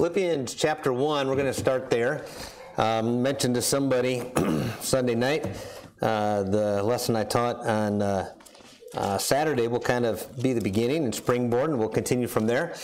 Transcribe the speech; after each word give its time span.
Philippians 0.00 0.54
chapter 0.54 0.94
1, 0.94 1.28
we're 1.28 1.34
going 1.34 1.44
to 1.44 1.52
start 1.52 1.90
there. 1.90 2.24
Um, 2.78 3.20
mentioned 3.20 3.54
to 3.56 3.60
somebody 3.60 4.32
Sunday 4.80 5.14
night, 5.14 5.46
uh, 6.00 6.42
the 6.44 6.82
lesson 6.82 7.16
I 7.16 7.24
taught 7.24 7.56
on 7.66 8.00
uh, 8.00 8.32
uh, 8.94 9.18
Saturday 9.18 9.68
will 9.68 9.78
kind 9.78 10.06
of 10.06 10.26
be 10.42 10.54
the 10.54 10.60
beginning 10.62 11.04
and 11.04 11.14
springboard, 11.14 11.68
and 11.68 11.78
we'll 11.78 11.90
continue 11.90 12.28
from 12.28 12.46
there. 12.46 12.74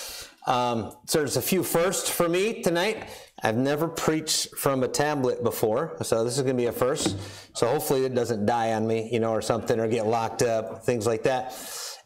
Um, 0.47 0.95
so 1.07 1.21
there's 1.21 1.39
a 1.39 1.43
few 1.43 1.63
firsts 1.63 2.11
for 2.11 2.29
me 2.29 2.61
tonight. 2.61 3.09
I've 3.43 3.57
never 3.57 3.89
preached 3.89 4.55
from 4.55 4.83
a 4.83 4.89
tablet 4.89 5.43
before, 5.43 5.97
so 6.03 6.23
this 6.23 6.37
is 6.37 6.43
going 6.43 6.55
to 6.55 6.63
be 6.63 6.67
a 6.67 6.73
first. 6.73 7.17
So 7.55 7.67
hopefully 7.67 8.05
it 8.05 8.15
doesn't 8.15 8.45
die 8.45 8.75
on 8.75 8.87
me, 8.87 9.09
you 9.11 9.21
know, 9.21 9.31
or 9.31 9.41
something, 9.41 9.81
or 9.81 9.89
get 9.89 10.07
locked 10.07 10.43
up, 10.43 10.85
things 10.85 11.07
like 11.07 11.23
that. 11.23 11.57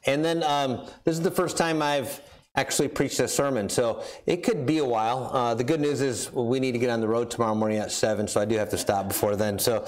And 0.06 0.24
then 0.24 0.44
um, 0.44 0.86
this 1.02 1.16
is 1.16 1.20
the 1.20 1.32
first 1.32 1.56
time 1.56 1.82
I've 1.82 2.20
actually 2.56 2.88
preached 2.88 3.20
a 3.20 3.28
sermon. 3.28 3.68
So 3.68 4.02
it 4.26 4.42
could 4.42 4.66
be 4.66 4.78
a 4.78 4.84
while. 4.84 5.30
Uh, 5.32 5.54
the 5.54 5.64
good 5.64 5.80
news 5.80 6.00
is 6.00 6.32
we 6.32 6.58
need 6.60 6.72
to 6.72 6.78
get 6.78 6.90
on 6.90 7.00
the 7.00 7.08
road 7.08 7.30
tomorrow 7.30 7.54
morning 7.54 7.78
at 7.78 7.92
7, 7.92 8.26
so 8.26 8.40
I 8.40 8.44
do 8.44 8.56
have 8.56 8.70
to 8.70 8.78
stop 8.78 9.08
before 9.08 9.36
then. 9.36 9.58
So, 9.58 9.86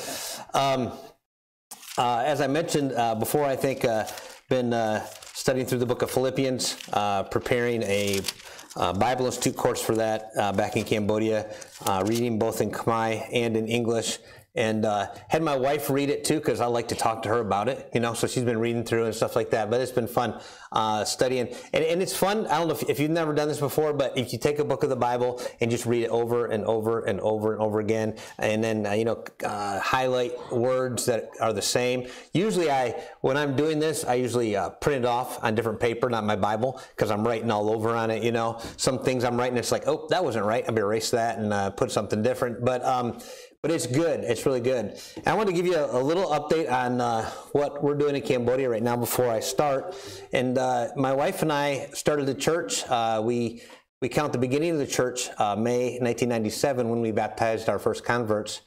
um, 0.54 0.92
uh, 1.98 2.22
as 2.24 2.40
I 2.40 2.46
mentioned 2.46 2.92
uh, 2.92 3.14
before, 3.14 3.44
I 3.44 3.56
think 3.56 3.84
uh, 3.84 4.06
been 4.48 4.72
uh, 4.72 5.04
studying 5.34 5.66
through 5.66 5.78
the 5.78 5.86
book 5.86 6.02
of 6.02 6.10
Philippians, 6.10 6.78
uh, 6.92 7.24
preparing 7.24 7.82
a 7.82 8.20
Bible 8.76 9.26
Institute 9.26 9.56
course 9.56 9.82
for 9.82 9.94
that 9.96 10.34
back 10.56 10.76
in 10.76 10.84
Cambodia, 10.84 11.54
reading 12.04 12.38
both 12.38 12.62
in 12.62 12.70
Khmer 12.70 13.28
and 13.30 13.56
in 13.56 13.66
English 13.66 14.18
and 14.54 14.84
uh, 14.84 15.06
had 15.28 15.42
my 15.42 15.56
wife 15.56 15.88
read 15.88 16.10
it 16.10 16.24
too 16.24 16.34
because 16.34 16.60
I 16.60 16.66
like 16.66 16.88
to 16.88 16.94
talk 16.94 17.22
to 17.22 17.30
her 17.30 17.40
about 17.40 17.68
it, 17.68 17.88
you 17.94 18.00
know. 18.00 18.12
So 18.12 18.26
she's 18.26 18.44
been 18.44 18.58
reading 18.58 18.84
through 18.84 19.06
and 19.06 19.14
stuff 19.14 19.34
like 19.34 19.50
that. 19.50 19.70
But 19.70 19.80
it's 19.80 19.92
been 19.92 20.06
fun 20.06 20.38
uh, 20.70 21.04
studying, 21.04 21.54
and, 21.72 21.84
and 21.84 22.02
it's 22.02 22.14
fun. 22.14 22.46
I 22.46 22.58
don't 22.58 22.68
know 22.68 22.74
if, 22.74 22.88
if, 22.88 23.00
you've 23.00 23.10
never 23.10 23.32
done 23.32 23.48
this 23.48 23.60
before, 23.60 23.94
but 23.94 24.16
if 24.16 24.32
you 24.32 24.38
take 24.38 24.58
a 24.58 24.64
book 24.64 24.82
of 24.82 24.90
the 24.90 24.96
Bible 24.96 25.40
and 25.60 25.70
just 25.70 25.86
read 25.86 26.02
it 26.02 26.10
over 26.10 26.46
and 26.46 26.64
over 26.64 27.04
and 27.04 27.18
over 27.20 27.54
and 27.54 27.62
over 27.62 27.80
again, 27.80 28.16
and 28.38 28.62
then 28.62 28.86
uh, 28.86 28.92
you 28.92 29.06
know 29.06 29.24
uh, 29.44 29.80
highlight 29.80 30.32
words 30.52 31.06
that 31.06 31.30
are 31.40 31.54
the 31.54 31.62
same. 31.62 32.06
Usually, 32.34 32.70
I 32.70 33.02
when 33.22 33.38
I'm 33.38 33.56
doing 33.56 33.78
this, 33.78 34.04
I 34.04 34.14
usually 34.14 34.54
uh, 34.54 34.68
print 34.68 35.04
it 35.04 35.08
off 35.08 35.42
on 35.42 35.54
different 35.54 35.80
paper, 35.80 36.10
not 36.10 36.24
my 36.24 36.36
Bible, 36.36 36.78
because 36.94 37.10
I'm 37.10 37.26
writing 37.26 37.50
all 37.50 37.70
over 37.70 37.96
on 37.96 38.10
it. 38.10 38.22
You 38.22 38.32
know, 38.32 38.60
some 38.76 39.02
things 39.02 39.24
I'm 39.24 39.38
writing, 39.38 39.56
it's 39.56 39.72
like, 39.72 39.88
oh, 39.88 40.06
that 40.10 40.22
wasn't 40.22 40.44
right. 40.44 40.62
I'm 40.68 40.74
gonna 40.74 40.86
erase 40.86 41.10
that 41.12 41.38
and 41.38 41.54
uh, 41.54 41.70
put 41.70 41.90
something 41.90 42.22
different. 42.22 42.62
But 42.62 42.84
um, 42.84 43.18
but 43.62 43.70
it's 43.70 43.86
good. 43.86 44.24
It's 44.24 44.44
really 44.44 44.60
good. 44.60 44.98
And 45.16 45.28
I 45.28 45.34
want 45.34 45.48
to 45.48 45.54
give 45.54 45.66
you 45.66 45.76
a, 45.76 46.00
a 46.00 46.02
little 46.02 46.26
update 46.26 46.70
on 46.70 47.00
uh, 47.00 47.30
what 47.52 47.82
we're 47.82 47.94
doing 47.94 48.16
in 48.16 48.22
Cambodia 48.22 48.68
right 48.68 48.82
now 48.82 48.96
before 48.96 49.30
I 49.30 49.38
start. 49.38 49.94
And 50.32 50.58
uh, 50.58 50.88
my 50.96 51.12
wife 51.12 51.42
and 51.42 51.52
I 51.52 51.88
started 51.94 52.26
the 52.26 52.34
church. 52.34 52.84
Uh, 52.88 53.22
we 53.24 53.62
we 54.00 54.08
count 54.08 54.32
the 54.32 54.38
beginning 54.38 54.72
of 54.72 54.78
the 54.78 54.86
church 54.86 55.28
uh, 55.38 55.54
May 55.54 56.00
1997 56.00 56.88
when 56.88 57.00
we 57.00 57.12
baptized 57.12 57.68
our 57.68 57.78
first 57.78 58.04
converts. 58.04 58.62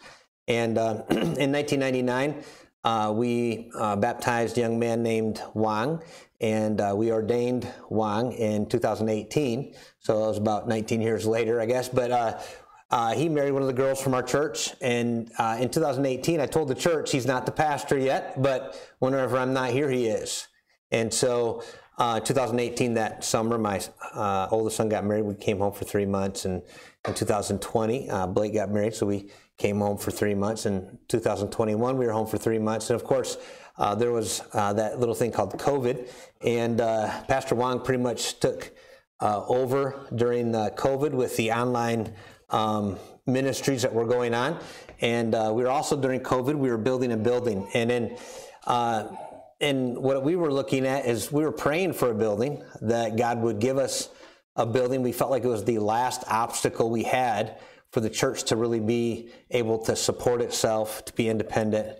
And 0.48 0.78
uh, 0.78 1.04
in 1.09 1.52
1999, 1.52 2.42
uh, 2.86 3.12
we 3.12 3.70
baptized 3.74 4.58
a 4.58 4.62
young 4.62 4.80
man 4.80 5.04
named 5.04 5.42
Wang, 5.54 6.02
and 6.40 6.80
we 6.98 7.12
ordained 7.12 7.68
Wang 7.90 8.32
in 8.32 8.70
2018. 8.70 9.74
So 10.00 10.24
it 10.24 10.28
was 10.28 10.38
about 10.38 10.70
19 10.70 11.02
years 11.02 11.26
later, 11.26 11.59
I 11.59 11.66
guess. 11.66 11.90
But 11.90 12.46
uh, 12.96 13.14
he 13.14 13.28
married 13.28 13.52
one 13.52 13.62
of 13.62 13.68
the 13.68 13.74
girls 13.74 14.02
from 14.02 14.14
our 14.14 14.24
church, 14.24 14.74
and 14.80 15.30
uh, 15.38 15.58
in 15.60 15.68
2018, 15.68 16.40
I 16.40 16.46
told 16.46 16.70
the 16.70 16.76
church 16.76 17.12
he's 17.12 17.26
not 17.26 17.46
the 17.46 17.52
pastor 17.52 17.98
yet, 17.98 18.42
but 18.42 18.82
whenever 19.00 19.38
I'm 19.38 19.52
not 19.52 19.72
here, 19.72 19.90
he 19.90 20.08
is. 20.08 20.48
And 20.92 21.14
so, 21.14 21.62
uh, 21.98 22.22
2018, 22.22 22.94
that 22.94 23.26
summer, 23.26 23.58
my 23.58 23.82
uh, 24.14 24.48
oldest 24.50 24.78
son 24.78 24.88
got 24.88 25.04
married. 25.04 25.24
We 25.24 25.36
came 25.36 25.58
home 25.58 25.74
for 25.74 25.84
three 25.84 26.06
months, 26.06 26.46
and 26.46 26.62
in 27.06 27.14
2020, 27.14 28.10
uh, 28.10 28.28
Blake 28.28 28.54
got 28.54 28.72
married, 28.72 28.96
so 28.96 29.06
we 29.06 29.30
came 29.58 29.80
home 29.80 29.98
for 29.98 30.12
three 30.12 30.34
months. 30.34 30.66
In 30.66 30.98
2021, 31.09 31.98
we 31.98 32.06
were 32.06 32.14
home 32.14 32.28
for 32.28 32.38
three 32.38 32.59
months, 32.59 32.90
and 32.92 32.96
of 32.96 33.06
course, 33.06 33.36
uh, 33.78 33.94
there 33.94 34.14
was 34.14 34.40
that 34.53 35.02
little 35.02 35.16
thing 35.16 35.34
called 35.34 35.52
COVID, 35.59 36.09
and 36.46 36.78
Pastor 37.28 37.56
Wang 37.56 37.81
pretty 37.81 38.02
much 38.02 38.40
took 38.40 38.72
over 39.19 40.08
during 40.16 40.53
COVID 40.53 41.12
with 41.12 41.36
the 41.36 41.52
online 41.52 42.14
um, 42.50 42.97
ministries 43.25 43.81
that 43.81 43.94
were 43.94 44.06
going 44.06 44.33
on. 44.33 44.59
And 45.01 45.35
uh, 45.35 45.51
we 45.53 45.63
were 45.63 45.69
also 45.69 46.00
during 46.00 46.22
COVID, 46.22 46.56
we 46.56 46.69
were 46.69 46.78
building 46.78 47.11
a 47.11 47.17
building. 47.17 47.67
And 47.73 47.89
then, 47.89 48.17
uh, 48.66 49.07
and 49.59 49.97
what 49.97 50.23
we 50.23 50.35
were 50.35 50.51
looking 50.51 50.85
at 50.85 51.06
is 51.06 51.31
we 51.31 51.44
were 51.44 51.51
praying 51.51 51.94
for 51.94 52.11
a 52.11 52.16
building 52.16 52.63
that 52.81 53.17
God 53.17 53.41
would 53.41 53.59
give 53.59 53.78
us 53.78 54.09
a 54.56 54.66
building. 54.66 55.01
We 55.01 55.11
felt 55.11 55.31
like 55.31 55.44
it 55.44 55.47
was 55.47 55.63
the 55.66 55.79
last 55.79 56.23
obstacle 56.29 56.89
we 56.89 57.03
had 57.03 57.59
for 57.91 58.00
the 58.00 58.09
church 58.09 58.44
to 58.45 58.56
really 58.56 58.79
be 58.79 59.31
able 59.51 59.79
to 59.85 59.95
support 59.95 60.41
itself, 60.41 61.06
to 61.06 61.13
be 61.13 61.29
independent. 61.29 61.97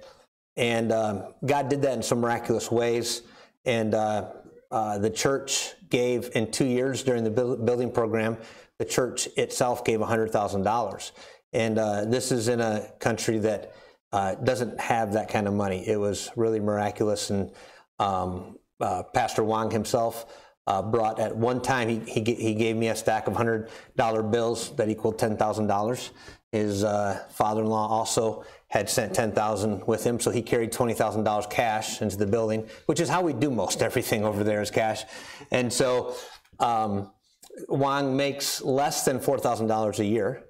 And 0.58 0.92
um, 0.92 1.34
God 1.46 1.70
did 1.70 1.82
that 1.82 1.94
in 1.94 2.04
some 2.04 2.20
miraculous 2.20 2.72
ways. 2.72 3.24
And 3.66 3.94
uh, 3.94 4.32
uh 4.72 4.98
the 4.98 5.10
church 5.10 5.74
gave 5.90 6.30
in 6.36 6.52
two 6.52 6.66
years 6.66 7.04
during 7.04 7.24
the 7.24 7.30
building 7.30 7.92
program 7.92 8.38
the 8.80 8.86
church 8.86 9.28
itself 9.38 9.84
gave 9.84 10.00
$100,000. 10.00 11.12
And 11.54 11.80
uh, 11.80 12.06
this 12.06 12.32
is 12.32 12.48
in 12.48 12.60
a 12.60 12.92
country 13.00 13.38
that 13.40 13.74
uh, 14.12 14.36
doesn't 14.36 14.80
have 14.80 15.14
that 15.14 15.30
kind 15.30 15.48
of 15.48 15.54
money. 15.54 15.88
It 15.88 16.00
was 16.00 16.30
really 16.36 16.60
miraculous. 16.60 17.30
And 17.30 17.52
um, 18.00 18.58
uh, 18.80 19.04
Pastor 19.04 19.44
Wang 19.44 19.72
himself 19.72 20.26
uh, 20.68 20.82
brought 20.82 21.20
at 21.20 21.36
one 21.36 21.62
time, 21.62 21.88
he, 21.88 22.00
he, 22.00 22.34
he, 22.34 22.54
gave 22.56 22.76
me 22.76 22.88
a 22.88 22.96
stack 22.96 23.28
of 23.28 23.34
$100 23.34 24.32
bills 24.32 24.76
that 24.76 24.90
equaled 24.90 25.20
$10,000. 25.20 26.10
His 26.52 26.84
uh, 26.84 27.24
father 27.30 27.62
in 27.62 27.68
law 27.68 27.88
also 27.88 28.46
had 28.68 28.90
sent 28.90 29.14
10000 29.14 29.86
with 29.86 30.04
him, 30.04 30.20
so 30.20 30.32
he 30.32 30.42
carried 30.42 30.72
$20,000 30.72 31.50
cash 31.50 32.02
into 32.02 32.18
the 32.18 32.26
building, 32.26 32.68
which 32.88 33.00
is 33.00 33.10
how 33.10 33.22
we 33.22 33.34
do 33.34 33.52
most 33.52 33.82
everything 33.90 34.26
over 34.26 34.44
there 34.44 34.62
is 34.62 34.72
cash. 34.72 35.04
And 35.52 35.72
so, 35.72 36.16
um, 36.60 37.12
Wang 37.70 38.16
makes 38.18 38.62
less 38.62 39.06
than 39.06 39.20
four 39.20 39.40
thousand 39.40 39.68
dollars 39.68 40.00
a 40.00 40.06
year, 40.06 40.44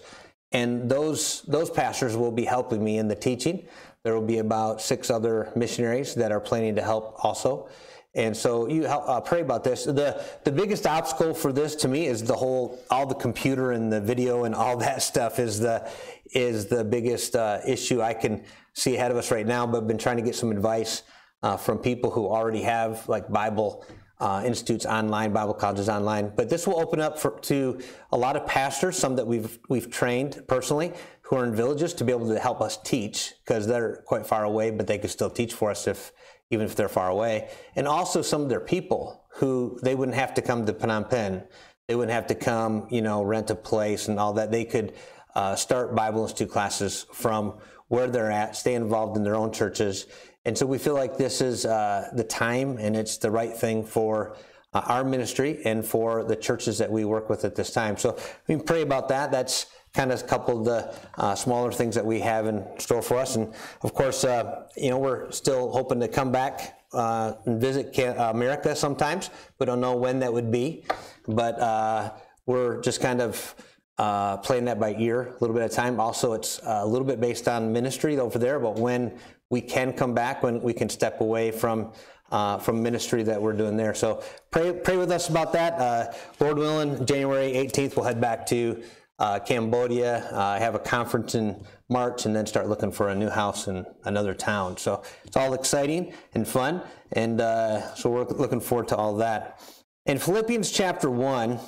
and 0.52 0.90
those 0.90 1.44
those 1.44 1.70
pastors 1.70 2.18
will 2.18 2.32
be 2.32 2.46
helping 2.46 2.84
me 2.84 2.98
in 2.98 3.08
the 3.08 3.16
teaching. 3.16 3.68
There 4.04 4.16
will 4.16 4.26
be 4.26 4.40
about 4.40 4.82
six 4.82 5.10
other 5.10 5.52
missionaries 5.56 6.16
that 6.16 6.32
are 6.32 6.40
planning 6.40 6.76
to 6.76 6.82
help 6.82 7.24
also. 7.24 7.70
And 8.14 8.36
so 8.36 8.68
you 8.68 8.84
help, 8.84 9.08
uh, 9.08 9.22
pray 9.22 9.42
about 9.42 9.64
this. 9.64 9.86
The 9.86 10.22
the 10.44 10.52
biggest 10.52 10.86
obstacle 10.86 11.34
for 11.34 11.54
this 11.54 11.76
to 11.76 11.88
me 11.88 12.08
is 12.08 12.24
the 12.24 12.36
whole 12.36 12.80
all 12.90 13.06
the 13.06 13.16
computer 13.16 13.72
and 13.72 13.92
the 13.92 14.02
video 14.02 14.44
and 14.44 14.54
all 14.54 14.76
that 14.88 15.02
stuff 15.02 15.40
is 15.40 15.60
the 15.60 15.90
is 16.34 16.66
the 16.66 16.84
biggest 16.84 17.36
uh, 17.36 17.60
issue 17.66 18.02
I 18.02 18.14
can 18.14 18.44
see 18.74 18.96
ahead 18.96 19.12
of 19.12 19.18
us 19.18 19.32
right 19.32 19.46
now. 19.46 19.66
But 19.66 19.84
I've 19.84 19.88
been 19.88 19.98
trying 19.98 20.18
to 20.18 20.24
get 20.24 20.36
some 20.36 20.52
advice 20.52 21.04
uh, 21.44 21.58
from 21.58 21.78
people 21.78 22.12
who 22.12 22.28
already 22.28 22.64
have 22.64 23.08
like 23.08 23.30
Bible 23.30 23.86
uh, 24.20 24.44
institutes 24.46 24.86
online, 24.86 25.34
Bible 25.34 25.54
colleges 25.54 25.90
online. 25.90 26.32
But 26.36 26.50
this 26.50 26.68
will 26.68 26.80
open 26.80 27.02
up 27.02 27.18
for, 27.18 27.40
to 27.42 27.80
a 28.12 28.18
lot 28.18 28.36
of 28.36 28.46
pastors, 28.46 28.98
some 28.98 29.16
that 29.16 29.26
we've 29.26 29.58
we've 29.70 29.90
trained 29.90 30.44
personally, 30.48 30.94
who 31.32 31.38
are 31.38 31.46
in 31.46 31.56
villages 31.56 31.94
to 31.94 32.04
be 32.04 32.12
able 32.12 32.28
to 32.28 32.38
help 32.38 32.60
us 32.60 32.78
teach 32.84 33.34
because 33.46 33.66
they're 33.66 34.04
quite 34.06 34.28
far 34.28 34.44
away, 34.44 34.70
but 34.70 34.86
they 34.86 34.98
could 34.98 35.10
still 35.10 35.30
teach 35.30 35.54
for 35.54 35.72
us 35.72 35.88
if 35.88 36.12
even 36.50 36.66
if 36.66 36.76
they're 36.76 36.90
far 36.90 37.08
away. 37.08 37.50
And 37.78 37.88
also 37.88 38.22
some 38.22 38.42
of 38.42 38.50
their 38.50 38.60
people 38.60 39.24
who 39.36 39.80
they 39.82 39.96
wouldn't 39.96 40.18
have 40.18 40.34
to 40.34 40.42
come 40.42 40.66
to 40.66 40.74
Phnom 40.74 41.10
Penh. 41.10 41.42
They 41.88 41.96
wouldn't 41.96 42.14
have 42.14 42.28
to 42.28 42.36
come, 42.36 42.86
you 42.92 43.02
know, 43.02 43.24
rent 43.24 43.50
a 43.50 43.56
place 43.56 44.10
and 44.10 44.20
all 44.20 44.34
that. 44.34 44.52
They 44.52 44.66
could 44.66 44.94
uh, 45.34 45.56
start 45.56 45.96
Bible 45.96 46.24
Institute 46.24 46.52
classes 46.52 47.06
from 47.14 47.54
where 47.88 48.10
they're 48.10 48.30
at, 48.30 48.58
stay 48.58 48.74
involved 48.74 49.16
in 49.16 49.24
their 49.24 49.38
own 49.38 49.54
churches. 49.54 50.08
And 50.44 50.58
so 50.58 50.66
we 50.66 50.78
feel 50.78 50.96
like 50.96 51.16
this 51.16 51.40
is 51.40 51.66
uh, 51.66 52.10
the 52.14 52.26
time 52.26 52.78
and 52.78 52.94
it's 52.94 53.18
the 53.18 53.32
right 53.32 53.56
thing 53.56 53.86
for 53.86 54.36
uh, 54.74 54.82
our 54.86 55.06
ministry 55.06 55.62
and 55.64 55.86
for 55.86 56.26
the 56.26 56.36
churches 56.36 56.78
that 56.80 56.92
we 56.92 57.06
work 57.06 57.30
with 57.30 57.46
at 57.46 57.56
this 57.56 57.72
time. 57.72 57.96
So 57.96 58.18
we 58.50 58.58
pray 58.58 58.82
about 58.82 59.08
that. 59.10 59.32
That's 59.32 59.68
kind 59.94 60.12
of 60.12 60.22
a 60.22 60.26
couple 60.26 60.60
of 60.60 60.66
the 60.66 60.96
uh, 61.18 61.36
smaller 61.36 61.72
things 61.72 61.96
that 61.96 62.06
we 62.06 62.20
have 62.20 62.48
in 62.48 62.66
store 62.80 63.02
for 63.02 63.18
us. 63.18 63.36
And 63.36 63.54
of 63.82 63.94
course, 63.94 64.24
uh, 64.24 64.68
you 64.78 64.90
know, 64.90 64.98
we're 64.98 65.32
still 65.32 65.72
hoping 65.72 66.00
to 66.00 66.08
come 66.08 66.32
back 66.32 66.80
uh, 66.94 67.34
and 67.46 67.60
visit 67.60 67.98
America 68.18 68.76
sometimes. 68.76 69.30
We 69.60 69.66
don't 69.66 69.82
know 69.82 69.96
when 69.96 70.20
that 70.20 70.32
would 70.32 70.52
be, 70.52 70.86
but 71.28 71.60
uh, 71.60 72.12
we're 72.46 72.82
just 72.82 73.02
kind 73.02 73.22
of 73.22 73.56
uh, 73.98 74.38
playing 74.38 74.66
that 74.66 74.80
by 74.80 74.96
ear 74.98 75.28
a 75.28 75.38
little 75.42 75.56
bit 75.56 75.64
a 75.64 75.70
time. 75.70 76.00
Also, 76.00 76.34
it's 76.34 76.60
uh, 76.60 76.82
a 76.82 76.88
little 76.88 77.06
bit 77.06 77.22
based 77.22 77.48
on 77.48 77.72
ministry 77.72 78.18
over 78.18 78.40
there, 78.40 78.60
but 78.60 78.80
when 78.80 79.18
we 79.50 79.62
can 79.62 79.94
come 79.94 80.14
back, 80.14 80.42
when 80.42 80.62
we 80.62 80.74
can 80.74 80.90
step 80.90 81.22
away 81.22 81.52
from 81.52 81.92
uh, 82.32 82.58
from 82.58 82.82
ministry 82.82 83.24
that 83.24 83.42
we're 83.42 83.54
doing 83.54 83.76
there. 83.76 83.94
So 83.94 84.24
pray 84.50 84.72
pray 84.72 84.98
with 84.98 85.12
us 85.12 85.30
about 85.30 85.54
that. 85.54 85.74
Uh, 85.74 86.14
Lord 86.40 86.58
willing, 86.58 87.06
January 87.06 87.52
18th, 87.52 87.96
we'll 87.96 88.06
head 88.06 88.22
back 88.22 88.46
to 88.48 88.82
uh, 89.22 89.38
Cambodia. 89.38 90.28
Uh, 90.34 90.40
I 90.40 90.60
have 90.60 90.74
a 90.74 90.80
conference 90.80 91.36
in 91.36 91.64
March 91.90 92.26
and 92.26 92.36
then 92.36 92.48
start 92.48 92.68
looking 92.68 92.92
for 92.92 93.10
a 93.10 93.16
new 93.16 93.30
house 93.30 93.68
in 93.68 93.86
another 94.04 94.34
town. 94.34 94.78
So 94.78 95.04
it's 95.24 95.38
all 95.38 95.54
exciting 95.54 96.14
and 96.34 96.48
fun. 96.48 96.82
And 97.12 97.40
uh, 97.40 97.94
so 97.94 98.10
we're 98.10 98.24
looking 98.24 98.60
forward 98.60 98.88
to 98.88 98.96
all 98.96 99.16
that. 99.18 99.62
In 100.08 100.18
Philippians 100.18 100.72
chapter 100.72 101.12
1, 101.12 101.60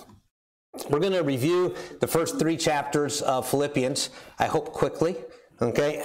we're 0.89 0.99
going 0.99 1.13
to 1.13 1.21
review 1.21 1.75
the 2.01 2.07
first 2.07 2.39
three 2.39 2.57
chapters 2.57 3.21
of 3.21 3.47
Philippians, 3.47 4.09
I 4.39 4.47
hope 4.47 4.73
quickly. 4.73 5.15
Okay, 5.61 6.01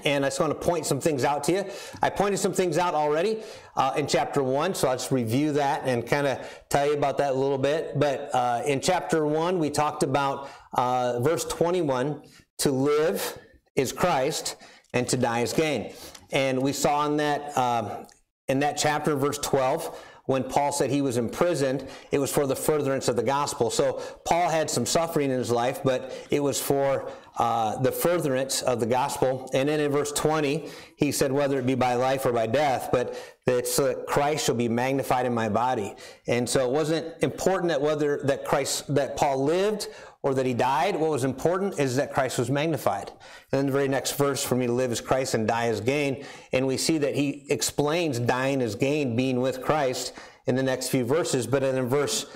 and 0.04 0.24
I 0.24 0.28
just 0.28 0.40
want 0.40 0.52
to 0.52 0.66
point 0.66 0.84
some 0.84 1.00
things 1.00 1.24
out 1.24 1.44
to 1.44 1.52
you. 1.52 1.64
I 2.02 2.10
pointed 2.10 2.38
some 2.38 2.52
things 2.52 2.78
out 2.78 2.94
already 2.94 3.42
uh, 3.76 3.94
in 3.96 4.06
chapter 4.06 4.42
one, 4.42 4.74
so 4.74 4.88
I'll 4.88 4.96
just 4.96 5.12
review 5.12 5.52
that 5.52 5.82
and 5.84 6.06
kind 6.06 6.26
of 6.26 6.38
tell 6.68 6.86
you 6.86 6.94
about 6.94 7.16
that 7.18 7.30
a 7.30 7.38
little 7.38 7.58
bit. 7.58 7.98
But 7.98 8.34
uh, 8.34 8.62
in 8.66 8.80
chapter 8.80 9.24
one, 9.24 9.60
we 9.60 9.70
talked 9.70 10.02
about 10.02 10.50
uh, 10.74 11.20
verse 11.20 11.44
21 11.44 12.22
to 12.58 12.72
live 12.72 13.38
is 13.76 13.92
Christ, 13.92 14.56
and 14.92 15.08
to 15.08 15.16
die 15.16 15.40
is 15.40 15.52
gain. 15.52 15.92
And 16.32 16.60
we 16.60 16.72
saw 16.72 17.06
in 17.06 17.16
that, 17.18 17.56
um, 17.56 18.06
in 18.48 18.58
that 18.60 18.76
chapter, 18.76 19.14
verse 19.14 19.38
12, 19.38 19.96
when 20.28 20.44
Paul 20.44 20.72
said 20.72 20.90
he 20.90 21.00
was 21.00 21.16
imprisoned, 21.16 21.88
it 22.10 22.18
was 22.18 22.30
for 22.30 22.46
the 22.46 22.54
furtherance 22.54 23.08
of 23.08 23.16
the 23.16 23.22
gospel. 23.22 23.70
So 23.70 24.02
Paul 24.26 24.50
had 24.50 24.68
some 24.68 24.84
suffering 24.84 25.30
in 25.30 25.38
his 25.38 25.50
life, 25.50 25.80
but 25.82 26.12
it 26.30 26.40
was 26.40 26.60
for 26.60 27.10
uh, 27.38 27.80
the 27.80 27.92
furtherance 27.92 28.62
of 28.62 28.80
the 28.80 28.86
gospel. 28.86 29.48
And 29.54 29.68
then 29.68 29.78
in 29.78 29.92
verse 29.92 30.10
20, 30.12 30.68
he 30.96 31.12
said, 31.12 31.30
whether 31.30 31.58
it 31.58 31.66
be 31.66 31.76
by 31.76 31.94
life 31.94 32.26
or 32.26 32.32
by 32.32 32.48
death, 32.48 32.88
but 32.90 33.14
that 33.46 33.64
that 33.76 34.04
Christ 34.06 34.46
shall 34.46 34.56
be 34.56 34.68
magnified 34.68 35.24
in 35.24 35.32
my 35.32 35.48
body. 35.48 35.94
And 36.26 36.48
so 36.48 36.68
it 36.68 36.72
wasn't 36.72 37.06
important 37.22 37.68
that 37.68 37.80
whether 37.80 38.20
that 38.24 38.44
Christ, 38.44 38.92
that 38.94 39.16
Paul 39.16 39.44
lived 39.44 39.88
or 40.22 40.34
that 40.34 40.46
he 40.46 40.54
died. 40.54 40.96
What 40.96 41.10
was 41.10 41.24
important 41.24 41.78
is 41.78 41.96
that 41.96 42.12
Christ 42.12 42.38
was 42.38 42.50
magnified. 42.50 43.08
And 43.52 43.58
then 43.58 43.66
the 43.66 43.72
very 43.72 43.88
next 43.88 44.16
verse, 44.16 44.44
for 44.44 44.56
me 44.56 44.66
to 44.66 44.72
live 44.72 44.90
is 44.90 45.00
Christ 45.00 45.34
and 45.34 45.46
die 45.46 45.66
is 45.66 45.80
gain. 45.80 46.24
And 46.52 46.66
we 46.66 46.76
see 46.76 46.98
that 46.98 47.14
he 47.14 47.46
explains 47.50 48.18
dying 48.18 48.60
is 48.60 48.74
gain, 48.74 49.14
being 49.14 49.40
with 49.40 49.62
Christ 49.62 50.12
in 50.46 50.56
the 50.56 50.62
next 50.62 50.88
few 50.88 51.04
verses. 51.04 51.46
But 51.46 51.62
in 51.62 51.86
verse 51.86 52.26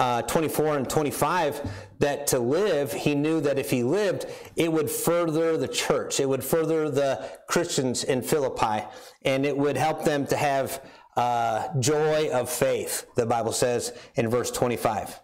uh, 0.00 0.22
24 0.22 0.78
and 0.78 0.88
25, 0.88 1.70
that 1.98 2.26
to 2.28 2.38
live, 2.38 2.90
he 2.92 3.14
knew 3.14 3.40
that 3.42 3.58
if 3.58 3.70
he 3.70 3.82
lived, 3.82 4.26
it 4.56 4.72
would 4.72 4.90
further 4.90 5.58
the 5.58 5.68
church. 5.68 6.18
It 6.18 6.28
would 6.28 6.42
further 6.42 6.90
the 6.90 7.28
Christians 7.46 8.02
in 8.02 8.22
Philippi, 8.22 8.86
and 9.22 9.44
it 9.44 9.56
would 9.56 9.76
help 9.76 10.04
them 10.04 10.26
to 10.28 10.36
have 10.36 10.82
uh, 11.16 11.68
joy 11.78 12.30
of 12.30 12.48
faith, 12.48 13.06
the 13.14 13.26
Bible 13.26 13.52
says 13.52 13.92
in 14.14 14.30
verse 14.30 14.50
25. 14.50 15.20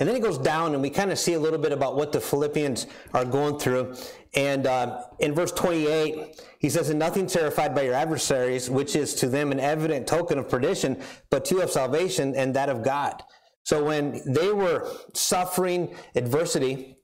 And 0.00 0.08
then 0.08 0.16
he 0.16 0.22
goes 0.22 0.38
down, 0.38 0.72
and 0.72 0.82
we 0.82 0.90
kind 0.90 1.12
of 1.12 1.18
see 1.18 1.34
a 1.34 1.38
little 1.38 1.58
bit 1.58 1.72
about 1.72 1.94
what 1.94 2.10
the 2.10 2.20
Philippians 2.20 2.88
are 3.14 3.24
going 3.24 3.58
through. 3.60 3.94
And 4.34 4.66
uh, 4.66 5.02
in 5.20 5.34
verse 5.34 5.52
28, 5.52 6.42
he 6.58 6.68
says, 6.68 6.88
And 6.88 6.98
nothing 6.98 7.26
terrified 7.28 7.74
by 7.74 7.82
your 7.82 7.94
adversaries, 7.94 8.68
which 8.68 8.96
is 8.96 9.14
to 9.16 9.28
them 9.28 9.52
an 9.52 9.60
evident 9.60 10.06
token 10.08 10.38
of 10.38 10.48
perdition, 10.48 11.00
but 11.28 11.44
to 11.44 11.60
of 11.60 11.70
salvation 11.70 12.34
and 12.34 12.56
that 12.56 12.68
of 12.68 12.82
God. 12.82 13.22
So 13.64 13.84
when 13.84 14.20
they 14.26 14.52
were 14.52 14.90
suffering 15.14 15.94
adversity 16.14 16.96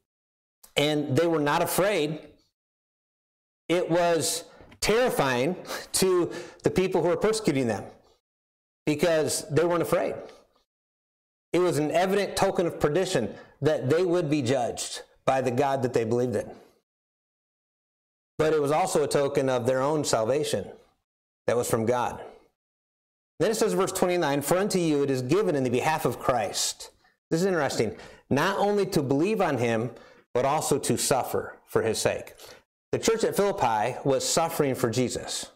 and 0.76 1.17
they 1.17 1.26
were 1.26 1.41
not 1.41 1.62
afraid, 1.62 2.20
it 3.69 3.91
was 3.91 4.44
terrifying 4.81 5.56
to 5.93 6.32
the 6.62 6.70
people 6.70 7.03
who 7.03 7.08
were 7.08 7.17
persecuting 7.17 7.67
them 7.67 7.85
because 8.85 9.44
they 9.50 9.64
weren't 9.64 9.82
afraid. 9.82 10.14
It 11.53 11.58
was 11.58 11.79
an 11.79 11.91
evident 11.91 12.37
token 12.37 12.67
of 12.67 12.79
perdition 12.79 13.35
that 13.62 13.88
they 13.88 14.05
would 14.05 14.29
be 14.29 14.43
judged 14.43 15.02
by 15.25 15.41
the 15.41 15.50
God 15.50 15.82
that 15.82 15.93
they 15.93 16.05
believed 16.05 16.37
in. 16.37 16.50
But 18.38 18.52
it 18.52 18.61
was 18.61 18.71
also 18.71 19.04
a 19.04 19.09
token 19.09 19.49
of 19.49 19.66
their 19.66 19.81
own 19.81 20.04
salvation 20.04 20.66
that 21.47 21.57
was 21.57 21.71
from 21.71 21.87
God. 21.87 22.23
Then 23.38 23.50
it 23.50 23.57
says, 23.57 23.75
verse 23.75 23.93
29 23.93 24.43
For 24.43 24.59
unto 24.59 24.78
you 24.78 25.02
it 25.02 25.11
is 25.11 25.23
given 25.23 25.57
in 25.57 25.64
the 25.64 25.71
behalf 25.71 26.05
of 26.05 26.19
Christ. 26.19 26.90
This 27.31 27.40
is 27.40 27.47
interesting. 27.47 27.97
Not 28.31 28.59
only 28.59 28.87
to 28.87 29.02
believe 29.02 29.40
on 29.40 29.59
him, 29.59 29.90
but 30.33 30.45
also 30.45 30.78
to 30.78 30.97
suffer 30.97 31.59
for 31.66 31.83
his 31.83 31.99
sake. 31.99 32.35
The 32.93 32.99
church 32.99 33.25
at 33.25 33.37
Philippi 33.37 33.97
was 34.05 34.26
suffering 34.26 34.75
for 34.75 34.90
Jesus. 34.90 35.47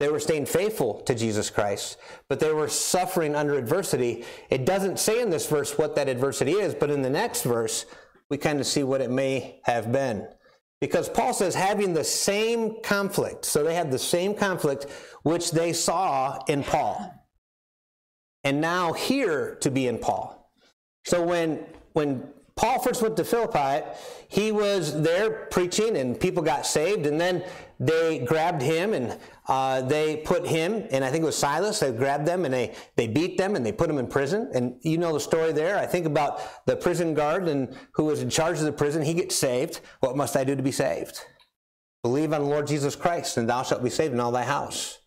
They 0.00 0.08
were 0.08 0.20
staying 0.20 0.46
faithful 0.46 1.00
to 1.02 1.14
Jesus 1.14 1.50
Christ, 1.50 1.98
but 2.28 2.38
they 2.38 2.52
were 2.52 2.68
suffering 2.68 3.34
under 3.34 3.54
adversity. 3.54 4.24
It 4.48 4.64
doesn't 4.64 5.00
say 5.00 5.20
in 5.20 5.30
this 5.30 5.48
verse 5.48 5.76
what 5.76 5.96
that 5.96 6.08
adversity 6.08 6.52
is, 6.52 6.74
but 6.74 6.90
in 6.90 7.02
the 7.02 7.10
next 7.10 7.42
verse, 7.42 7.84
we 8.30 8.36
kind 8.36 8.60
of 8.60 8.66
see 8.66 8.84
what 8.84 9.00
it 9.00 9.10
may 9.10 9.60
have 9.64 9.90
been. 9.90 10.28
Because 10.80 11.08
Paul 11.08 11.34
says 11.34 11.56
having 11.56 11.92
the 11.92 12.04
same 12.04 12.80
conflict, 12.82 13.44
so 13.44 13.64
they 13.64 13.74
had 13.74 13.90
the 13.90 13.98
same 13.98 14.34
conflict 14.34 14.86
which 15.28 15.50
they 15.50 15.74
saw 15.74 16.38
in 16.48 16.62
Paul. 16.62 16.96
And 18.44 18.62
now 18.62 18.94
hear 18.94 19.56
to 19.56 19.70
be 19.70 19.86
in 19.86 19.98
Paul. 19.98 20.50
So 21.04 21.22
when 21.22 21.66
when 21.92 22.26
Paul 22.56 22.78
first 22.80 23.02
went 23.02 23.16
to 23.18 23.24
Philippi, 23.24 23.86
he 24.28 24.52
was 24.52 25.02
there 25.02 25.46
preaching 25.50 25.98
and 25.98 26.18
people 26.18 26.42
got 26.42 26.66
saved, 26.66 27.04
and 27.04 27.20
then 27.20 27.44
they 27.78 28.20
grabbed 28.20 28.62
him 28.62 28.94
and 28.94 29.18
uh, 29.48 29.82
they 29.82 30.16
put 30.16 30.46
him, 30.46 30.86
and 30.90 31.04
I 31.04 31.10
think 31.10 31.22
it 31.22 31.26
was 31.26 31.36
Silas, 31.36 31.78
they 31.80 31.92
grabbed 31.92 32.26
them 32.26 32.44
and 32.46 32.52
they, 32.52 32.74
they 32.96 33.06
beat 33.06 33.36
them 33.36 33.54
and 33.54 33.64
they 33.64 33.72
put 33.72 33.88
them 33.88 33.98
in 33.98 34.06
prison. 34.06 34.50
And 34.54 34.76
you 34.82 34.96
know 34.96 35.12
the 35.12 35.20
story 35.20 35.52
there. 35.52 35.78
I 35.78 35.86
think 35.86 36.06
about 36.06 36.66
the 36.66 36.74
prison 36.76 37.14
guard 37.14 37.48
and 37.48 37.76
who 37.92 38.06
was 38.06 38.22
in 38.22 38.30
charge 38.30 38.58
of 38.58 38.64
the 38.64 38.72
prison. 38.72 39.02
He 39.02 39.14
gets 39.14 39.36
saved. 39.36 39.80
What 40.00 40.16
must 40.16 40.36
I 40.36 40.44
do 40.44 40.56
to 40.56 40.62
be 40.62 40.72
saved? 40.72 41.20
Believe 42.02 42.32
on 42.32 42.42
the 42.42 42.48
Lord 42.48 42.66
Jesus 42.66 42.96
Christ, 42.96 43.36
and 43.36 43.48
thou 43.48 43.62
shalt 43.62 43.84
be 43.84 43.90
saved 43.90 44.14
in 44.14 44.20
all 44.20 44.32
thy 44.32 44.44
house. 44.44 44.97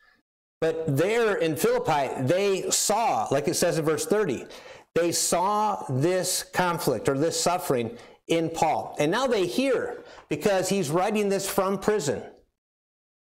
But 0.62 0.96
there 0.96 1.36
in 1.38 1.56
Philippi, 1.56 2.22
they 2.22 2.70
saw, 2.70 3.28
like 3.32 3.48
it 3.48 3.56
says 3.56 3.80
in 3.80 3.84
verse 3.84 4.06
30, 4.06 4.46
they 4.94 5.12
saw 5.12 5.84
this 5.90 6.44
conflict 6.44 7.10
or 7.10 7.18
this 7.18 7.40
suffering 7.40 7.98
in 8.28 8.50
Paul. 8.50 8.96
And 9.00 9.12
now 9.12 9.26
they 9.26 9.48
hear 9.48 10.04
because 10.30 10.70
he's 10.70 10.92
writing 10.92 11.30
this 11.30 11.50
from 11.50 11.80
prison. 11.80 12.22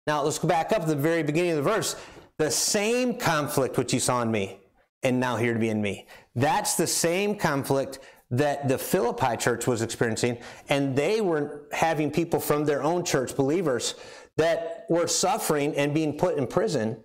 Now 0.07 0.23
let's 0.23 0.39
go 0.39 0.47
back 0.47 0.73
up 0.73 0.83
to 0.83 0.87
the 0.87 0.95
very 0.95 1.25
beginning 1.25 1.53
of 1.53 1.57
the 1.57 1.71
verse. 1.71 1.97
The 2.39 2.51
same 2.51 3.19
conflict 3.19 3.77
which 3.77 3.93
you 3.93 3.99
saw 3.99 4.23
in 4.23 4.31
me, 4.31 4.61
and 5.03 5.19
now 5.19 5.37
hear 5.37 5.53
to 5.53 5.59
be 5.59 5.71
in 5.71 5.83
me. 5.83 6.07
That's 6.37 6.77
the 6.77 6.87
same 6.87 7.35
conflict 7.35 7.99
that 8.31 8.69
the 8.69 8.79
Philippi 8.79 9.37
church 9.37 9.67
was 9.67 9.83
experiencing, 9.83 10.39
and 10.69 10.95
they 10.95 11.21
were 11.21 11.63
having 11.73 12.11
people 12.11 12.39
from 12.39 12.65
their 12.65 12.83
own 12.83 13.05
church, 13.05 13.35
believers, 13.35 13.95
that 14.37 14.85
were 14.89 15.09
suffering 15.09 15.75
and 15.77 15.93
being 15.95 16.17
put 16.17 16.37
in 16.37 16.47
prison 16.47 17.03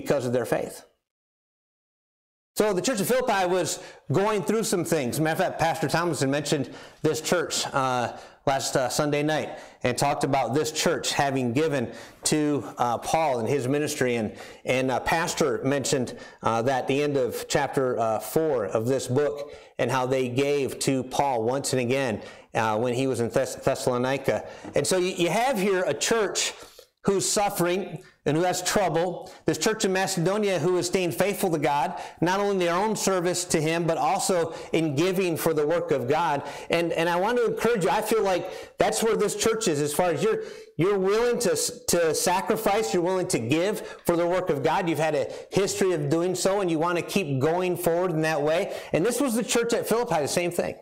because 0.00 0.26
of 0.26 0.32
their 0.32 0.46
faith. 0.46 0.84
So 2.56 2.72
the 2.72 2.82
church 2.82 3.00
of 3.00 3.06
Philippi 3.06 3.46
was 3.46 3.80
going 4.10 4.42
through 4.42 4.64
some 4.64 4.84
things. 4.84 5.20
matter 5.20 5.44
of 5.44 5.48
fact, 5.48 5.60
Pastor 5.60 5.86
Thomason 5.86 6.28
mentioned 6.28 6.74
this 7.02 7.20
church 7.20 7.64
uh, 7.68 8.16
last 8.46 8.74
uh, 8.74 8.88
Sunday 8.88 9.22
night 9.22 9.60
and 9.84 9.96
talked 9.96 10.24
about 10.24 10.54
this 10.54 10.72
church 10.72 11.12
having 11.12 11.52
given 11.52 11.92
to 12.24 12.64
uh, 12.78 12.98
Paul 12.98 13.38
and 13.38 13.48
his 13.48 13.68
ministry. 13.68 14.16
And, 14.16 14.34
and 14.64 14.90
uh, 14.90 14.98
Pastor 14.98 15.60
mentioned 15.62 16.18
uh, 16.42 16.62
that 16.62 16.82
at 16.82 16.88
the 16.88 17.00
end 17.00 17.16
of 17.16 17.46
chapter 17.46 17.96
uh, 17.96 18.18
4 18.18 18.64
of 18.66 18.86
this 18.86 19.06
book 19.06 19.52
and 19.78 19.88
how 19.88 20.06
they 20.06 20.28
gave 20.28 20.80
to 20.80 21.04
Paul 21.04 21.44
once 21.44 21.72
and 21.72 21.80
again 21.80 22.22
when 22.52 22.92
he 22.92 23.06
was 23.06 23.20
in 23.20 23.30
Thess- 23.30 23.54
Thessalonica. 23.54 24.48
And 24.74 24.84
so 24.84 24.96
you, 24.96 25.12
you 25.12 25.30
have 25.30 25.60
here 25.60 25.84
a 25.86 25.94
church 25.94 26.54
who's 27.04 27.28
suffering 27.28 28.02
and 28.28 28.36
who 28.36 28.44
has 28.44 28.62
trouble. 28.62 29.30
This 29.46 29.58
church 29.58 29.84
in 29.84 29.92
Macedonia 29.92 30.58
who 30.58 30.76
is 30.76 30.86
staying 30.86 31.12
faithful 31.12 31.50
to 31.50 31.58
God, 31.58 32.00
not 32.20 32.38
only 32.38 32.52
in 32.52 32.58
their 32.58 32.74
own 32.74 32.94
service 32.94 33.44
to 33.46 33.60
Him, 33.60 33.86
but 33.86 33.98
also 33.98 34.54
in 34.72 34.94
giving 34.94 35.36
for 35.36 35.52
the 35.52 35.66
work 35.66 35.90
of 35.90 36.08
God. 36.08 36.46
And, 36.70 36.92
and 36.92 37.08
I 37.08 37.16
want 37.16 37.38
to 37.38 37.46
encourage 37.46 37.84
you, 37.84 37.90
I 37.90 38.02
feel 38.02 38.22
like 38.22 38.78
that's 38.78 39.02
where 39.02 39.16
this 39.16 39.34
church 39.34 39.66
is 39.66 39.80
as 39.80 39.92
far 39.92 40.10
as 40.10 40.22
you're, 40.22 40.44
you're 40.76 40.98
willing 40.98 41.40
to, 41.40 41.56
to 41.88 42.14
sacrifice, 42.14 42.94
you're 42.94 43.02
willing 43.02 43.28
to 43.28 43.38
give 43.38 43.80
for 44.04 44.16
the 44.16 44.26
work 44.26 44.50
of 44.50 44.62
God. 44.62 44.88
You've 44.88 44.98
had 44.98 45.14
a 45.14 45.32
history 45.50 45.92
of 45.92 46.08
doing 46.08 46.34
so, 46.34 46.60
and 46.60 46.70
you 46.70 46.78
want 46.78 46.98
to 46.98 47.02
keep 47.02 47.40
going 47.40 47.76
forward 47.76 48.10
in 48.10 48.20
that 48.22 48.42
way. 48.42 48.76
And 48.92 49.04
this 49.04 49.20
was 49.20 49.34
the 49.34 49.44
church 49.44 49.72
at 49.72 49.88
Philippi, 49.88 50.20
the 50.20 50.28
same 50.28 50.50
thing. 50.50 50.76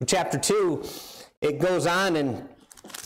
In 0.00 0.06
chapter 0.06 0.38
2, 0.38 0.84
it 1.42 1.58
goes 1.58 1.86
on 1.86 2.16
and 2.16 2.48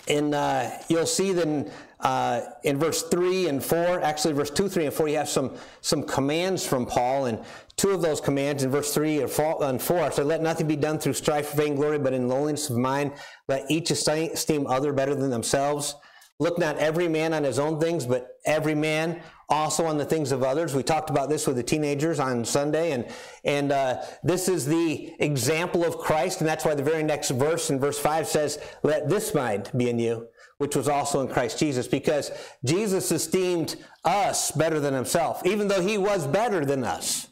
and 0.08 0.34
uh, 0.34 0.70
you'll 0.88 1.06
see 1.06 1.32
then 1.32 1.70
uh, 2.04 2.42
in 2.62 2.78
verse 2.78 3.02
3 3.04 3.48
and 3.48 3.64
4, 3.64 4.02
actually 4.02 4.34
verse 4.34 4.50
2, 4.50 4.68
3, 4.68 4.86
and 4.86 4.94
4, 4.94 5.08
you 5.08 5.16
have 5.16 5.28
some, 5.28 5.56
some 5.80 6.02
commands 6.02 6.66
from 6.66 6.84
Paul. 6.84 7.26
And 7.26 7.42
two 7.76 7.90
of 7.90 8.02
those 8.02 8.20
commands 8.20 8.62
in 8.62 8.70
verse 8.70 8.92
3 8.92 9.22
and 9.22 9.30
4 9.30 10.12
so 10.12 10.22
let 10.22 10.42
nothing 10.42 10.68
be 10.68 10.76
done 10.76 10.98
through 10.98 11.14
strife 11.14 11.54
or 11.54 11.56
vainglory, 11.56 11.98
but 11.98 12.12
in 12.12 12.28
lowliness 12.28 12.68
of 12.68 12.76
mind, 12.76 13.12
let 13.48 13.70
each 13.70 13.90
esteem 13.90 14.66
other 14.66 14.92
better 14.92 15.14
than 15.14 15.30
themselves. 15.30 15.94
Look 16.40 16.58
not 16.58 16.76
every 16.78 17.08
man 17.08 17.32
on 17.32 17.44
his 17.44 17.58
own 17.58 17.80
things, 17.80 18.06
but 18.06 18.38
every 18.44 18.74
man 18.74 19.22
also 19.48 19.86
on 19.86 19.98
the 19.98 20.04
things 20.04 20.32
of 20.32 20.42
others. 20.42 20.74
We 20.74 20.82
talked 20.82 21.08
about 21.08 21.28
this 21.28 21.46
with 21.46 21.56
the 21.56 21.62
teenagers 21.62 22.18
on 22.18 22.44
Sunday, 22.44 22.90
and 22.90 23.06
and 23.44 23.70
uh, 23.70 24.02
this 24.24 24.48
is 24.48 24.66
the 24.66 25.14
example 25.20 25.84
of 25.84 25.96
Christ, 25.98 26.40
and 26.40 26.48
that's 26.48 26.64
why 26.64 26.74
the 26.74 26.82
very 26.82 27.04
next 27.04 27.30
verse 27.30 27.70
in 27.70 27.78
verse 27.78 27.98
five 28.00 28.26
says, 28.26 28.58
"Let 28.82 29.08
this 29.08 29.32
mind 29.32 29.70
be 29.76 29.88
in 29.88 30.00
you." 30.00 30.28
Which 30.58 30.76
was 30.76 30.88
also 30.88 31.20
in 31.20 31.28
Christ 31.28 31.58
Jesus, 31.58 31.88
because 31.88 32.30
Jesus 32.64 33.10
esteemed 33.10 33.76
us 34.04 34.52
better 34.52 34.78
than 34.78 34.94
himself, 34.94 35.44
even 35.44 35.68
though 35.68 35.82
he 35.82 35.98
was 35.98 36.26
better 36.26 36.64
than 36.64 36.84
us. 36.84 37.28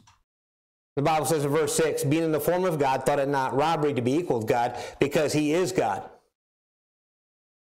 The 0.97 1.03
Bible 1.03 1.27
says 1.27 1.45
in 1.45 1.51
verse 1.51 1.75
6 1.77 2.05
being 2.05 2.25
in 2.25 2.33
the 2.33 2.41
form 2.41 2.65
of 2.65 2.79
God, 2.79 3.07
thought 3.07 3.19
it 3.19 3.29
not 3.29 3.55
robbery 3.55 3.95
to 3.95 4.03
be 4.03 4.15
equal 4.15 4.39
with 4.39 4.49
God, 4.49 4.77
because 4.99 5.33
he 5.33 5.53
is 5.53 5.73
God. 5.73 6.09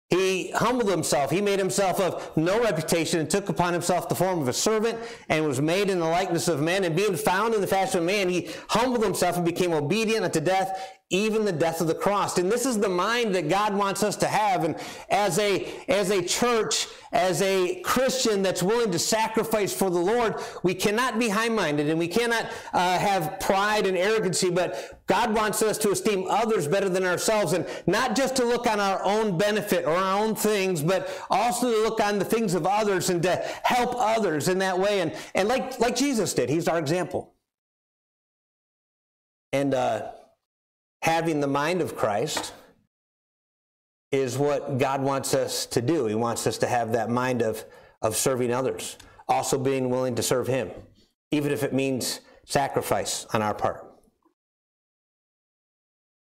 He 0.08 0.52
humbled 0.52 0.88
himself. 0.88 1.32
He 1.32 1.40
made 1.40 1.58
himself 1.58 1.98
of 1.98 2.36
no 2.36 2.62
reputation 2.62 3.18
and 3.18 3.28
took 3.28 3.48
upon 3.48 3.72
himself 3.72 4.08
the 4.08 4.14
form 4.14 4.40
of 4.40 4.46
a 4.46 4.52
servant 4.52 5.00
and 5.28 5.44
was 5.44 5.60
made 5.60 5.90
in 5.90 5.98
the 5.98 6.06
likeness 6.06 6.46
of 6.46 6.60
men. 6.60 6.84
And 6.84 6.94
being 6.94 7.16
found 7.16 7.54
in 7.54 7.60
the 7.60 7.66
fashion 7.66 7.98
of 7.98 8.04
man, 8.04 8.28
he 8.28 8.50
humbled 8.68 9.02
himself 9.02 9.36
and 9.36 9.44
became 9.44 9.72
obedient 9.72 10.24
unto 10.24 10.38
death, 10.38 10.95
even 11.10 11.44
the 11.44 11.52
death 11.52 11.80
of 11.80 11.86
the 11.86 11.94
cross. 11.94 12.36
And 12.36 12.50
this 12.50 12.66
is 12.66 12.80
the 12.80 12.88
mind 12.88 13.32
that 13.36 13.48
God 13.48 13.72
wants 13.74 14.02
us 14.02 14.16
to 14.16 14.26
have. 14.26 14.64
And 14.64 14.74
as 15.08 15.38
a, 15.38 15.72
as 15.86 16.10
a 16.10 16.20
church, 16.20 16.88
as 17.12 17.40
a 17.42 17.80
Christian 17.82 18.42
that's 18.42 18.60
willing 18.60 18.90
to 18.90 18.98
sacrifice 18.98 19.72
for 19.72 19.88
the 19.88 20.00
Lord, 20.00 20.34
we 20.64 20.74
cannot 20.74 21.20
be 21.20 21.28
high 21.28 21.48
minded 21.48 21.88
and 21.88 21.98
we 21.98 22.08
cannot 22.08 22.46
uh, 22.72 22.98
have 22.98 23.38
pride 23.38 23.86
and 23.86 23.96
arrogancy, 23.96 24.50
but 24.50 25.00
God 25.06 25.32
wants 25.32 25.62
us 25.62 25.78
to 25.78 25.92
esteem 25.92 26.26
others 26.28 26.66
better 26.66 26.88
than 26.88 27.04
ourselves 27.04 27.52
and 27.52 27.64
not 27.86 28.16
just 28.16 28.34
to 28.36 28.44
look 28.44 28.66
on 28.66 28.80
our 28.80 29.00
own 29.04 29.38
benefit 29.38 29.84
or 29.84 29.94
our 29.94 30.20
own 30.20 30.34
things, 30.34 30.82
but 30.82 31.08
also 31.30 31.70
to 31.70 31.82
look 31.84 32.00
on 32.00 32.18
the 32.18 32.24
things 32.24 32.54
of 32.54 32.66
others 32.66 33.10
and 33.10 33.22
to 33.22 33.36
help 33.62 33.94
others 33.94 34.48
in 34.48 34.58
that 34.58 34.76
way. 34.76 35.02
And, 35.02 35.14
and 35.36 35.46
like, 35.46 35.78
like 35.78 35.94
Jesus 35.94 36.34
did, 36.34 36.50
he's 36.50 36.66
our 36.66 36.80
example. 36.80 37.32
And, 39.52 39.72
uh, 39.72 40.10
having 41.06 41.38
the 41.38 41.46
mind 41.46 41.80
of 41.80 41.94
Christ 41.94 42.52
is 44.10 44.36
what 44.36 44.76
God 44.76 45.00
wants 45.00 45.34
us 45.34 45.64
to 45.66 45.80
do. 45.80 46.06
He 46.06 46.16
wants 46.16 46.48
us 46.48 46.58
to 46.58 46.66
have 46.66 46.92
that 46.92 47.10
mind 47.10 47.42
of, 47.42 47.64
of 48.02 48.16
serving 48.16 48.52
others, 48.52 48.98
also 49.28 49.56
being 49.56 49.88
willing 49.88 50.16
to 50.16 50.22
serve 50.22 50.48
Him, 50.48 50.68
even 51.30 51.52
if 51.52 51.62
it 51.62 51.72
means 51.72 52.20
sacrifice 52.44 53.24
on 53.32 53.40
our 53.40 53.54
part. 53.54 53.84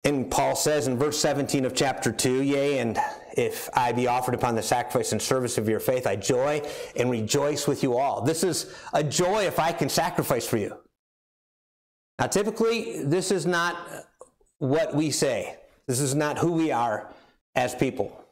And 0.04 0.32
Paul 0.32 0.56
says 0.56 0.88
in 0.88 0.98
verse 0.98 1.20
17 1.20 1.64
of 1.64 1.76
chapter 1.76 2.12
2, 2.12 2.42
Yea, 2.42 2.80
and 2.80 2.98
if 3.38 3.70
I 3.76 3.92
be 3.92 4.08
offered 4.08 4.34
upon 4.34 4.56
the 4.56 4.64
sacrifice 4.64 5.12
and 5.12 5.22
service 5.22 5.60
of 5.60 5.70
your 5.70 5.80
faith, 5.80 6.08
I 6.08 6.16
joy 6.16 6.68
and 6.96 7.12
rejoice 7.12 7.68
with 7.68 7.84
you 7.84 8.00
all. 8.00 8.24
This 8.24 8.44
is 8.44 8.74
a 8.94 9.04
joy 9.04 9.46
if 9.46 9.60
I 9.60 9.74
can 9.74 9.90
sacrifice 9.90 10.48
for 10.48 10.58
you. 10.58 10.76
Now, 12.18 12.26
typically, 12.26 13.04
this 13.04 13.30
is 13.30 13.46
not 13.46 13.78
what 14.62 14.94
we 14.94 15.10
say. 15.10 15.58
This 15.88 16.00
is 16.00 16.14
not 16.14 16.38
who 16.38 16.52
we 16.52 16.72
are 16.72 17.12
as 17.56 17.74
people. 17.74 18.24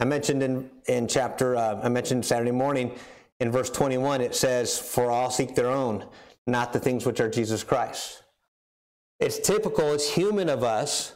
I 0.00 0.04
mentioned 0.04 0.42
in, 0.42 0.68
in 0.86 1.06
chapter, 1.06 1.54
uh, 1.54 1.80
I 1.80 1.88
mentioned 1.88 2.26
Saturday 2.26 2.50
morning 2.50 2.96
in 3.38 3.52
verse 3.52 3.70
21, 3.70 4.20
it 4.20 4.34
says, 4.34 4.76
For 4.76 5.08
all 5.08 5.30
seek 5.30 5.54
their 5.54 5.70
own, 5.70 6.04
not 6.48 6.72
the 6.72 6.80
things 6.80 7.06
which 7.06 7.20
are 7.20 7.30
Jesus 7.30 7.62
Christ. 7.62 8.24
It's 9.20 9.38
typical, 9.38 9.92
it's 9.92 10.10
human 10.10 10.48
of 10.48 10.64
us 10.64 11.14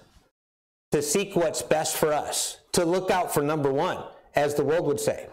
to 0.92 1.02
seek 1.02 1.34
what's 1.34 1.62
best 1.62 1.96
for 1.96 2.12
us, 2.12 2.58
to 2.72 2.84
look 2.84 3.10
out 3.10 3.34
for 3.34 3.42
number 3.42 3.72
one, 3.72 3.98
as 4.36 4.54
the 4.54 4.64
world 4.64 4.86
would 4.86 5.00
say. 5.00 5.26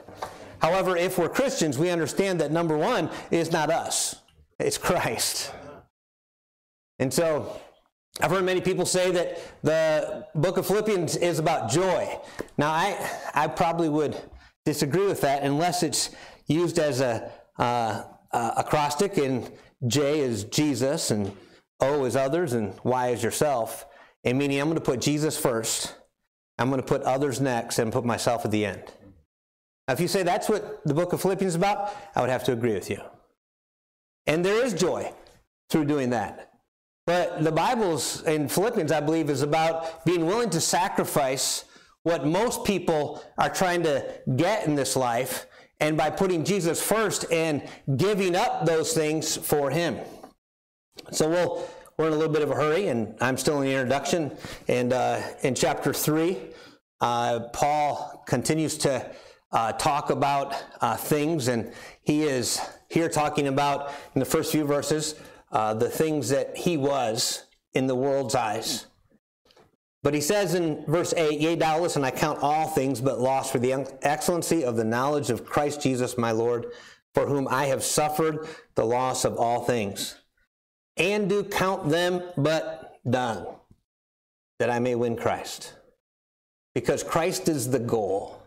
However, 0.59 0.97
if 0.97 1.19
we're 1.19 1.29
Christians, 1.29 1.77
we 1.77 1.91
understand 1.91 2.41
that 2.41 2.51
number 2.51 2.77
one 2.77 3.11
is 3.29 3.51
not 3.51 3.69
us, 3.69 4.15
it's 4.59 4.79
Christ. 4.79 5.51
And 6.97 7.13
so, 7.13 7.61
I've 8.21 8.31
heard 8.31 8.43
many 8.43 8.59
people 8.59 8.85
say 8.85 9.11
that 9.11 9.39
the 9.63 10.27
book 10.35 10.57
of 10.57 10.67
Philippians 10.67 11.15
is 11.15 11.39
about 11.39 11.71
joy. 11.71 12.19
Now, 12.57 12.71
I, 12.71 13.09
I 13.33 13.47
probably 13.47 13.87
would 13.87 14.21
disagree 14.65 15.07
with 15.07 15.21
that 15.21 15.43
unless 15.43 15.83
it's 15.83 16.09
used 16.45 16.79
as 16.79 16.99
a 16.99 17.31
uh, 17.57 18.03
uh, 18.31 18.51
acrostic, 18.57 19.17
and 19.17 19.49
J 19.87 20.19
is 20.19 20.43
Jesus, 20.45 21.11
and 21.11 21.31
O 21.79 22.03
is 22.03 22.17
others, 22.17 22.53
and 22.53 22.77
Y 22.83 23.09
is 23.09 23.23
yourself. 23.23 23.85
And 24.25 24.37
meaning, 24.37 24.59
I'm 24.59 24.67
going 24.67 24.75
to 24.75 24.83
put 24.83 24.99
Jesus 24.99 25.37
first, 25.37 25.95
I'm 26.57 26.69
going 26.69 26.81
to 26.81 26.87
put 26.87 27.01
others 27.03 27.39
next, 27.39 27.79
and 27.79 27.91
put 27.91 28.03
myself 28.03 28.43
at 28.43 28.51
the 28.51 28.65
end. 28.65 28.83
Now, 29.87 29.93
if 29.93 30.01
you 30.01 30.09
say 30.09 30.23
that's 30.23 30.49
what 30.49 30.83
the 30.85 30.93
book 30.93 31.13
of 31.13 31.21
Philippians 31.21 31.53
is 31.53 31.55
about, 31.55 31.95
I 32.15 32.21
would 32.21 32.29
have 32.29 32.43
to 32.45 32.51
agree 32.51 32.73
with 32.73 32.89
you. 32.89 32.99
And 34.27 34.43
there 34.43 34.63
is 34.63 34.73
joy 34.73 35.13
through 35.69 35.85
doing 35.85 36.09
that. 36.09 36.48
But 37.09 37.43
the 37.43 37.51
Bible's 37.51 38.21
in 38.21 38.47
Philippians, 38.47 38.91
I 38.91 38.99
believe, 38.99 39.31
is 39.31 39.41
about 39.41 40.05
being 40.05 40.27
willing 40.27 40.51
to 40.51 40.61
sacrifice 40.61 41.65
what 42.03 42.23
most 42.23 42.65
people 42.65 43.23
are 43.39 43.49
trying 43.49 43.81
to 43.81 44.05
get 44.35 44.67
in 44.67 44.75
this 44.75 44.95
life, 44.95 45.47
and 45.79 45.97
by 45.97 46.11
putting 46.11 46.45
Jesus 46.45 46.79
first 46.79 47.25
and 47.31 47.67
giving 47.97 48.35
up 48.35 48.67
those 48.67 48.93
things 48.93 49.35
for 49.35 49.71
Him. 49.71 49.97
So 51.09 51.27
we'll, 51.27 51.67
we're 51.97 52.09
in 52.09 52.13
a 52.13 52.15
little 52.15 52.31
bit 52.31 52.43
of 52.43 52.51
a 52.51 52.53
hurry, 52.53 52.89
and 52.89 53.15
I'm 53.21 53.37
still 53.37 53.59
in 53.59 53.65
the 53.65 53.73
introduction. 53.73 54.37
And 54.67 54.93
uh, 54.93 55.19
in 55.41 55.55
chapter 55.55 55.91
3, 55.93 56.37
uh, 57.01 57.39
Paul 57.53 58.23
continues 58.27 58.77
to 58.77 59.09
uh, 59.51 59.71
talk 59.71 60.11
about 60.11 60.63
uh, 60.79 60.95
things, 60.95 61.47
and 61.47 61.73
he 62.03 62.21
is 62.21 62.61
here 62.87 63.09
talking 63.09 63.47
about, 63.47 63.93
in 64.13 64.19
the 64.19 64.25
first 64.25 64.51
few 64.51 64.63
verses, 64.63 65.15
uh, 65.51 65.73
the 65.73 65.89
things 65.89 66.29
that 66.29 66.57
he 66.57 66.77
was 66.77 67.45
in 67.73 67.87
the 67.87 67.95
world's 67.95 68.35
eyes. 68.35 68.87
But 70.01 70.13
he 70.13 70.21
says 70.21 70.55
in 70.55 70.85
verse 70.85 71.13
8, 71.13 71.39
Yea, 71.39 71.55
doubtless, 71.55 71.95
and 71.95 72.05
I 72.05 72.11
count 72.11 72.39
all 72.41 72.67
things 72.67 73.01
but 73.01 73.19
loss 73.19 73.51
for 73.51 73.59
the 73.59 73.73
excellency 74.01 74.63
of 74.63 74.77
the 74.77 74.83
knowledge 74.83 75.29
of 75.29 75.45
Christ 75.45 75.81
Jesus 75.81 76.17
my 76.17 76.31
Lord, 76.31 76.67
for 77.13 77.27
whom 77.27 77.47
I 77.49 77.65
have 77.65 77.83
suffered 77.83 78.47
the 78.75 78.85
loss 78.85 79.25
of 79.25 79.37
all 79.37 79.63
things, 79.63 80.15
and 80.95 81.27
do 81.27 81.43
count 81.43 81.89
them 81.89 82.23
but 82.37 82.99
dung, 83.09 83.55
that 84.59 84.69
I 84.69 84.79
may 84.79 84.95
win 84.95 85.17
Christ. 85.17 85.73
Because 86.73 87.03
Christ 87.03 87.49
is 87.49 87.71
the 87.71 87.79
goal. 87.79 88.38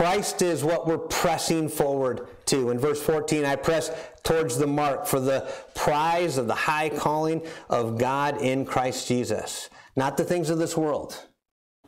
Christ 0.00 0.40
is 0.40 0.64
what 0.64 0.86
we're 0.86 0.96
pressing 0.96 1.68
forward 1.68 2.26
to. 2.46 2.70
In 2.70 2.78
verse 2.78 3.02
14, 3.02 3.44
I 3.44 3.54
press 3.54 3.90
towards 4.22 4.56
the 4.56 4.66
mark 4.66 5.06
for 5.06 5.20
the 5.20 5.46
prize 5.74 6.38
of 6.38 6.46
the 6.46 6.54
high 6.54 6.88
calling 6.88 7.46
of 7.68 7.98
God 7.98 8.40
in 8.40 8.64
Christ 8.64 9.06
Jesus, 9.06 9.68
not 9.96 10.16
the 10.16 10.24
things 10.24 10.48
of 10.48 10.56
this 10.56 10.74
world. 10.74 11.26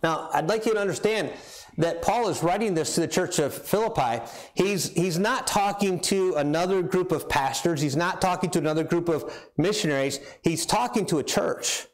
Now, 0.02 0.28
I'd 0.34 0.46
like 0.46 0.66
you 0.66 0.74
to 0.74 0.78
understand 0.78 1.32
that 1.78 2.02
Paul 2.02 2.28
is 2.28 2.42
writing 2.42 2.74
this 2.74 2.96
to 2.96 3.00
the 3.00 3.08
church 3.08 3.38
of 3.38 3.54
Philippi. 3.54 4.22
He's, 4.52 4.90
he's 4.90 5.18
not 5.18 5.46
talking 5.46 5.98
to 6.00 6.34
another 6.34 6.82
group 6.82 7.12
of 7.12 7.30
pastors. 7.30 7.80
He's 7.80 7.96
not 7.96 8.20
talking 8.20 8.50
to 8.50 8.58
another 8.58 8.84
group 8.84 9.08
of 9.08 9.34
missionaries. 9.56 10.20
He's 10.42 10.66
talking 10.66 11.06
to 11.06 11.18
a 11.18 11.24
church. 11.24 11.86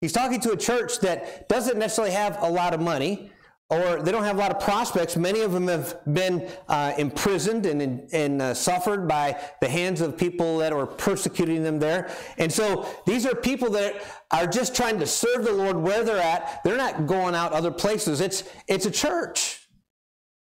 He's 0.00 0.12
talking 0.12 0.40
to 0.40 0.52
a 0.52 0.56
church 0.56 1.00
that 1.00 1.50
doesn't 1.50 1.76
necessarily 1.76 2.14
have 2.14 2.40
a 2.40 2.48
lot 2.48 2.72
of 2.72 2.80
money 2.80 3.30
or 3.68 4.00
they 4.00 4.12
don't 4.12 4.22
have 4.22 4.36
a 4.36 4.38
lot 4.38 4.52
of 4.52 4.60
prospects. 4.60 5.16
Many 5.16 5.40
of 5.40 5.52
them 5.52 5.66
have 5.66 5.98
been 6.12 6.48
uh, 6.68 6.92
imprisoned 6.98 7.66
and, 7.66 8.08
and 8.12 8.40
uh, 8.40 8.54
suffered 8.54 9.08
by 9.08 9.40
the 9.60 9.68
hands 9.68 10.00
of 10.00 10.16
people 10.16 10.58
that 10.58 10.72
are 10.72 10.86
persecuting 10.86 11.64
them 11.64 11.80
there. 11.80 12.08
And 12.38 12.52
so 12.52 12.86
these 13.06 13.26
are 13.26 13.34
people 13.34 13.70
that 13.70 13.96
are 14.30 14.46
just 14.46 14.76
trying 14.76 15.00
to 15.00 15.06
serve 15.06 15.44
the 15.44 15.52
Lord 15.52 15.76
where 15.76 16.04
they're 16.04 16.22
at. 16.22 16.62
They're 16.62 16.76
not 16.76 17.06
going 17.06 17.34
out 17.34 17.52
other 17.52 17.72
places. 17.72 18.20
It's, 18.20 18.44
it's 18.68 18.86
a 18.86 18.90
church 18.90 19.68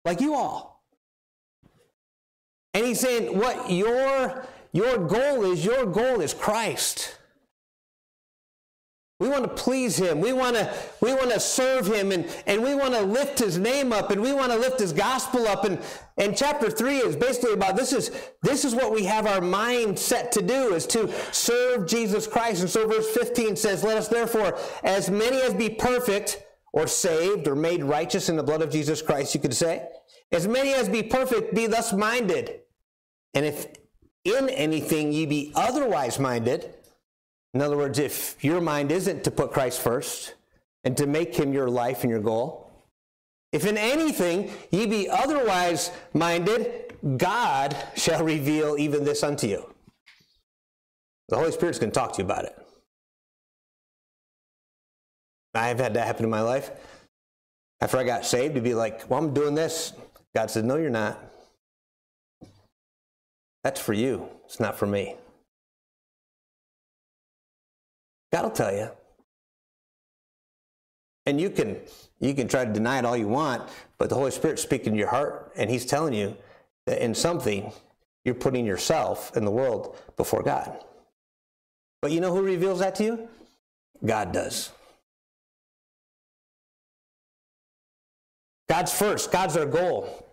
like 0.05 0.21
you 0.21 0.35
all. 0.35 0.85
And 2.75 2.85
he's 2.85 3.01
saying 3.01 3.39
what 3.39 3.71
your, 3.71 4.47
your 4.73 4.99
goal 4.99 5.45
is, 5.45 5.65
your 5.65 5.87
goal 5.87 6.21
is 6.21 6.35
Christ. 6.35 7.17
We 9.21 9.29
want 9.29 9.45
to 9.45 9.49
please 9.49 9.97
him. 9.97 10.21
We 10.21 10.33
want 10.33 10.57
to, 10.57 10.75
we 11.01 11.15
want 11.15 11.31
to 11.31 11.39
serve 11.39 11.87
him 11.87 12.11
and, 12.11 12.27
and 12.47 12.65
we 12.65 12.75
want 12.75 12.95
to 12.95 13.01
lift 13.03 13.39
his 13.39 13.59
name 13.59 13.93
up 13.93 14.11
and 14.11 14.21
we 14.21 14.33
want 14.33 14.51
to 14.51 14.59
lift 14.59 14.81
his 14.81 14.93
gospel 14.93 15.47
up. 15.47 15.65
And, 15.65 15.79
and 16.19 16.37
chapter 16.37 16.69
three 16.69 16.99
is 16.99 17.15
basically 17.15 17.53
about 17.53 17.77
this 17.77 17.93
is, 17.93 18.11
this 18.43 18.65
is 18.65 18.75
what 18.75 18.93
we 18.93 19.05
have 19.05 19.27
our 19.27 19.41
mind 19.41 19.99
set 19.99 20.33
to 20.33 20.43
do 20.43 20.75
is 20.75 20.85
to 20.89 21.13
serve 21.33 21.87
Jesus 21.87 22.27
Christ. 22.27 22.63
And 22.63 22.71
so 22.71 22.89
verse 22.89 23.09
15 23.11 23.55
says, 23.55 23.85
let 23.85 23.97
us 23.97 24.09
therefore, 24.09 24.59
as 24.83 25.09
many 25.09 25.41
as 25.43 25.55
be 25.55 25.71
perfect 25.71 26.43
or 26.73 26.89
saved 26.89 27.47
or 27.47 27.55
made 27.55 27.85
righteous 27.85 28.29
in 28.29 28.35
the 28.35 28.43
blood 28.43 28.63
of 28.63 28.71
Jesus 28.71 29.01
Christ, 29.01 29.33
you 29.33 29.41
could 29.41 29.55
say, 29.55 29.87
as 30.33 30.49
many 30.49 30.75
as 30.75 30.89
be 30.89 31.05
perfect, 31.05 31.55
be 31.55 31.69
thus 31.69 31.93
minded. 31.93 32.63
And 33.33 33.47
if 33.47 33.69
in 34.25 34.49
anything 34.49 35.13
ye 35.13 35.25
be 35.25 35.53
otherwise 35.55 36.19
minded, 36.19 36.75
in 37.55 37.63
other 37.63 37.77
words, 37.77 38.01
if 38.01 38.43
your 38.43 38.61
mind 38.61 38.91
isn't 38.91 39.25
to 39.25 39.31
put 39.31 39.53
Christ 39.53 39.81
first 39.81 40.35
and 40.83 40.97
to 40.97 41.07
make 41.07 41.35
him 41.35 41.53
your 41.53 41.71
life 41.71 42.03
and 42.03 42.11
your 42.11 42.21
goal, 42.21 42.71
if 43.53 43.65
in 43.65 43.79
anything 43.79 44.51
ye 44.73 44.87
be 44.87 45.09
otherwise 45.09 45.93
minded, 46.13 46.93
God 47.17 47.77
shall 47.95 48.25
reveal 48.25 48.77
even 48.77 49.05
this 49.05 49.23
unto 49.23 49.47
you. 49.47 49.73
The 51.29 51.37
Holy 51.37 51.53
Spirit's 51.53 51.79
going 51.79 51.93
to 51.93 51.99
talk 51.99 52.13
to 52.15 52.19
you 52.19 52.25
about 52.25 52.45
it. 52.45 52.59
I've 55.55 55.79
had 55.79 55.95
that 55.95 56.07
happen 56.09 56.25
in 56.25 56.31
my 56.31 56.41
life. 56.41 56.73
After 57.81 57.97
I 57.99 58.03
got 58.03 58.27
saved, 58.27 58.57
to 58.57 58.61
be 58.61 58.75
like, 58.75 59.09
well, 59.09 59.21
I'm 59.21 59.33
doing 59.33 59.55
this. 59.55 59.93
God 60.35 60.51
said, 60.51 60.65
no, 60.65 60.77
you're 60.77 60.91
not. 60.91 61.19
That's 63.63 63.81
for 63.81 63.93
you. 63.93 64.29
It's 64.47 64.59
not 64.59 64.77
for 64.77 64.87
me. 64.87 65.15
God 68.35 68.43
will 68.43 68.51
tell 68.51 68.75
you. 68.75 68.91
And 71.25 71.41
you 71.41 71.51
can 71.51 71.77
you 72.19 72.35
can 72.35 72.49
try 72.49 72.65
to 72.65 72.73
deny 72.73 72.99
it 72.99 73.05
all 73.05 73.17
you 73.17 73.29
want, 73.29 73.63
but 73.97 74.09
the 74.09 74.17
Holy 74.17 74.33
Spirit's 74.33 74.61
speaking 74.61 74.95
to 74.95 74.99
your 74.99 75.09
heart, 75.09 75.53
and 75.55 75.71
He's 75.71 75.87
telling 75.87 76.15
you 76.15 76.37
that 76.87 77.01
in 77.01 77.15
something 77.15 77.73
you're 78.25 78.35
putting 78.35 78.67
yourself 78.67 79.37
in 79.37 79.45
the 79.45 79.53
world 79.53 79.97
before 80.17 80.43
God. 80.43 80.83
But 82.03 82.11
you 82.11 82.21
know 82.21 82.35
who 82.35 82.43
reveals 82.43 82.81
that 82.81 82.97
to 82.97 83.05
you? 83.05 83.29
God 84.05 84.33
does. 84.33 84.73
God's 88.69 88.93
first. 88.93 89.31
God's 89.31 89.57
our 89.57 89.65
goal. 89.65 90.24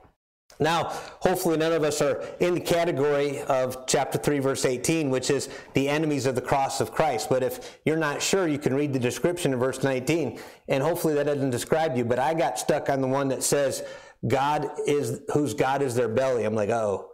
Now, 0.61 0.93
hopefully, 1.21 1.57
none 1.57 1.73
of 1.73 1.83
us 1.83 2.03
are 2.03 2.23
in 2.39 2.53
the 2.53 2.61
category 2.61 3.41
of 3.41 3.87
chapter 3.87 4.19
3, 4.19 4.37
verse 4.37 4.63
18, 4.63 5.09
which 5.09 5.31
is 5.31 5.49
the 5.73 5.89
enemies 5.89 6.27
of 6.27 6.35
the 6.35 6.41
cross 6.41 6.79
of 6.79 6.91
Christ. 6.91 7.29
But 7.29 7.41
if 7.41 7.79
you're 7.83 7.97
not 7.97 8.21
sure, 8.21 8.47
you 8.47 8.59
can 8.59 8.75
read 8.75 8.93
the 8.93 8.99
description 8.99 9.53
in 9.53 9.59
verse 9.59 9.81
19, 9.81 10.39
and 10.67 10.83
hopefully 10.83 11.15
that 11.15 11.25
doesn't 11.25 11.49
describe 11.49 11.97
you. 11.97 12.05
But 12.05 12.19
I 12.19 12.35
got 12.35 12.59
stuck 12.59 12.89
on 12.89 13.01
the 13.01 13.07
one 13.07 13.27
that 13.29 13.41
says, 13.41 13.83
God 14.27 14.69
is, 14.85 15.21
whose 15.33 15.55
God 15.55 15.81
is 15.81 15.95
their 15.95 16.07
belly. 16.07 16.43
I'm 16.43 16.53
like, 16.53 16.69
oh, 16.69 17.09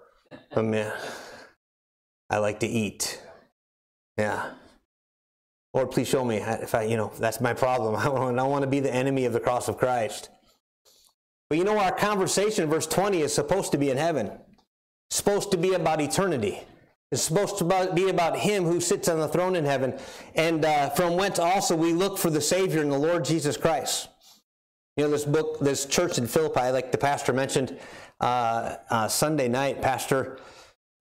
oh 0.53 0.61
man, 0.61 0.91
I 2.29 2.39
like 2.39 2.59
to 2.59 2.67
eat. 2.67 3.21
Yeah. 4.17 4.51
Lord, 5.73 5.91
please 5.91 6.09
show 6.09 6.25
me 6.25 6.37
if 6.37 6.75
I, 6.75 6.83
you 6.83 6.97
know, 6.97 7.13
that's 7.17 7.39
my 7.39 7.53
problem. 7.53 7.95
I 7.97 8.03
don't 8.03 8.49
want 8.51 8.63
to 8.63 8.69
be 8.69 8.81
the 8.81 8.93
enemy 8.93 9.23
of 9.23 9.31
the 9.31 9.39
cross 9.39 9.69
of 9.69 9.77
Christ. 9.77 10.31
But 11.49 11.57
you 11.57 11.63
know, 11.63 11.77
our 11.77 11.91
conversation 11.91 12.69
verse 12.69 12.87
20 12.87 13.21
is 13.21 13.33
supposed 13.33 13.71
to 13.71 13.77
be 13.77 13.89
in 13.89 13.97
heaven. 13.97 14.31
It's 15.09 15.17
supposed 15.17 15.51
to 15.51 15.57
be 15.57 15.73
about 15.73 16.01
eternity. 16.01 16.61
It's 17.11 17.21
supposed 17.21 17.57
to 17.59 17.91
be 17.93 18.09
about 18.09 18.37
Him 18.37 18.65
who 18.65 18.81
sits 18.81 19.07
on 19.07 19.19
the 19.19 19.29
throne 19.29 19.55
in 19.55 19.63
heaven, 19.63 19.97
and 20.35 20.65
uh, 20.65 20.89
from 20.89 21.15
whence 21.15 21.39
also 21.39 21.73
we 21.73 21.93
look 21.93 22.17
for 22.17 22.29
the 22.29 22.41
Savior 22.41 22.81
and 22.81 22.91
the 22.91 22.97
Lord 22.97 23.23
Jesus 23.23 23.55
Christ. 23.55 24.09
You 24.97 25.05
know, 25.05 25.11
this 25.11 25.23
book, 25.23 25.59
this 25.61 25.85
church 25.85 26.17
in 26.17 26.27
Philippi, 26.27 26.71
like 26.71 26.91
the 26.91 26.97
pastor 26.97 27.31
mentioned 27.31 27.77
uh, 28.19 28.75
uh, 28.89 29.07
Sunday 29.07 29.47
night, 29.47 29.81
Pastor 29.81 30.39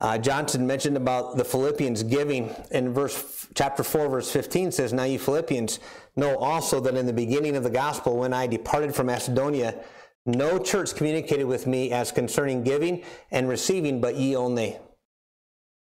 uh, 0.01 0.19
Johnson 0.19 0.67
mentioned 0.67 0.97
about 0.97 1.37
the 1.39 1.45
Philippians 1.45 2.03
giving 2.03 2.55
in 2.71 2.93
verse 2.93 3.47
chapter 3.55 3.83
4, 3.83 4.09
verse 4.11 4.31
15 4.31 4.71
says, 4.71 4.93
Now 4.93 5.05
you 5.05 5.19
Philippians 5.19 5.81
know 6.17 6.37
also 6.37 6.81
that 6.81 6.95
in 6.95 7.07
the 7.07 7.15
beginning 7.15 7.57
of 7.57 7.65
the 7.65 7.71
gospel, 7.71 8.19
when 8.19 8.35
I 8.35 8.47
departed 8.47 8.95
from 8.95 9.07
Macedonia, 9.07 9.83
no 10.27 10.59
church 10.59 10.95
communicated 10.95 11.45
with 11.45 11.67
me 11.67 11.93
as 11.93 12.13
concerning 12.13 12.63
giving 12.63 13.03
and 13.31 13.49
receiving, 13.49 14.01
but 14.01 14.17
ye 14.17 14.37
only. 14.37 14.77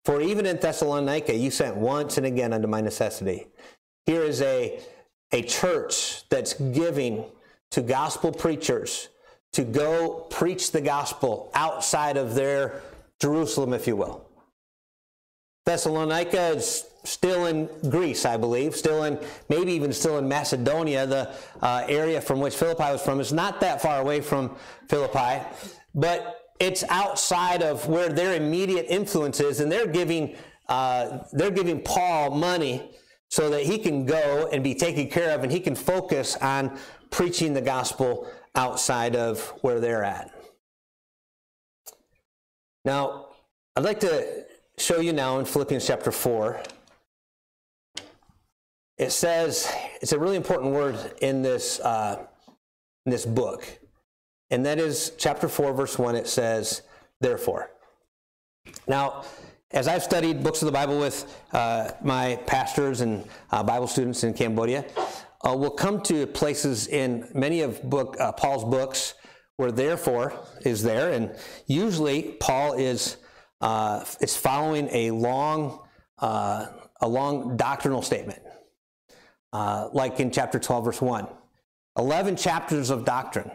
For 0.04 0.20
even 0.20 0.46
in 0.46 0.56
Thessalonica, 0.58 1.34
you 1.34 1.50
sent 1.50 1.76
once 1.76 2.16
and 2.16 2.26
again 2.26 2.52
unto 2.52 2.68
my 2.68 2.80
necessity. 2.80 3.48
Here 4.04 4.22
is 4.22 4.40
a, 4.40 4.80
a 5.32 5.42
church 5.42 6.28
that's 6.28 6.54
giving 6.54 7.24
to 7.72 7.82
gospel 7.82 8.30
preachers 8.30 9.08
to 9.52 9.64
go 9.64 10.26
preach 10.30 10.70
the 10.70 10.80
gospel 10.80 11.50
outside 11.54 12.16
of 12.16 12.34
their 12.34 12.82
Jerusalem, 13.20 13.72
if 13.72 13.86
you 13.86 13.96
will. 13.96 14.25
Thessalonica 15.66 16.50
is 16.50 16.86
still 17.02 17.46
in 17.46 17.68
Greece, 17.90 18.24
I 18.24 18.36
believe, 18.36 18.74
still 18.76 19.02
in, 19.02 19.18
maybe 19.48 19.72
even 19.72 19.92
still 19.92 20.18
in 20.18 20.28
Macedonia, 20.28 21.06
the 21.06 21.34
uh, 21.60 21.84
area 21.88 22.20
from 22.20 22.40
which 22.40 22.54
Philippi 22.56 22.84
was 22.84 23.02
from. 23.02 23.18
is 23.18 23.32
not 23.32 23.60
that 23.60 23.82
far 23.82 24.00
away 24.00 24.20
from 24.20 24.54
Philippi, 24.88 25.44
but 25.94 26.52
it's 26.60 26.84
outside 26.88 27.62
of 27.62 27.88
where 27.88 28.08
their 28.08 28.34
immediate 28.34 28.86
influence 28.88 29.40
is, 29.40 29.58
and 29.58 29.70
they're 29.70 29.88
giving, 29.88 30.36
uh, 30.68 31.18
they're 31.32 31.50
giving 31.50 31.82
Paul 31.82 32.30
money 32.30 32.92
so 33.28 33.50
that 33.50 33.64
he 33.64 33.78
can 33.78 34.06
go 34.06 34.48
and 34.52 34.62
be 34.62 34.74
taken 34.74 35.08
care 35.08 35.34
of 35.34 35.42
and 35.42 35.50
he 35.50 35.58
can 35.58 35.74
focus 35.74 36.36
on 36.36 36.78
preaching 37.10 37.54
the 37.54 37.60
gospel 37.60 38.30
outside 38.54 39.16
of 39.16 39.40
where 39.62 39.80
they're 39.80 40.04
at. 40.04 40.30
Now, 42.84 43.26
I'd 43.74 43.82
like 43.82 43.98
to 44.00 44.45
show 44.78 45.00
you 45.00 45.12
now 45.12 45.38
in 45.38 45.44
Philippians 45.44 45.86
chapter 45.86 46.12
4. 46.12 46.60
It 48.98 49.10
says, 49.10 49.70
it's 50.00 50.12
a 50.12 50.18
really 50.18 50.36
important 50.36 50.72
word 50.72 50.96
in 51.20 51.42
this, 51.42 51.80
uh, 51.80 52.24
in 53.04 53.12
this 53.12 53.26
book. 53.26 53.66
And 54.50 54.64
that 54.66 54.78
is 54.78 55.12
chapter 55.18 55.48
4, 55.48 55.72
verse 55.72 55.98
1. 55.98 56.14
It 56.14 56.26
says, 56.28 56.82
therefore. 57.20 57.70
Now, 58.86 59.24
as 59.70 59.88
I've 59.88 60.02
studied 60.02 60.42
books 60.42 60.62
of 60.62 60.66
the 60.66 60.72
Bible 60.72 60.98
with 60.98 61.42
uh, 61.52 61.90
my 62.02 62.36
pastors 62.46 63.00
and 63.00 63.26
uh, 63.50 63.62
Bible 63.62 63.86
students 63.86 64.24
in 64.24 64.34
Cambodia, 64.34 64.84
uh, 65.42 65.54
we'll 65.56 65.70
come 65.70 66.00
to 66.02 66.26
places 66.26 66.86
in 66.88 67.28
many 67.34 67.62
of 67.62 67.82
book, 67.82 68.16
uh, 68.20 68.32
Paul's 68.32 68.64
books 68.64 69.14
where 69.56 69.72
therefore 69.72 70.34
is 70.62 70.82
there. 70.82 71.12
And 71.12 71.34
usually 71.66 72.36
Paul 72.40 72.74
is 72.74 73.16
uh, 73.60 74.04
it's 74.20 74.36
following 74.36 74.88
a 74.92 75.10
long, 75.10 75.80
uh, 76.18 76.66
a 77.00 77.08
long 77.08 77.56
doctrinal 77.56 78.02
statement, 78.02 78.42
uh, 79.52 79.88
like 79.92 80.20
in 80.20 80.30
chapter 80.30 80.58
12, 80.58 80.84
verse 80.84 81.00
1. 81.00 81.26
11 81.98 82.36
chapters 82.36 82.90
of 82.90 83.04
doctrine, 83.04 83.50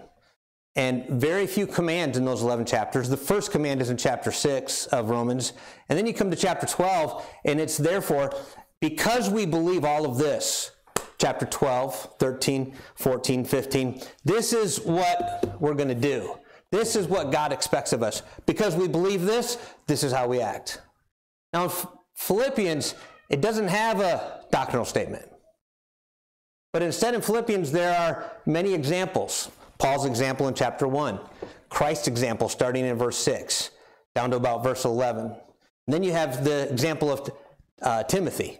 and 0.76 1.08
very 1.10 1.46
few 1.46 1.68
commands 1.68 2.18
in 2.18 2.26
those 2.26 2.42
11 2.42 2.66
chapters. 2.66 3.10
The 3.10 3.18
first 3.18 3.52
command 3.52 3.82
is 3.82 3.90
in 3.90 3.98
chapter 3.98 4.32
6 4.32 4.88
of 4.88 5.10
Romans, 5.10 5.54
and 5.90 5.98
then 5.98 6.06
you 6.06 6.14
come 6.14 6.32
to 6.32 6.38
chapter 6.38 6.66
12, 6.66 7.26
and 7.46 7.60
it's 7.60 7.78
therefore, 7.78 8.34
because 8.80 9.30
we 9.30 9.46
believe 9.46 9.86
all 9.86 10.06
of 10.06 10.18
this, 10.18 10.72
chapter 11.20 11.46
12, 11.46 12.16
13, 12.20 12.74
14, 12.96 13.46
15, 13.46 14.02
this 14.26 14.54
is 14.54 14.80
what 14.82 15.56
we're 15.60 15.76
going 15.76 15.90
to 15.90 15.96
do. 15.96 16.36
This 16.72 16.96
is 16.96 17.08
what 17.08 17.32
God 17.32 17.52
expects 17.52 17.94
of 17.94 18.02
us. 18.02 18.22
Because 18.46 18.76
we 18.76 18.88
believe 18.88 19.24
this, 19.24 19.58
this 19.88 20.04
is 20.04 20.12
how 20.12 20.28
we 20.28 20.42
act. 20.42 20.82
Now, 21.54 21.66
in 21.66 21.72
Philippians, 22.16 22.96
it 23.30 23.42
doesn't 23.42 23.68
have 23.68 24.00
a 24.00 24.42
doctrinal 24.52 24.86
statement. 24.86 25.28
But 26.74 26.82
instead, 26.82 27.14
in 27.14 27.22
Philippians, 27.22 27.72
there 27.72 27.98
are 27.98 28.32
many 28.46 28.74
examples. 28.74 29.50
Paul's 29.78 30.06
example 30.06 30.48
in 30.48 30.54
chapter 30.54 30.88
1, 30.88 31.20
Christ's 31.70 32.08
example 32.08 32.48
starting 32.48 32.86
in 32.86 32.98
verse 32.98 33.18
6, 33.18 33.72
down 34.16 34.32
to 34.32 34.38
about 34.38 34.64
verse 34.64 34.86
11. 34.86 35.26
And 35.26 35.36
then 35.88 36.04
you 36.04 36.12
have 36.12 36.44
the 36.44 36.70
example 36.70 37.12
of 37.12 37.30
uh, 37.82 38.04
Timothy 38.04 38.60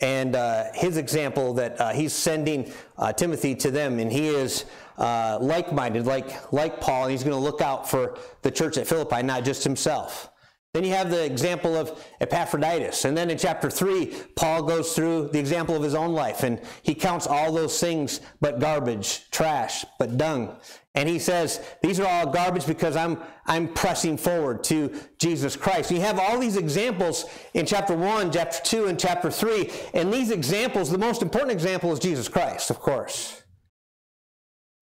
and 0.00 0.36
uh, 0.36 0.64
his 0.74 0.96
example 0.96 1.54
that 1.54 1.80
uh, 1.80 1.92
he's 1.92 2.12
sending 2.12 2.72
uh, 2.96 3.12
Timothy 3.12 3.54
to 3.56 3.70
them, 3.70 3.98
and 3.98 4.12
he 4.12 4.28
is 4.28 4.64
uh, 4.98 5.38
like-minded, 5.40 6.06
like 6.06 6.52
like 6.52 6.80
Paul, 6.80 7.04
and 7.04 7.12
he's 7.12 7.22
going 7.22 7.36
to 7.36 7.42
look 7.42 7.60
out 7.60 7.88
for 7.88 8.18
the 8.42 8.50
church 8.50 8.76
at 8.76 8.86
Philippi, 8.86 9.22
not 9.22 9.44
just 9.44 9.64
himself. 9.64 10.30
Then 10.74 10.84
you 10.84 10.90
have 10.90 11.10
the 11.10 11.24
example 11.24 11.74
of 11.76 12.04
Epaphroditus. 12.20 13.06
And 13.06 13.16
then 13.16 13.30
in 13.30 13.38
chapter 13.38 13.70
3, 13.70 14.14
Paul 14.36 14.62
goes 14.62 14.94
through 14.94 15.28
the 15.28 15.38
example 15.38 15.74
of 15.74 15.82
his 15.82 15.94
own 15.94 16.12
life 16.12 16.42
and 16.42 16.60
he 16.82 16.94
counts 16.94 17.26
all 17.26 17.50
those 17.52 17.80
things 17.80 18.20
but 18.42 18.60
garbage, 18.60 19.30
trash, 19.30 19.86
but 19.98 20.18
dung. 20.18 20.56
And 20.94 21.08
he 21.08 21.18
says, 21.18 21.60
these 21.82 21.98
are 22.00 22.06
all 22.06 22.26
garbage 22.30 22.66
because 22.66 22.96
I'm, 22.96 23.18
I'm 23.46 23.72
pressing 23.72 24.18
forward 24.18 24.62
to 24.64 24.92
Jesus 25.18 25.56
Christ. 25.56 25.90
You 25.90 26.00
have 26.02 26.18
all 26.18 26.38
these 26.38 26.56
examples 26.56 27.24
in 27.54 27.64
chapter 27.64 27.96
1, 27.96 28.30
chapter 28.30 28.60
2, 28.62 28.86
and 28.86 29.00
chapter 29.00 29.30
3. 29.30 29.70
And 29.94 30.12
these 30.12 30.30
examples, 30.30 30.90
the 30.90 30.98
most 30.98 31.22
important 31.22 31.52
example 31.52 31.92
is 31.92 31.98
Jesus 31.98 32.28
Christ, 32.28 32.68
of 32.68 32.78
course. 32.78 33.42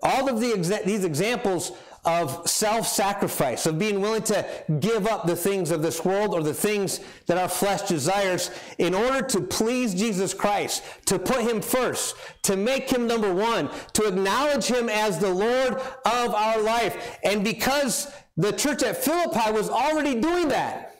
All 0.03 0.29
of 0.29 0.41
the 0.41 0.53
exa- 0.53 0.85
these 0.85 1.05
examples 1.05 1.73
of 2.07 2.49
self 2.49 2.87
sacrifice, 2.87 3.67
of 3.67 3.79
being 3.79 4.01
willing 4.01 4.23
to 4.23 4.47
give 4.79 5.07
up 5.09 5.27
the 5.27 5.35
things 5.35 5.73
of 5.73 5.83
this 5.83 6.05
world 6.05 6.33
or 6.33 6.43
the 6.43 6.55
things 6.55 7.01
that 7.27 7.37
our 7.37 7.49
flesh 7.49 7.83
desires 7.83 8.51
in 8.79 8.95
order 8.95 9.27
to 9.27 9.41
please 9.41 9.93
Jesus 9.93 10.33
Christ, 10.33 10.85
to 11.07 11.19
put 11.19 11.41
Him 11.41 11.61
first, 11.61 12.15
to 12.43 12.57
make 12.57 12.89
Him 12.89 13.09
number 13.09 13.35
one, 13.35 13.69
to 13.95 14.07
acknowledge 14.07 14.67
Him 14.67 14.89
as 14.89 15.19
the 15.19 15.31
Lord 15.35 15.75
of 15.75 16.35
our 16.35 16.63
life. 16.63 17.19
And 17.25 17.43
because 17.43 18.13
the 18.37 18.53
church 18.53 18.85
at 18.85 19.03
Philippi 19.03 19.51
was 19.51 19.69
already 19.69 20.21
doing 20.21 20.49
that, 20.49 20.95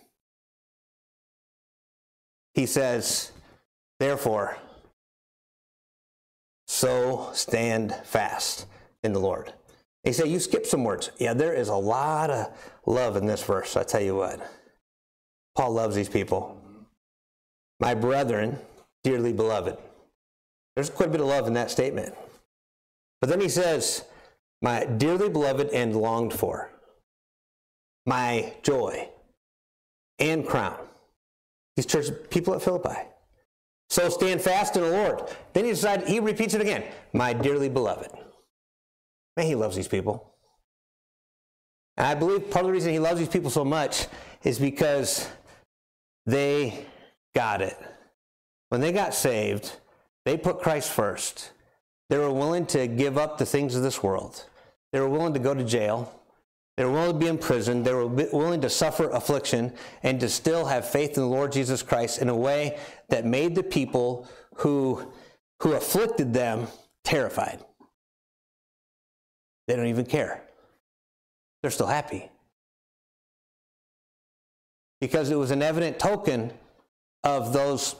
he 2.55 2.67
says, 2.67 3.31
therefore, 4.01 4.57
so 6.67 7.31
stand 7.33 7.95
fast 8.03 8.67
in 9.07 9.15
the 9.15 9.21
Lord. 9.21 9.53
He 10.05 10.13
said, 10.13 10.29
You 10.29 10.39
skip 10.39 10.67
some 10.67 10.85
words. 10.85 11.11
Yeah, 11.19 11.33
there 11.33 11.55
is 11.55 11.69
a 11.69 11.75
lot 11.75 12.31
of 12.31 12.49
love 12.85 13.17
in 13.17 13.27
this 13.27 13.43
verse, 13.43 13.77
I 13.77 13.83
tell 13.83 14.03
you 14.03 14.17
what. 14.17 14.41
Paul 15.57 15.73
loves 15.73 15.97
these 15.97 16.09
people. 16.09 16.61
My 17.81 17.95
brethren, 17.95 18.59
dearly 19.03 19.33
beloved. 19.33 19.79
There's 20.75 20.91
quite 20.91 21.09
a 21.09 21.13
bit 21.13 21.21
of 21.21 21.27
love 21.27 21.47
in 21.47 21.55
that 21.55 21.71
statement. 21.71 22.15
But 23.21 23.31
then 23.31 23.41
he 23.41 23.49
says, 23.49 24.05
My 24.61 24.85
dearly 24.85 25.29
beloved 25.31 25.71
and 25.71 25.97
longed 25.97 26.35
for, 26.35 26.71
my 28.05 28.53
joy 28.63 29.09
and 30.19 30.47
crown. 30.47 30.79
These 31.77 31.87
church 31.87 32.07
people 32.31 32.55
at 32.55 32.63
Philippi. 32.63 32.97
So 33.89 34.09
stand 34.09 34.41
fast 34.41 34.77
in 34.77 34.83
the 34.83 34.91
Lord. 34.91 35.23
Then 35.53 35.65
he 35.65 35.71
decides, 35.71 36.09
he 36.09 36.21
repeats 36.21 36.55
it 36.55 36.61
again, 36.61 36.85
my 37.13 37.33
dearly 37.33 37.69
beloved. 37.69 38.11
Man, 39.37 39.47
he 39.47 39.55
loves 39.55 39.77
these 39.77 39.89
people. 39.89 40.35
And 41.97 42.07
I 42.07 42.15
believe 42.15 42.51
part 42.51 42.65
of 42.65 42.69
the 42.69 42.73
reason 42.73 42.93
he 42.93 42.99
loves 42.99 43.19
these 43.19 43.29
people 43.29 43.51
so 43.51 43.65
much 43.65 44.07
is 44.45 44.59
because 44.59 45.29
they 46.25 46.87
got 47.35 47.63
it. 47.63 47.77
When 48.69 48.81
they 48.81 48.93
got 48.93 49.15
saved, 49.15 49.79
they 50.25 50.37
put 50.37 50.61
Christ 50.61 50.91
first. 50.91 51.53
They 52.09 52.19
were 52.19 52.33
willing 52.33 52.67
to 52.67 52.87
give 52.87 53.19
up 53.19 53.39
the 53.39 53.47
things 53.47 53.75
of 53.75 53.83
this 53.83 54.03
world. 54.03 54.45
They 54.93 55.01
were 55.01 55.09
willing 55.09 55.35
to 55.35 55.41
go 55.41 55.55
to 55.55 55.65
jail. 55.65 56.13
They 56.77 56.85
were 56.85 56.93
willing 56.93 57.13
to 57.13 57.19
be 57.19 57.27
in 57.27 57.39
prison. 57.39 57.83
They 57.83 57.95
were 57.95 58.07
willing 58.07 58.61
to 58.61 58.71
suffer 58.71 59.11
affliction 59.11 59.73
and 60.03 60.21
to 60.21 60.29
still 60.29 60.67
have 60.67 60.89
faith 60.89 61.17
in 61.17 61.23
the 61.23 61.29
Lord 61.29 61.53
Jesus 61.53 61.83
Christ 61.83 62.21
in 62.21 62.29
a 62.29 62.37
way 62.37 62.79
that 63.09 63.25
made 63.25 63.55
the 63.55 63.63
people 63.63 64.29
who, 64.57 65.13
who 65.63 65.73
afflicted 65.73 66.35
them 66.35 66.67
terrified. 67.03 67.65
They 69.67 69.77
don't 69.77 69.87
even 69.87 70.07
care. 70.07 70.43
They're 71.63 71.71
still 71.71 71.87
happy. 71.87 72.31
Because 75.01 75.31
it 75.31 75.39
was 75.39 75.51
an 75.51 75.63
evident 75.63 75.99
token 75.99 76.53
of 77.25 77.53
those 77.53 77.97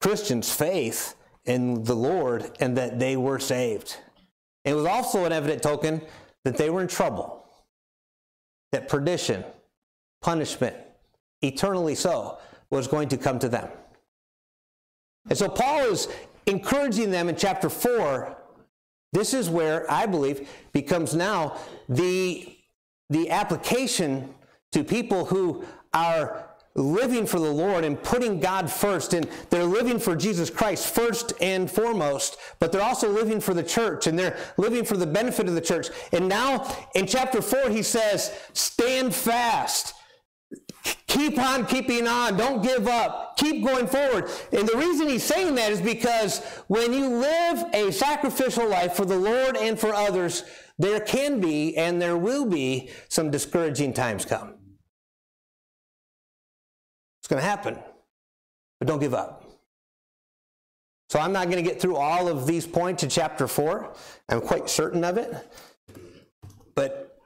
Christians' 0.00 0.52
faith 0.52 1.14
in 1.44 1.84
the 1.84 1.94
Lord 1.94 2.50
and 2.60 2.76
that 2.76 2.98
they 2.98 3.16
were 3.16 3.38
saved. 3.38 3.96
It 4.64 4.74
was 4.74 4.84
also 4.84 5.24
an 5.24 5.32
evident 5.32 5.62
token 5.62 6.02
that 6.44 6.56
they 6.56 6.70
were 6.70 6.80
in 6.80 6.88
trouble, 6.88 7.44
that 8.72 8.88
perdition, 8.88 9.44
punishment, 10.20 10.76
eternally 11.42 11.94
so, 11.94 12.38
was 12.70 12.88
going 12.88 13.08
to 13.08 13.16
come 13.16 13.38
to 13.38 13.48
them. 13.48 13.68
And 15.28 15.38
so 15.38 15.48
Paul 15.48 15.80
is 15.86 16.08
encouraging 16.46 17.10
them 17.10 17.28
in 17.28 17.36
chapter 17.36 17.68
4 17.68 18.35
this 19.16 19.32
is 19.32 19.48
where 19.48 19.90
I 19.90 20.06
believe 20.06 20.48
becomes 20.72 21.14
now 21.14 21.56
the, 21.88 22.56
the 23.08 23.30
application 23.30 24.34
to 24.72 24.84
people 24.84 25.24
who 25.24 25.64
are 25.94 26.50
living 26.74 27.26
for 27.26 27.38
the 27.38 27.50
Lord 27.50 27.84
and 27.84 28.00
putting 28.02 28.38
God 28.38 28.70
first, 28.70 29.14
and 29.14 29.26
they're 29.48 29.64
living 29.64 29.98
for 29.98 30.14
Jesus 30.14 30.50
Christ 30.50 30.94
first 30.94 31.32
and 31.40 31.70
foremost, 31.70 32.36
but 32.58 32.70
they're 32.70 32.82
also 32.82 33.08
living 33.08 33.40
for 33.40 33.54
the 33.54 33.62
church 33.62 34.06
and 34.06 34.18
they're 34.18 34.36
living 34.58 34.84
for 34.84 34.98
the 34.98 35.06
benefit 35.06 35.48
of 35.48 35.54
the 35.54 35.60
church. 35.60 35.88
And 36.12 36.28
now 36.28 36.70
in 36.94 37.06
chapter 37.06 37.40
4, 37.40 37.70
he 37.70 37.82
says, 37.82 38.38
Stand 38.52 39.14
fast 39.14 39.94
Keep 41.06 41.38
on 41.38 41.66
keeping 41.66 42.06
on. 42.06 42.36
Don't 42.36 42.62
give 42.62 42.86
up. 42.86 43.36
Keep 43.36 43.64
going 43.64 43.86
forward. 43.86 44.30
And 44.52 44.68
the 44.68 44.76
reason 44.76 45.08
he's 45.08 45.24
saying 45.24 45.54
that 45.54 45.72
is 45.72 45.80
because 45.80 46.40
when 46.68 46.92
you 46.92 47.08
live 47.08 47.64
a 47.72 47.90
sacrificial 47.92 48.68
life 48.68 48.94
for 48.94 49.04
the 49.04 49.16
Lord 49.16 49.56
and 49.56 49.78
for 49.78 49.94
others, 49.94 50.44
there 50.78 51.00
can 51.00 51.40
be 51.40 51.76
and 51.76 52.00
there 52.00 52.16
will 52.16 52.44
be 52.44 52.90
some 53.08 53.30
discouraging 53.30 53.94
times 53.94 54.24
come. 54.24 54.54
It's 57.20 57.28
going 57.28 57.42
to 57.42 57.48
happen. 57.48 57.78
But 58.78 58.88
don't 58.88 59.00
give 59.00 59.14
up. 59.14 59.44
So 61.08 61.18
I'm 61.18 61.32
not 61.32 61.44
going 61.44 61.62
to 61.64 61.68
get 61.68 61.80
through 61.80 61.96
all 61.96 62.28
of 62.28 62.46
these 62.46 62.66
points 62.66 63.02
in 63.02 63.08
chapter 63.08 63.48
4. 63.48 63.94
I'm 64.28 64.40
quite 64.40 64.68
certain 64.68 65.02
of 65.04 65.16
it. 65.18 65.34
But 66.74 67.18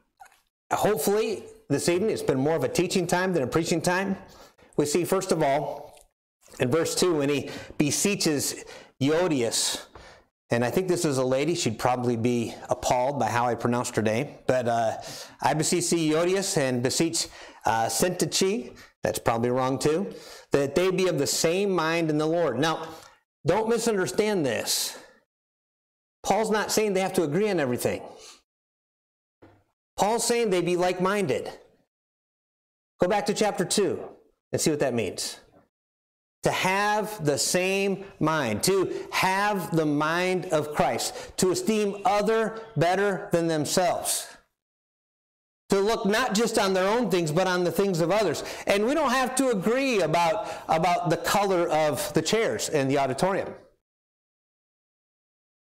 hopefully 0.73 1.45
this 1.71 1.89
evening. 1.89 2.11
It's 2.11 2.23
been 2.23 2.39
more 2.39 2.57
of 2.57 2.65
a 2.65 2.69
teaching 2.69 3.07
time 3.07 3.33
than 3.33 3.43
a 3.43 3.47
preaching 3.47 3.81
time. 3.81 4.17
We 4.77 4.87
see, 4.87 5.05
first 5.05 5.33
of 5.33 5.43
all, 5.43 5.99
in 6.59 6.71
verse 6.71 6.95
2, 6.97 7.19
when 7.19 7.29
he 7.29 7.49
beseeches 7.79 8.65
Euodias, 9.01 9.87
and 10.51 10.65
I 10.65 10.71
think 10.71 10.89
this 10.89 11.05
is 11.05 11.19
a 11.19 11.25
lady, 11.25 11.55
she'd 11.55 11.79
probably 11.79 12.17
be 12.17 12.55
appalled 12.69 13.21
by 13.21 13.29
how 13.29 13.47
I 13.47 13.55
pronounced 13.55 13.95
her 13.95 14.03
name, 14.03 14.35
but 14.49 14.67
uh, 14.67 14.97
I 15.41 15.55
beseech 15.55 15.85
Euodias 15.85 16.57
and 16.57 16.83
beseech 16.83 17.29
uh, 17.65 17.89
that's 19.03 19.19
probably 19.19 19.51
wrong 19.51 19.79
too, 19.79 20.13
that 20.51 20.75
they 20.75 20.91
be 20.91 21.07
of 21.07 21.19
the 21.19 21.27
same 21.27 21.71
mind 21.71 22.11
in 22.11 22.19
the 22.19 22.27
Lord. 22.27 22.59
Now, 22.59 22.89
don't 23.47 23.69
misunderstand 23.69 24.45
this. 24.45 24.99
Paul's 26.23 26.51
not 26.51 26.71
saying 26.71 26.93
they 26.93 27.01
have 27.01 27.15
to 27.15 27.23
agree 27.23 27.49
on 27.49 27.61
everything. 27.61 28.03
Paul's 30.01 30.27
saying 30.27 30.49
they 30.49 30.63
be 30.63 30.79
like 30.79 31.03
minded. 31.03 31.53
Go 33.03 33.07
back 33.07 33.27
to 33.27 33.35
chapter 33.35 33.67
2 33.67 34.03
and 34.51 34.59
see 34.59 34.71
what 34.71 34.81
that 34.81 34.95
means. 34.95 35.39
To 36.45 36.51
have 36.51 37.23
the 37.23 37.37
same 37.37 38.07
mind, 38.19 38.63
to 38.63 39.07
have 39.11 39.77
the 39.77 39.85
mind 39.85 40.47
of 40.47 40.75
Christ, 40.75 41.37
to 41.37 41.51
esteem 41.51 42.01
other 42.07 42.63
better 42.79 43.29
than 43.31 43.47
themselves, 43.47 44.27
to 45.69 45.79
look 45.79 46.07
not 46.07 46.35
just 46.35 46.59
on 46.59 46.73
their 46.73 46.89
own 46.89 47.11
things, 47.11 47.31
but 47.31 47.47
on 47.47 47.63
the 47.63 47.71
things 47.71 48.01
of 48.01 48.11
others. 48.11 48.43
And 48.67 48.87
we 48.87 48.95
don't 48.95 49.11
have 49.11 49.35
to 49.37 49.51
agree 49.51 50.01
about, 50.01 50.49
about 50.71 51.11
the 51.11 51.19
color 51.19 51.69
of 51.69 52.11
the 52.15 52.23
chairs 52.23 52.71
in 52.71 52.89
the 52.89 52.97
auditorium. 52.97 53.53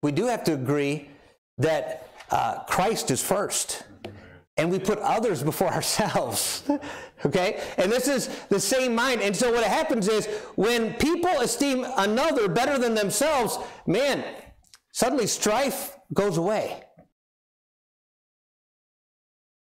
We 0.02 0.12
do 0.12 0.28
have 0.28 0.44
to 0.44 0.54
agree 0.54 1.10
that 1.58 2.08
uh, 2.30 2.60
Christ 2.64 3.10
is 3.10 3.22
first 3.22 3.84
and 4.56 4.70
we 4.70 4.78
put 4.78 4.98
others 5.00 5.42
before 5.42 5.68
ourselves. 5.72 6.68
okay? 7.24 7.62
And 7.76 7.90
this 7.90 8.08
is 8.08 8.28
the 8.48 8.60
same 8.60 8.94
mind. 8.94 9.20
And 9.20 9.34
so 9.34 9.52
what 9.52 9.64
happens 9.64 10.08
is 10.08 10.26
when 10.54 10.94
people 10.94 11.30
esteem 11.40 11.84
another 11.96 12.48
better 12.48 12.78
than 12.78 12.94
themselves, 12.94 13.58
man, 13.86 14.24
suddenly 14.92 15.26
strife 15.26 15.96
goes 16.12 16.36
away. 16.36 16.82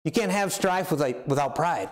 You 0.03 0.11
can't 0.11 0.31
have 0.31 0.53
strife 0.53 0.91
without, 0.91 1.55
pride. 1.55 1.89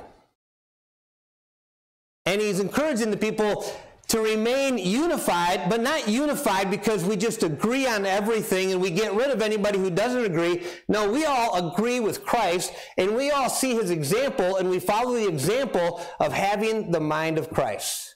And 2.26 2.40
he's 2.40 2.60
encouraging 2.60 3.10
the 3.10 3.18
people 3.18 3.66
to 4.08 4.20
remain 4.20 4.78
unified, 4.78 5.70
but 5.70 5.82
not 5.82 6.08
unified 6.08 6.70
because 6.70 7.04
we 7.04 7.16
just 7.16 7.42
agree 7.42 7.88
on 7.88 8.06
everything 8.06 8.72
and 8.72 8.82
we 8.82 8.90
get 8.90 9.14
rid 9.14 9.32
of 9.32 9.42
anybody 9.42 9.80
who 9.80 9.90
doesn't 9.90 10.26
agree. 10.26 10.64
No, 10.88 11.12
we 11.12 11.26
all 11.26 11.72
agree 11.72 12.00
with 12.00 12.26
Christ 12.26 12.74
and 12.98 13.16
we 13.16 13.32
all 13.32 13.50
see 13.50 13.74
his 13.74 13.90
example 13.90 14.58
and 14.58 14.70
we 14.70 14.80
follow 14.80 15.14
the 15.14 15.28
example 15.28 16.02
of 16.20 16.34
having 16.34 16.92
the 16.92 17.00
mind 17.00 17.38
of 17.38 17.50
Christ. 17.50 18.16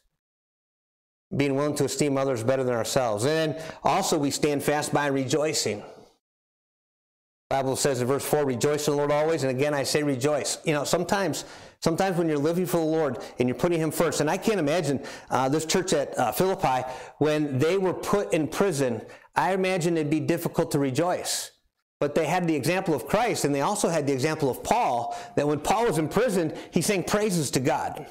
Being 1.36 1.56
willing 1.56 1.76
to 1.76 1.86
esteem 1.86 2.18
others 2.18 2.44
better 2.44 2.64
than 2.64 2.76
ourselves. 2.76 3.26
And 3.26 3.58
also 3.84 4.18
we 4.18 4.32
stand 4.32 4.64
fast 4.64 4.94
by 4.94 5.08
rejoicing. 5.08 5.84
Bible 7.50 7.78
says 7.78 8.02
in 8.02 8.08
verse 8.08 8.26
4, 8.26 8.46
rejoice 8.46 8.88
in 8.88 8.92
the 8.92 8.98
Lord 8.98 9.12
always. 9.12 9.44
And 9.44 9.58
again, 9.58 9.74
I 9.74 9.84
say 9.84 10.04
rejoice. 10.04 10.58
You 10.66 10.74
know, 10.74 10.84
sometimes, 10.84 11.46
sometimes 11.80 12.18
when 12.18 12.28
you're 12.28 12.38
living 12.38 12.66
for 12.66 12.78
the 12.78 12.84
Lord 12.84 13.20
and 13.40 13.48
you're 13.48 13.58
putting 13.58 13.80
Him 13.80 13.92
first, 13.92 14.22
and 14.22 14.30
I 14.30 14.38
can't 14.38 14.60
imagine 14.60 15.04
uh, 15.30 15.50
this 15.50 15.66
church 15.66 15.94
at 15.94 16.18
uh, 16.18 16.32
Philippi, 16.32 16.88
when 17.18 17.60
they 17.60 17.78
were 17.78 17.94
put 17.94 18.34
in 18.34 18.48
prison, 18.48 19.02
I 19.36 19.54
imagine 19.54 19.98
it'd 19.98 20.10
be 20.10 20.20
difficult 20.20 20.72
to 20.72 20.80
rejoice. 20.80 21.52
But 22.00 22.14
they 22.14 22.28
had 22.28 22.48
the 22.48 22.56
example 22.56 22.94
of 22.94 23.08
Christ, 23.08 23.44
and 23.46 23.54
they 23.54 23.62
also 23.62 23.90
had 23.90 24.06
the 24.06 24.14
example 24.14 24.50
of 24.50 24.64
Paul, 24.64 25.18
that 25.36 25.48
when 25.48 25.60
Paul 25.60 25.88
was 25.88 25.98
in 25.98 26.10
prison, 26.10 26.54
he 26.72 26.82
sang 26.82 27.04
praises 27.04 27.50
to 27.52 27.60
God. 27.60 28.06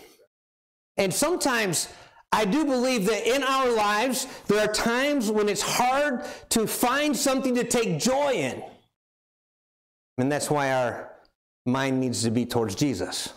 And 0.96 1.12
sometimes, 1.12 1.88
I 2.32 2.44
do 2.44 2.64
believe 2.64 3.06
that 3.06 3.26
in 3.26 3.42
our 3.44 3.70
lives, 3.70 4.26
there 4.48 4.58
are 4.58 4.72
times 4.72 5.30
when 5.30 5.48
it's 5.48 5.62
hard 5.62 6.24
to 6.50 6.66
find 6.66 7.16
something 7.16 7.54
to 7.54 7.64
take 7.64 8.00
joy 8.00 8.32
in. 8.32 8.62
And 10.18 10.32
that's 10.32 10.50
why 10.50 10.72
our 10.72 11.12
mind 11.64 12.00
needs 12.00 12.22
to 12.22 12.30
be 12.30 12.46
towards 12.46 12.74
Jesus. 12.74 13.32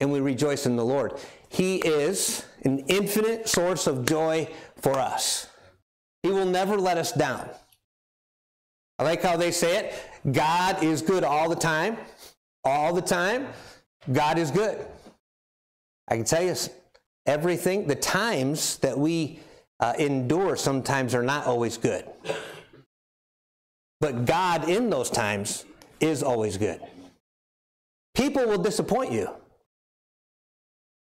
And 0.00 0.10
we 0.10 0.20
rejoice 0.20 0.66
in 0.66 0.76
the 0.76 0.84
Lord. 0.84 1.18
He 1.48 1.76
is 1.76 2.44
an 2.64 2.80
infinite 2.88 3.48
source 3.48 3.86
of 3.86 4.06
joy 4.06 4.48
for 4.76 4.98
us. 4.98 5.48
He 6.22 6.30
will 6.30 6.46
never 6.46 6.76
let 6.76 6.96
us 6.98 7.12
down. 7.12 7.48
I 8.98 9.04
like 9.04 9.22
how 9.22 9.36
they 9.36 9.50
say 9.50 9.78
it 9.78 10.32
God 10.32 10.82
is 10.82 11.02
good 11.02 11.24
all 11.24 11.48
the 11.48 11.56
time. 11.56 11.96
All 12.64 12.92
the 12.92 13.02
time, 13.02 13.46
God 14.12 14.38
is 14.38 14.50
good. 14.50 14.84
I 16.08 16.16
can 16.16 16.24
tell 16.24 16.42
you 16.42 16.54
everything, 17.24 17.86
the 17.86 17.94
times 17.94 18.76
that 18.78 18.98
we 18.98 19.40
uh, 19.78 19.94
endure 19.98 20.56
sometimes 20.56 21.14
are 21.14 21.22
not 21.22 21.46
always 21.46 21.78
good. 21.78 22.04
But 24.00 24.26
God 24.26 24.68
in 24.68 24.90
those 24.90 25.10
times 25.10 25.64
is 26.00 26.22
always 26.22 26.56
good. 26.56 26.80
People 28.14 28.46
will 28.46 28.58
disappoint 28.58 29.12
you, 29.12 29.28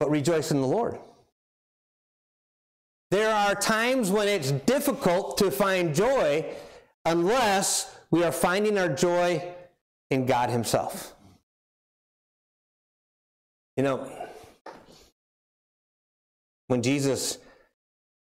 but 0.01 0.11
rejoice 0.11 0.51
in 0.51 0.61
the 0.61 0.67
Lord. 0.67 0.99
There 3.11 3.35
are 3.35 3.55
times 3.55 4.11
when 4.11 4.29
it's 4.29 4.53
difficult 4.53 5.39
to 5.39 5.51
find 5.51 5.95
joy 5.95 6.45
unless 7.05 7.97
we 8.11 8.23
are 8.23 8.33
finding 8.33 8.79
our 8.79 8.89
joy 8.89 9.43
in 10.11 10.27
God 10.27 10.51
Himself. 10.51 11.15
You 13.77 13.85
know, 13.85 14.11
when 16.67 16.83
Jesus 16.83 17.39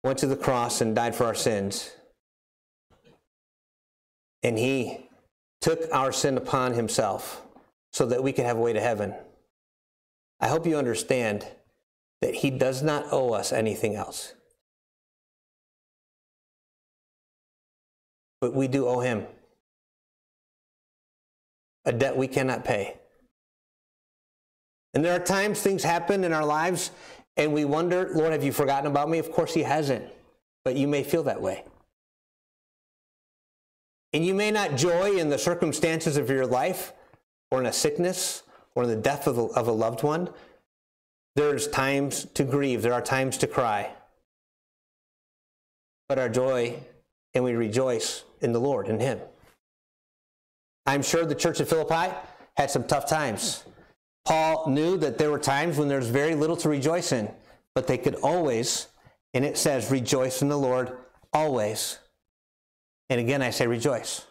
went 0.04 0.19
to 0.19 0.28
the 0.28 0.36
cross 0.36 0.82
and 0.82 0.95
died 0.95 1.15
for 1.15 1.26
our 1.26 1.36
sins, 1.36 1.91
and 4.43 4.58
he 4.58 5.10
took 5.62 5.82
our 5.91 6.12
sin 6.12 6.38
upon 6.38 6.74
himself 6.74 7.43
so 7.93 8.06
that 8.08 8.24
we 8.24 8.32
could 8.34 8.45
have 8.45 8.58
a 8.58 8.62
way 8.62 8.74
to 8.74 8.82
heaven. 8.82 9.13
I 10.42 10.48
hope 10.48 10.66
you 10.66 10.76
understand 10.76 11.48
that 12.22 12.36
he 12.36 12.50
does 12.50 12.82
not 12.82 13.06
owe 13.12 13.34
us 13.34 13.54
anything 13.54 13.96
else. 13.96 14.34
But 18.42 18.56
we 18.56 18.68
do 18.68 18.88
owe 18.88 19.00
him 19.00 19.28
a 21.86 21.92
debt 21.92 22.18
we 22.18 22.28
cannot 22.28 22.66
pay. 22.66 22.98
And 24.94 25.06
there 25.06 25.16
are 25.16 25.24
times 25.24 25.62
things 25.62 25.84
happen 25.84 26.24
in 26.24 26.34
our 26.34 26.46
lives 26.46 26.92
and 27.38 27.54
we 27.54 27.66
wonder, 27.66 28.10
Lord, 28.14 28.34
have 28.34 28.44
you 28.44 28.52
forgotten 28.52 28.90
about 28.90 29.10
me? 29.10 29.20
Of 29.20 29.32
course, 29.32 29.54
he 29.54 29.64
hasn't. 29.64 30.06
But 30.66 30.76
you 30.76 30.88
may 30.88 31.04
feel 31.04 31.24
that 31.24 31.42
way. 31.42 31.64
And 34.14 34.26
you 34.26 34.34
may 34.34 34.52
not 34.52 34.76
joy 34.76 35.18
in 35.18 35.30
the 35.30 35.38
circumstances 35.38 36.18
of 36.18 36.30
your 36.30 36.46
life 36.46 36.94
or 37.50 37.60
in 37.60 37.66
a 37.66 37.74
sickness 37.74 38.44
or 38.76 38.84
in 38.84 38.90
the 38.90 38.96
death 38.96 39.28
of 39.28 39.38
a, 39.38 39.44
of 39.44 39.68
a 39.68 39.72
loved 39.72 40.04
one. 40.04 40.30
There's 41.36 41.68
times 41.68 42.26
to 42.34 42.44
grieve, 42.44 42.82
there 42.82 42.94
are 42.94 43.02
times 43.02 43.38
to 43.40 43.48
cry. 43.48 43.92
But 46.10 46.20
our 46.20 46.30
joy 46.30 46.80
and 47.34 47.44
we 47.44 47.54
rejoice 47.54 48.24
in 48.42 48.52
the 48.52 48.60
Lord, 48.60 48.88
in 48.88 49.00
Him. 49.00 49.20
I'm 50.86 51.02
sure 51.02 51.26
the 51.26 51.36
church 51.36 51.60
of 51.60 51.70
Philippi 51.70 52.14
had 52.58 52.70
some 52.70 52.84
tough 52.84 53.08
times. 53.08 53.64
Paul 54.26 54.70
knew 54.70 54.98
that 54.98 55.18
there 55.18 55.32
were 55.32 55.40
times 55.40 55.78
when 55.78 55.88
there's 55.88 56.08
very 56.08 56.36
little 56.36 56.58
to 56.58 56.70
rejoice 56.70 57.12
in, 57.12 57.30
but 57.74 57.88
they 57.88 57.98
could 57.98 58.16
always, 58.16 58.88
and 59.34 59.46
it 59.46 59.58
says, 59.58 59.90
rejoice 59.90 60.42
in 60.42 60.50
the 60.50 60.58
Lord 60.58 60.92
always. 61.34 62.00
And 63.10 63.20
again, 63.20 63.42
I 63.42 63.50
say 63.50 63.68
rejoice. 63.68 64.26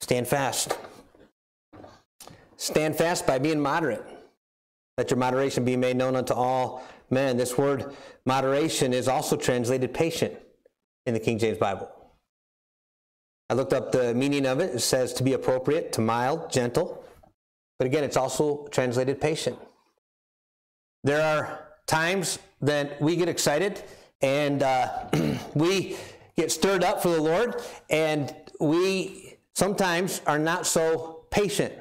Stand 0.00 0.28
fast. 0.28 0.76
Stand 2.56 2.96
fast 2.96 3.26
by 3.26 3.38
being 3.38 3.60
moderate. 3.60 4.04
Let 4.96 5.10
your 5.10 5.18
moderation 5.18 5.64
be 5.64 5.76
made 5.76 5.96
known 5.96 6.16
unto 6.16 6.32
all 6.32 6.82
men. 7.10 7.36
This 7.36 7.58
word 7.58 7.94
moderation 8.24 8.92
is 8.92 9.08
also 9.08 9.36
translated 9.36 9.92
patient 9.92 10.34
in 11.04 11.14
the 11.14 11.20
King 11.20 11.38
James 11.38 11.58
Bible. 11.58 11.90
I 13.48 13.54
looked 13.54 13.72
up 13.72 13.92
the 13.92 14.14
meaning 14.14 14.46
of 14.46 14.60
it. 14.60 14.74
It 14.74 14.80
says 14.80 15.12
to 15.14 15.22
be 15.22 15.34
appropriate, 15.34 15.92
to 15.92 16.00
mild, 16.00 16.50
gentle. 16.50 17.04
But 17.78 17.86
again, 17.86 18.04
it's 18.04 18.16
also 18.16 18.66
translated 18.68 19.20
patient. 19.20 19.58
There 21.04 21.22
are 21.22 21.60
times 21.86 22.38
that 22.62 23.00
we 23.00 23.16
get 23.16 23.28
excited 23.28 23.82
and 24.22 24.62
uh, 24.62 25.08
we 25.54 25.96
get 26.36 26.50
stirred 26.50 26.82
up 26.82 27.02
for 27.02 27.08
the 27.08 27.20
Lord, 27.20 27.62
and 27.90 28.34
we 28.60 29.36
sometimes 29.54 30.20
are 30.26 30.38
not 30.38 30.66
so 30.66 31.26
patient. 31.30 31.72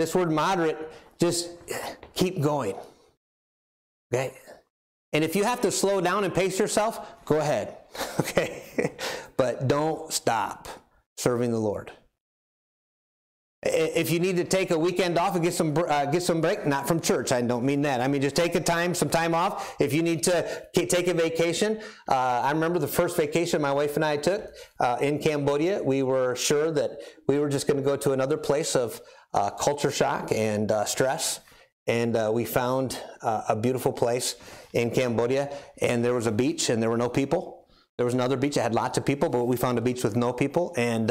This 0.00 0.14
word 0.14 0.32
moderate, 0.32 0.90
just 1.20 1.50
keep 2.14 2.40
going. 2.40 2.74
Okay? 4.10 4.32
And 5.12 5.22
if 5.22 5.36
you 5.36 5.44
have 5.44 5.60
to 5.60 5.70
slow 5.70 6.00
down 6.00 6.24
and 6.24 6.34
pace 6.34 6.58
yourself, 6.58 7.24
go 7.26 7.38
ahead. 7.38 7.76
Okay? 8.20 8.92
but 9.36 9.68
don't 9.68 10.10
stop 10.10 10.68
serving 11.18 11.50
the 11.50 11.58
Lord. 11.58 11.92
If 13.62 14.10
you 14.10 14.20
need 14.20 14.36
to 14.36 14.44
take 14.44 14.70
a 14.70 14.78
weekend 14.78 15.18
off 15.18 15.34
and 15.34 15.44
get 15.44 15.52
some 15.52 15.76
uh, 15.76 16.06
get 16.06 16.22
some 16.22 16.40
break, 16.40 16.64
not 16.64 16.88
from 16.88 16.98
church. 17.00 17.30
I 17.30 17.42
don't 17.42 17.64
mean 17.64 17.82
that. 17.82 18.00
I 18.00 18.08
mean 18.08 18.22
just 18.22 18.36
take 18.36 18.54
a 18.54 18.60
time, 18.60 18.94
some 18.94 19.10
time 19.10 19.34
off. 19.34 19.76
If 19.80 19.92
you 19.92 20.02
need 20.02 20.22
to 20.22 20.62
take 20.74 21.08
a 21.08 21.14
vacation, 21.14 21.78
uh, 22.08 22.40
I 22.42 22.52
remember 22.52 22.78
the 22.78 22.88
first 22.88 23.18
vacation 23.18 23.60
my 23.60 23.72
wife 23.72 23.96
and 23.96 24.04
I 24.04 24.16
took 24.16 24.46
uh, 24.78 24.96
in 25.02 25.18
Cambodia. 25.18 25.82
We 25.82 26.02
were 26.02 26.34
sure 26.36 26.70
that 26.70 27.00
we 27.28 27.38
were 27.38 27.50
just 27.50 27.66
going 27.66 27.76
to 27.76 27.82
go 27.82 27.96
to 27.98 28.12
another 28.12 28.38
place 28.38 28.74
of 28.74 29.02
uh, 29.32 29.50
culture 29.50 29.90
shock 29.90 30.32
and 30.32 30.70
uh, 30.72 30.84
stress, 30.84 31.40
and 31.86 32.16
uh, 32.16 32.30
we 32.32 32.44
found 32.44 32.98
a 33.22 33.56
beautiful 33.56 33.92
place 33.92 34.36
in 34.74 34.90
Cambodia, 34.90 35.50
and 35.80 36.04
there 36.04 36.14
was 36.14 36.26
a 36.26 36.32
beach, 36.32 36.70
and 36.70 36.80
there 36.82 36.90
were 36.90 36.96
no 36.96 37.08
people. 37.08 37.66
There 37.96 38.04
was 38.04 38.14
another 38.14 38.36
beach 38.36 38.54
that 38.54 38.62
had 38.62 38.74
lots 38.74 38.96
of 38.96 39.04
people, 39.04 39.28
but 39.28 39.44
we 39.44 39.56
found 39.56 39.76
a 39.76 39.80
beach 39.80 40.04
with 40.04 40.14
no 40.14 40.32
people, 40.32 40.72
and 40.76 41.10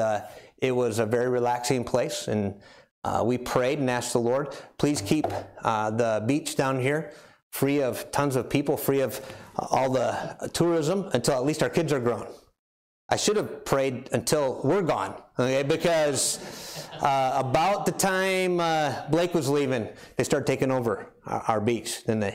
it 0.59 0.71
was 0.71 0.99
a 0.99 1.05
very 1.05 1.29
relaxing 1.29 1.83
place, 1.83 2.27
and 2.27 2.55
uh, 3.03 3.23
we 3.25 3.37
prayed 3.37 3.79
and 3.79 3.89
asked 3.89 4.13
the 4.13 4.19
Lord, 4.19 4.55
please 4.77 5.01
keep 5.01 5.25
uh, 5.63 5.89
the 5.91 6.23
beach 6.25 6.55
down 6.55 6.79
here 6.79 7.13
free 7.51 7.81
of 7.81 8.11
tons 8.11 8.35
of 8.35 8.49
people, 8.49 8.77
free 8.77 8.99
of 8.99 9.19
uh, 9.57 9.65
all 9.71 9.89
the 9.89 10.49
tourism 10.53 11.09
until 11.13 11.35
at 11.35 11.45
least 11.45 11.63
our 11.63 11.69
kids 11.69 11.93
are 11.93 11.99
grown. 11.99 12.27
I 13.11 13.15
should 13.15 13.37
have 13.37 13.65
prayed 13.65 14.09
until 14.11 14.61
we're 14.63 14.83
gone, 14.83 15.15
okay? 15.37 15.63
Because 15.63 16.87
uh, 17.01 17.33
about 17.35 17.85
the 17.85 17.91
time 17.91 18.59
uh, 18.59 18.93
Blake 19.09 19.33
was 19.33 19.49
leaving, 19.49 19.89
they 20.15 20.23
started 20.23 20.45
taking 20.45 20.71
over 20.71 21.07
our, 21.25 21.41
our 21.47 21.61
beach, 21.61 22.01
didn't 22.01 22.19
they? 22.19 22.29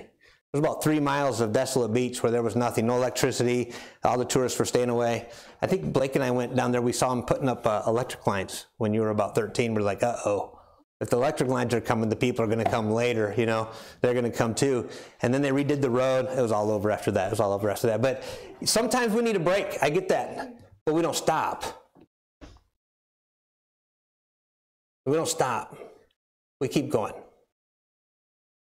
There 0.54 0.60
was 0.60 0.68
about 0.68 0.82
three 0.82 1.00
miles 1.00 1.40
of 1.40 1.52
desolate 1.52 1.92
beach 1.92 2.22
where 2.22 2.32
there 2.32 2.42
was 2.42 2.56
nothing, 2.56 2.86
no 2.86 2.96
electricity. 2.96 3.72
All 4.04 4.18
the 4.18 4.24
tourists 4.24 4.58
were 4.58 4.64
staying 4.64 4.88
away. 4.88 5.28
I 5.62 5.66
think 5.66 5.92
Blake 5.92 6.14
and 6.14 6.24
I 6.24 6.30
went 6.30 6.54
down 6.54 6.70
there. 6.70 6.82
We 6.82 6.92
saw 6.92 7.10
them 7.10 7.22
putting 7.22 7.48
up 7.48 7.66
uh, 7.66 7.82
electric 7.86 8.26
lines 8.26 8.66
when 8.76 8.94
you 8.94 9.00
were 9.00 9.10
about 9.10 9.34
13. 9.34 9.74
We're 9.74 9.82
like, 9.82 10.02
uh 10.02 10.16
oh. 10.24 10.60
If 11.00 11.10
the 11.10 11.16
electric 11.16 11.50
lines 11.50 11.74
are 11.74 11.80
coming, 11.80 12.08
the 12.08 12.16
people 12.16 12.44
are 12.44 12.46
going 12.46 12.64
to 12.64 12.70
come 12.70 12.90
later, 12.90 13.34
you 13.36 13.46
know, 13.46 13.68
they're 14.00 14.14
going 14.14 14.30
to 14.30 14.30
come 14.30 14.54
too. 14.54 14.88
And 15.22 15.34
then 15.34 15.42
they 15.42 15.50
redid 15.50 15.82
the 15.82 15.90
road. 15.90 16.28
It 16.30 16.40
was 16.40 16.52
all 16.52 16.70
over 16.70 16.90
after 16.90 17.10
that. 17.10 17.26
It 17.26 17.30
was 17.30 17.40
all 17.40 17.52
over 17.52 17.68
after 17.68 17.88
that. 17.88 18.00
But 18.00 18.22
sometimes 18.64 19.12
we 19.12 19.22
need 19.22 19.36
a 19.36 19.40
break. 19.40 19.76
I 19.82 19.90
get 19.90 20.08
that. 20.08 20.63
But 20.86 20.94
we 20.94 21.02
don't 21.02 21.16
stop. 21.16 21.64
We 25.06 25.14
don't 25.14 25.28
stop. 25.28 25.76
We 26.60 26.68
keep 26.68 26.90
going. 26.90 27.14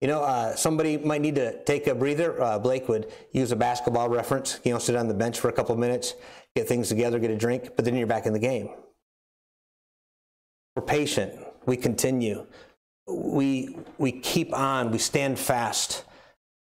You 0.01 0.07
know, 0.07 0.21
uh, 0.21 0.55
somebody 0.55 0.97
might 0.97 1.21
need 1.21 1.35
to 1.35 1.63
take 1.63 1.87
a 1.87 1.95
breather. 1.95 2.41
Uh, 2.41 2.59
Blake 2.59 2.89
would 2.89 3.09
use 3.31 3.53
a 3.53 3.55
basketball 3.55 4.09
reference. 4.09 4.59
You 4.65 4.73
know, 4.73 4.79
sit 4.79 4.97
on 4.97 5.07
the 5.07 5.13
bench 5.13 5.39
for 5.39 5.47
a 5.47 5.53
couple 5.53 5.71
of 5.71 5.79
minutes, 5.79 6.15
get 6.55 6.67
things 6.67 6.89
together, 6.89 7.19
get 7.19 7.31
a 7.31 7.37
drink, 7.37 7.69
but 7.77 7.85
then 7.85 7.95
you're 7.95 8.07
back 8.07 8.25
in 8.25 8.33
the 8.33 8.39
game. 8.39 8.69
We're 10.75 10.83
patient. 10.83 11.33
We 11.65 11.77
continue. 11.77 12.45
We, 13.07 13.77
we 13.97 14.11
keep 14.11 14.53
on. 14.53 14.91
We 14.91 14.97
stand 14.97 15.39
fast 15.39 16.03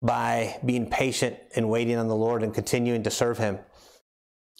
by 0.01 0.59
being 0.65 0.89
patient 0.89 1.37
and 1.55 1.69
waiting 1.69 1.95
on 1.95 2.09
the 2.09 2.15
Lord 2.15 2.43
and 2.43 2.53
continuing 2.53 3.03
to 3.03 3.11
serve 3.11 3.37
Him. 3.37 3.59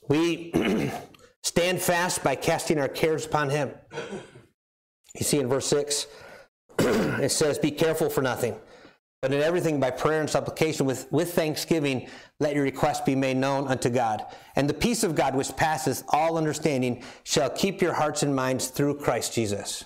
We 0.10 0.52
stand 1.44 1.82
fast 1.82 2.24
by 2.24 2.36
casting 2.36 2.80
our 2.80 2.90
cares 2.90 3.26
upon 3.26 3.50
Him. 3.50 3.72
You 5.18 5.24
see 5.24 5.40
in 5.40 5.48
verse 5.48 5.68
6, 5.68 6.08
it 6.80 7.32
says, 7.32 7.58
Be 7.58 7.72
careful 7.72 8.10
for 8.10 8.22
nothing 8.22 8.60
but 9.22 9.34
in 9.34 9.42
everything 9.42 9.80
by 9.80 9.92
prayer 9.92 10.22
and 10.22 10.30
supplication 10.30 10.86
with, 10.86 11.12
with 11.12 11.34
thanksgiving, 11.34 12.08
let 12.40 12.56
your 12.56 12.64
requests 12.64 13.02
be 13.02 13.16
made 13.16 13.36
known 13.36 13.68
unto 13.68 13.90
God. 13.90 14.26
And 14.56 14.70
the 14.70 14.74
peace 14.74 15.04
of 15.04 15.16
God, 15.16 15.36
which 15.36 15.54
passeth 15.58 16.04
all 16.10 16.38
understanding, 16.38 17.04
shall 17.24 17.50
keep 17.50 17.82
your 17.82 17.94
hearts 17.94 18.24
and 18.24 18.34
minds 18.34 18.68
through 18.68 19.00
Christ 19.00 19.34
Jesus. 19.34 19.84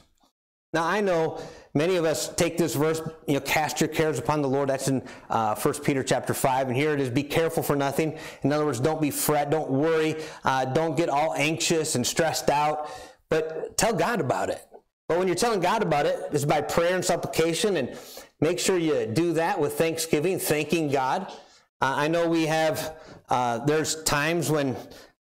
Now, 0.72 0.86
I 0.86 1.02
know 1.02 1.42
many 1.74 1.96
of 1.96 2.06
us 2.06 2.34
take 2.36 2.58
this 2.58 2.76
verse, 2.76 3.02
you 3.28 3.36
know, 3.36 3.40
cast 3.42 3.82
your 3.82 3.88
cares 3.88 4.20
upon 4.20 4.42
the 4.42 4.50
Lord. 4.50 4.70
That's 4.70 4.88
in 4.88 5.02
uh, 5.30 5.56
1 5.56 5.74
Peter 5.82 6.04
chapter 6.04 6.34
5. 6.34 6.68
And 6.68 6.76
here 6.76 6.94
it 6.94 7.00
is, 7.00 7.10
be 7.10 7.24
careful 7.24 7.64
for 7.64 7.76
nothing. 7.76 8.18
In 8.44 8.52
other 8.52 8.66
words, 8.66 8.80
don't 8.80 9.02
be 9.02 9.12
fret, 9.12 9.50
don't 9.50 9.70
worry, 9.70 10.16
uh, 10.44 10.66
don't 10.66 10.96
get 10.96 11.10
all 11.10 11.34
anxious 11.36 11.96
and 11.96 12.06
stressed 12.06 12.50
out, 12.50 12.90
but 13.30 13.78
tell 13.78 13.94
God 13.94 14.20
about 14.22 14.50
it. 14.50 14.62
But 15.08 15.20
when 15.20 15.28
you're 15.28 15.36
telling 15.36 15.60
God 15.60 15.84
about 15.84 16.06
it, 16.06 16.18
it's 16.32 16.46
by 16.46 16.62
prayer 16.62 16.96
and 16.96 17.04
supplication 17.04 17.78
and 17.78 17.98
Make 18.44 18.60
sure 18.60 18.78
you 18.78 19.06
do 19.06 19.32
that 19.36 19.58
with 19.58 19.78
thanksgiving, 19.78 20.38
thanking 20.38 20.92
God. 20.92 21.32
Uh, 21.80 21.94
I 21.96 22.10
know 22.10 22.28
we 22.28 22.46
have, 22.48 22.98
uh, 23.30 23.60
there's 23.60 24.04
times 24.04 24.52
when 24.52 24.76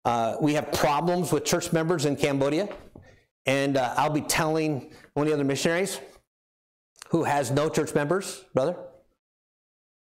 uh, 0.05 0.37
we 0.41 0.55
have 0.55 0.71
problems 0.71 1.31
with 1.31 1.45
church 1.45 1.71
members 1.71 2.05
in 2.05 2.15
Cambodia, 2.15 2.67
and 3.45 3.77
uh, 3.77 3.93
I'll 3.95 4.09
be 4.09 4.21
telling 4.21 4.91
one 5.13 5.27
of 5.27 5.29
the 5.29 5.35
other 5.35 5.43
missionaries 5.43 5.99
who 7.11 7.23
has 7.23 7.51
no 7.51 7.69
church 7.69 7.93
members, 7.93 8.43
brother, 8.53 8.75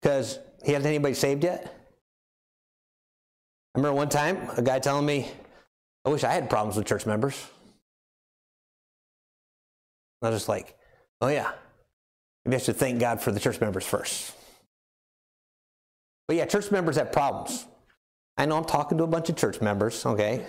because 0.01 0.39
he 0.63 0.73
hasn't 0.73 0.87
anybody 0.87 1.13
saved 1.13 1.43
yet. 1.43 1.65
I 3.73 3.79
remember 3.79 3.95
one 3.95 4.09
time 4.09 4.49
a 4.57 4.61
guy 4.61 4.79
telling 4.79 5.05
me, 5.05 5.29
I 6.05 6.09
wish 6.09 6.23
I 6.23 6.31
had 6.31 6.49
problems 6.49 6.75
with 6.75 6.85
church 6.85 7.05
members. 7.05 7.43
I 10.21 10.29
was 10.29 10.35
just 10.35 10.49
like, 10.49 10.77
oh 11.21 11.29
yeah, 11.29 11.51
Maybe 12.45 12.55
I 12.55 12.59
should 12.59 12.77
thank 12.77 12.99
God 12.99 13.21
for 13.21 13.31
the 13.31 13.39
church 13.39 13.61
members 13.61 13.85
first. 13.85 14.33
But 16.27 16.37
yeah, 16.37 16.45
church 16.45 16.71
members 16.71 16.95
have 16.95 17.11
problems. 17.11 17.65
I 18.37 18.45
know 18.45 18.57
I'm 18.57 18.65
talking 18.65 18.97
to 18.97 19.03
a 19.03 19.07
bunch 19.07 19.29
of 19.29 19.35
church 19.35 19.61
members, 19.61 20.05
okay? 20.05 20.45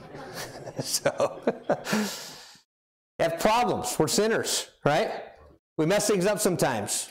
so, 0.80 1.42
have 3.18 3.38
problems. 3.40 3.98
We're 3.98 4.08
sinners, 4.08 4.68
right? 4.84 5.10
We 5.78 5.86
mess 5.86 6.08
things 6.08 6.26
up 6.26 6.40
sometimes. 6.40 7.08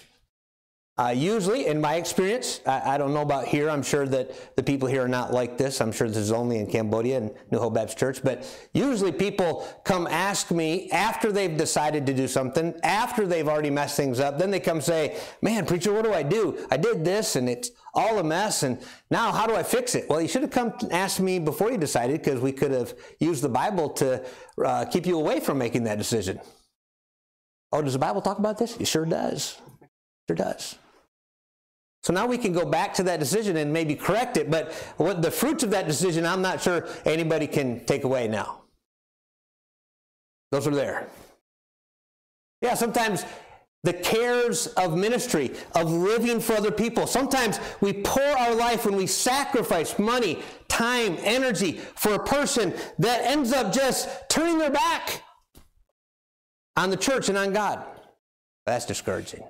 Uh, 0.99 1.13
usually, 1.15 1.67
in 1.67 1.79
my 1.79 1.95
experience, 1.95 2.59
I, 2.65 2.95
I, 2.95 2.97
don't 2.97 3.13
know 3.13 3.21
about 3.21 3.47
here. 3.47 3.69
I'm 3.69 3.83
sure 3.83 4.07
that 4.07 4.55
the 4.55 4.63
people 4.63 4.87
here 4.87 5.03
are 5.03 5.07
not 5.07 5.31
like 5.31 5.55
this. 5.55 5.79
I'm 5.79 5.91
sure 5.91 6.07
this 6.07 6.17
is 6.17 6.31
only 6.31 6.57
in 6.57 6.65
Cambodia 6.65 7.17
and 7.17 7.31
New 7.51 7.59
Hope 7.59 7.75
Baptist 7.75 7.99
Church. 7.99 8.23
But 8.23 8.51
usually, 8.73 9.11
people 9.11 9.67
come 9.83 10.07
ask 10.07 10.49
me 10.49 10.89
after 10.89 11.31
they've 11.31 11.55
decided 11.55 12.07
to 12.07 12.13
do 12.15 12.27
something, 12.27 12.73
after 12.83 13.27
they've 13.27 13.47
already 13.47 13.69
messed 13.69 13.95
things 13.95 14.19
up. 14.19 14.39
Then 14.39 14.49
they 14.49 14.59
come 14.59 14.81
say, 14.81 15.17
"Man, 15.43 15.67
preacher, 15.67 15.93
what 15.93 16.03
do 16.03 16.13
I 16.13 16.23
do? 16.23 16.65
I 16.71 16.77
did 16.77 17.05
this, 17.05 17.35
and 17.35 17.47
it's 17.47 17.69
all 17.93 18.17
a 18.17 18.23
mess. 18.23 18.63
And 18.63 18.79
now, 19.11 19.31
how 19.31 19.45
do 19.45 19.53
I 19.53 19.61
fix 19.61 19.93
it?" 19.93 20.09
Well, 20.09 20.19
you 20.19 20.27
should 20.27 20.41
have 20.41 20.51
come 20.51 20.73
and 20.81 20.91
asked 20.91 21.19
me 21.19 21.37
before 21.37 21.71
you 21.71 21.77
decided, 21.77 22.23
because 22.23 22.41
we 22.41 22.51
could 22.51 22.71
have 22.71 22.95
used 23.19 23.43
the 23.43 23.49
Bible 23.49 23.89
to 23.91 24.25
uh, 24.65 24.85
keep 24.85 25.05
you 25.05 25.19
away 25.19 25.41
from 25.41 25.59
making 25.59 25.83
that 25.83 25.99
decision. 25.99 26.41
Oh, 27.71 27.81
does 27.81 27.93
the 27.93 27.99
Bible 27.99 28.21
talk 28.21 28.39
about 28.39 28.57
this? 28.57 28.77
It 28.77 28.87
sure 28.87 29.05
does. 29.05 29.57
It 29.81 29.89
sure 30.29 30.35
does. 30.35 30.77
So 32.03 32.13
now 32.13 32.25
we 32.25 32.37
can 32.37 32.53
go 32.53 32.65
back 32.65 32.93
to 32.95 33.03
that 33.03 33.19
decision 33.19 33.57
and 33.57 33.73
maybe 33.73 33.93
correct 33.93 34.37
it, 34.37 34.49
but 34.49 34.71
what 34.95 35.21
the 35.21 35.31
fruits 35.31 35.63
of 35.63 35.71
that 35.71 35.87
decision, 35.87 36.25
I'm 36.25 36.41
not 36.41 36.61
sure 36.61 36.87
anybody 37.05 37.47
can 37.47 37.83
take 37.85 38.05
away 38.05 38.29
now. 38.29 38.61
Those 40.51 40.67
are 40.67 40.75
there. 40.75 41.09
Yeah, 42.61 42.75
sometimes 42.75 43.25
the 43.83 43.93
cares 43.93 44.67
of 44.67 44.97
ministry, 44.97 45.51
of 45.75 45.91
living 45.91 46.39
for 46.39 46.53
other 46.53 46.71
people. 46.71 47.07
Sometimes 47.07 47.59
we 47.81 47.93
pour 47.93 48.23
our 48.23 48.55
life 48.55 48.85
when 48.85 48.95
we 48.95 49.05
sacrifice 49.05 49.99
money, 49.99 50.39
time, 50.67 51.17
energy 51.21 51.73
for 51.95 52.13
a 52.13 52.23
person 52.23 52.73
that 52.99 53.23
ends 53.25 53.51
up 53.51 53.73
just 53.73 54.09
turning 54.29 54.57
their 54.57 54.71
back 54.71 55.23
on 56.77 56.91
the 56.91 56.95
church 56.95 57.27
and 57.27 57.37
on 57.37 57.51
God. 57.51 57.83
That's 58.65 58.85
discouraging. 58.85 59.43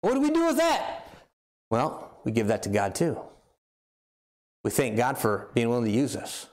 What 0.00 0.14
do 0.14 0.20
we 0.20 0.30
do 0.30 0.46
with 0.46 0.56
that? 0.56 1.08
Well, 1.70 2.18
we 2.24 2.30
give 2.32 2.46
that 2.48 2.62
to 2.62 2.68
God 2.68 2.94
too. 2.94 3.18
We 4.62 4.70
thank 4.70 4.96
God 4.96 5.18
for 5.18 5.50
being 5.54 5.68
willing 5.68 5.84
to 5.84 5.90
use 5.90 6.16
us. 6.16 6.46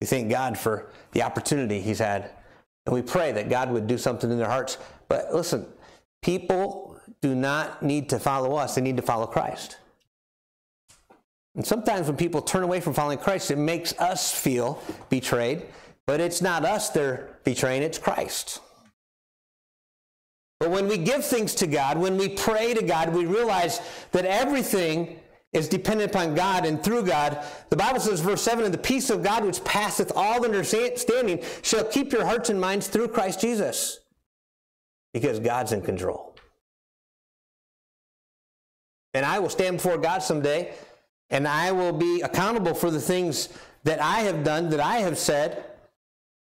We 0.00 0.06
thank 0.06 0.30
God 0.30 0.56
for 0.58 0.90
the 1.12 1.22
opportunity 1.22 1.80
He's 1.80 1.98
had. 1.98 2.30
And 2.86 2.94
we 2.94 3.02
pray 3.02 3.32
that 3.32 3.50
God 3.50 3.70
would 3.70 3.86
do 3.86 3.98
something 3.98 4.30
in 4.30 4.38
their 4.38 4.48
hearts. 4.48 4.78
But 5.08 5.34
listen, 5.34 5.66
people 6.22 6.98
do 7.20 7.34
not 7.34 7.82
need 7.82 8.08
to 8.10 8.18
follow 8.18 8.56
us, 8.56 8.74
they 8.74 8.80
need 8.80 8.96
to 8.96 9.02
follow 9.02 9.26
Christ. 9.26 9.76
And 11.54 11.66
sometimes 11.66 12.06
when 12.06 12.16
people 12.16 12.40
turn 12.40 12.62
away 12.62 12.80
from 12.80 12.94
following 12.94 13.18
Christ, 13.18 13.50
it 13.50 13.58
makes 13.58 13.92
us 13.98 14.32
feel 14.32 14.80
betrayed. 15.10 15.66
But 16.08 16.22
it's 16.22 16.40
not 16.40 16.64
us 16.64 16.88
they're 16.88 17.36
betraying, 17.44 17.82
it's 17.82 17.98
Christ. 17.98 18.62
But 20.58 20.70
when 20.70 20.88
we 20.88 20.96
give 20.96 21.22
things 21.22 21.54
to 21.56 21.66
God, 21.66 21.98
when 21.98 22.16
we 22.16 22.30
pray 22.30 22.72
to 22.72 22.82
God, 22.82 23.12
we 23.12 23.26
realize 23.26 23.82
that 24.12 24.24
everything 24.24 25.20
is 25.52 25.68
dependent 25.68 26.10
upon 26.10 26.34
God 26.34 26.64
and 26.64 26.82
through 26.82 27.02
God. 27.02 27.44
The 27.68 27.76
Bible 27.76 28.00
says, 28.00 28.20
verse 28.20 28.40
7, 28.40 28.64
and 28.64 28.72
the 28.72 28.78
peace 28.78 29.10
of 29.10 29.22
God 29.22 29.44
which 29.44 29.62
passeth 29.64 30.10
all 30.16 30.46
understanding 30.46 31.44
shall 31.60 31.84
keep 31.84 32.10
your 32.10 32.24
hearts 32.24 32.48
and 32.48 32.58
minds 32.58 32.88
through 32.88 33.08
Christ 33.08 33.42
Jesus. 33.42 34.00
Because 35.12 35.40
God's 35.40 35.72
in 35.72 35.82
control. 35.82 36.36
And 39.12 39.26
I 39.26 39.40
will 39.40 39.50
stand 39.50 39.76
before 39.76 39.98
God 39.98 40.22
someday, 40.22 40.72
and 41.28 41.46
I 41.46 41.70
will 41.72 41.92
be 41.92 42.22
accountable 42.22 42.72
for 42.72 42.90
the 42.90 42.98
things 42.98 43.50
that 43.84 44.00
I 44.00 44.20
have 44.20 44.42
done, 44.42 44.70
that 44.70 44.80
I 44.80 45.00
have 45.00 45.18
said, 45.18 45.66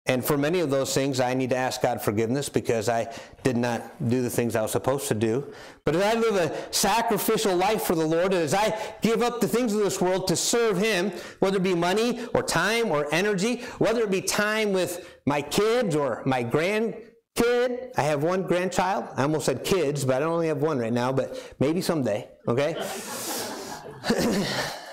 and 0.08 0.24
for 0.24 0.38
many 0.38 0.62
of 0.62 0.70
those 0.70 0.94
things, 0.94 1.20
I 1.20 1.34
need 1.34 1.50
to 1.50 1.58
ask 1.58 1.82
God 1.82 2.02
forgiveness 2.02 2.48
because 2.48 2.88
I 2.88 3.14
did 3.44 3.58
not 3.58 4.10
do 4.10 4.22
the 4.22 4.30
things 4.30 4.56
I 4.56 4.62
was 4.62 4.72
supposed 4.72 5.10
to 5.10 5.14
do. 5.14 5.54
But 5.84 5.98
as 5.98 6.16
I 6.16 6.20
live 6.20 6.36
a 6.36 6.74
sacrificial 6.74 7.56
life 7.56 7.84
for 7.84 7.94
the 7.94 8.06
Lord, 8.06 8.34
and 8.34 8.42
as 8.42 8.54
I 8.54 8.78
give 9.02 9.22
up 9.22 9.42
the 9.42 9.48
things 9.50 9.74
of 9.74 9.80
this 9.80 10.00
world 10.00 10.28
to 10.30 10.36
serve 10.38 10.78
Him, 10.78 11.12
whether 11.40 11.58
it 11.58 11.64
be 11.64 11.76
money 11.76 12.26
or 12.34 12.42
time 12.42 12.90
or 12.90 13.14
energy, 13.14 13.58
whether 13.80 14.04
it 14.04 14.12
be 14.12 14.22
time 14.22 14.72
with 14.72 15.20
my 15.26 15.42
kids 15.42 15.94
or 15.94 16.24
my 16.26 16.42
grandkid, 16.42 17.92
I 17.98 18.02
have 18.02 18.24
one 18.24 18.44
grandchild. 18.44 19.10
I 19.18 19.24
almost 19.24 19.46
said 19.46 19.66
kids, 19.66 20.06
but 20.06 20.22
I 20.24 20.26
only 20.26 20.48
have 20.48 20.62
one 20.62 20.80
right 20.80 20.94
now, 20.94 21.12
but 21.12 21.54
maybe 21.60 21.82
someday, 21.82 22.30
okay? 22.48 22.76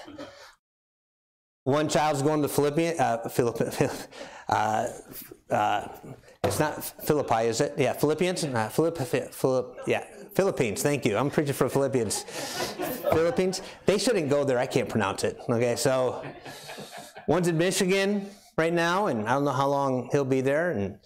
one 1.65 1.89
child's 1.89 2.23
going 2.23 2.43
to 2.43 2.49
Philippians, 2.49 3.01
uh, 3.01 3.29
Philipp, 3.29 3.57
uh, 4.49 4.87
uh, 5.51 5.89
it's 6.45 6.61
not 6.61 6.85
Philippi, 6.85 7.47
is 7.47 7.61
it? 7.63 7.75
Yeah, 7.79 7.95
Philippians? 7.95 8.45
Uh, 8.45 8.69
Philipp, 8.69 8.99
Philipp, 8.99 9.79
yeah, 9.87 10.05
Philippines, 10.35 10.83
thank 10.83 11.07
you. 11.07 11.17
I'm 11.17 11.31
preaching 11.31 11.55
for 11.55 11.71
Philippians. 11.71 12.23
Philippines, 13.13 13.63
they 13.87 13.97
shouldn't 13.97 14.29
go 14.29 14.45
there. 14.45 14.59
I 14.59 14.67
can't 14.67 14.89
pronounce 14.89 15.25
it. 15.25 15.39
Okay, 15.49 15.75
so 15.77 16.23
one's 17.27 17.49
in 17.49 17.57
Michigan 17.57 18.29
right 18.59 18.73
now, 18.73 19.07
and 19.07 19.27
I 19.27 19.33
don't 19.33 19.45
know 19.45 19.53
how 19.53 19.69
long 19.69 20.11
he'll 20.13 20.25
be 20.25 20.43
there. 20.43 20.73
And 20.73 20.99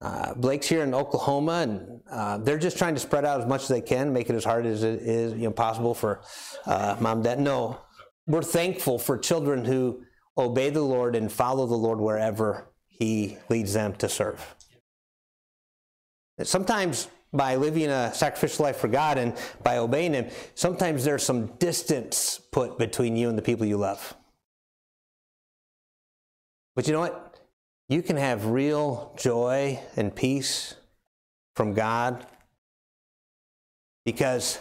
uh, 0.00 0.32
Blake's 0.34 0.66
here 0.66 0.84
in 0.84 0.94
Oklahoma, 0.94 1.52
and 1.52 2.00
uh, 2.10 2.38
they're 2.38 2.58
just 2.58 2.78
trying 2.78 2.94
to 2.94 3.00
spread 3.00 3.26
out 3.26 3.40
as 3.40 3.46
much 3.46 3.62
as 3.62 3.68
they 3.68 3.82
can, 3.82 4.12
make 4.12 4.30
it 4.30 4.36
as 4.36 4.44
hard 4.44 4.64
as 4.64 4.84
it 4.84 5.02
is 5.02 5.34
you 5.34 5.40
know, 5.40 5.50
possible 5.50 5.92
for 5.92 6.22
uh, 6.64 6.96
mom, 6.98 7.22
dad. 7.22 7.40
No, 7.40 7.78
we're 8.28 8.42
thankful 8.42 8.98
for 8.98 9.18
children 9.18 9.64
who 9.64 10.02
obey 10.36 10.70
the 10.70 10.82
Lord 10.82 11.16
and 11.16 11.32
follow 11.32 11.66
the 11.66 11.74
Lord 11.74 11.98
wherever 11.98 12.68
He 12.86 13.38
leads 13.48 13.72
them 13.72 13.94
to 13.94 14.08
serve. 14.08 14.54
Sometimes 16.42 17.08
by 17.32 17.56
living 17.56 17.88
a 17.88 18.14
sacrificial 18.14 18.64
life 18.64 18.76
for 18.76 18.88
God 18.88 19.18
and 19.18 19.34
by 19.64 19.78
obeying 19.78 20.12
Him, 20.12 20.28
sometimes 20.54 21.04
there's 21.04 21.22
some 21.22 21.46
distance 21.56 22.40
put 22.52 22.78
between 22.78 23.16
you 23.16 23.28
and 23.28 23.36
the 23.36 23.42
people 23.42 23.66
you 23.66 23.78
love. 23.78 24.14
But 26.76 26.86
you 26.86 26.92
know 26.92 27.00
what? 27.00 27.40
You 27.88 28.02
can 28.02 28.16
have 28.16 28.46
real 28.46 29.14
joy 29.16 29.80
and 29.96 30.14
peace 30.14 30.74
from 31.56 31.72
God 31.72 32.26
because 34.04 34.58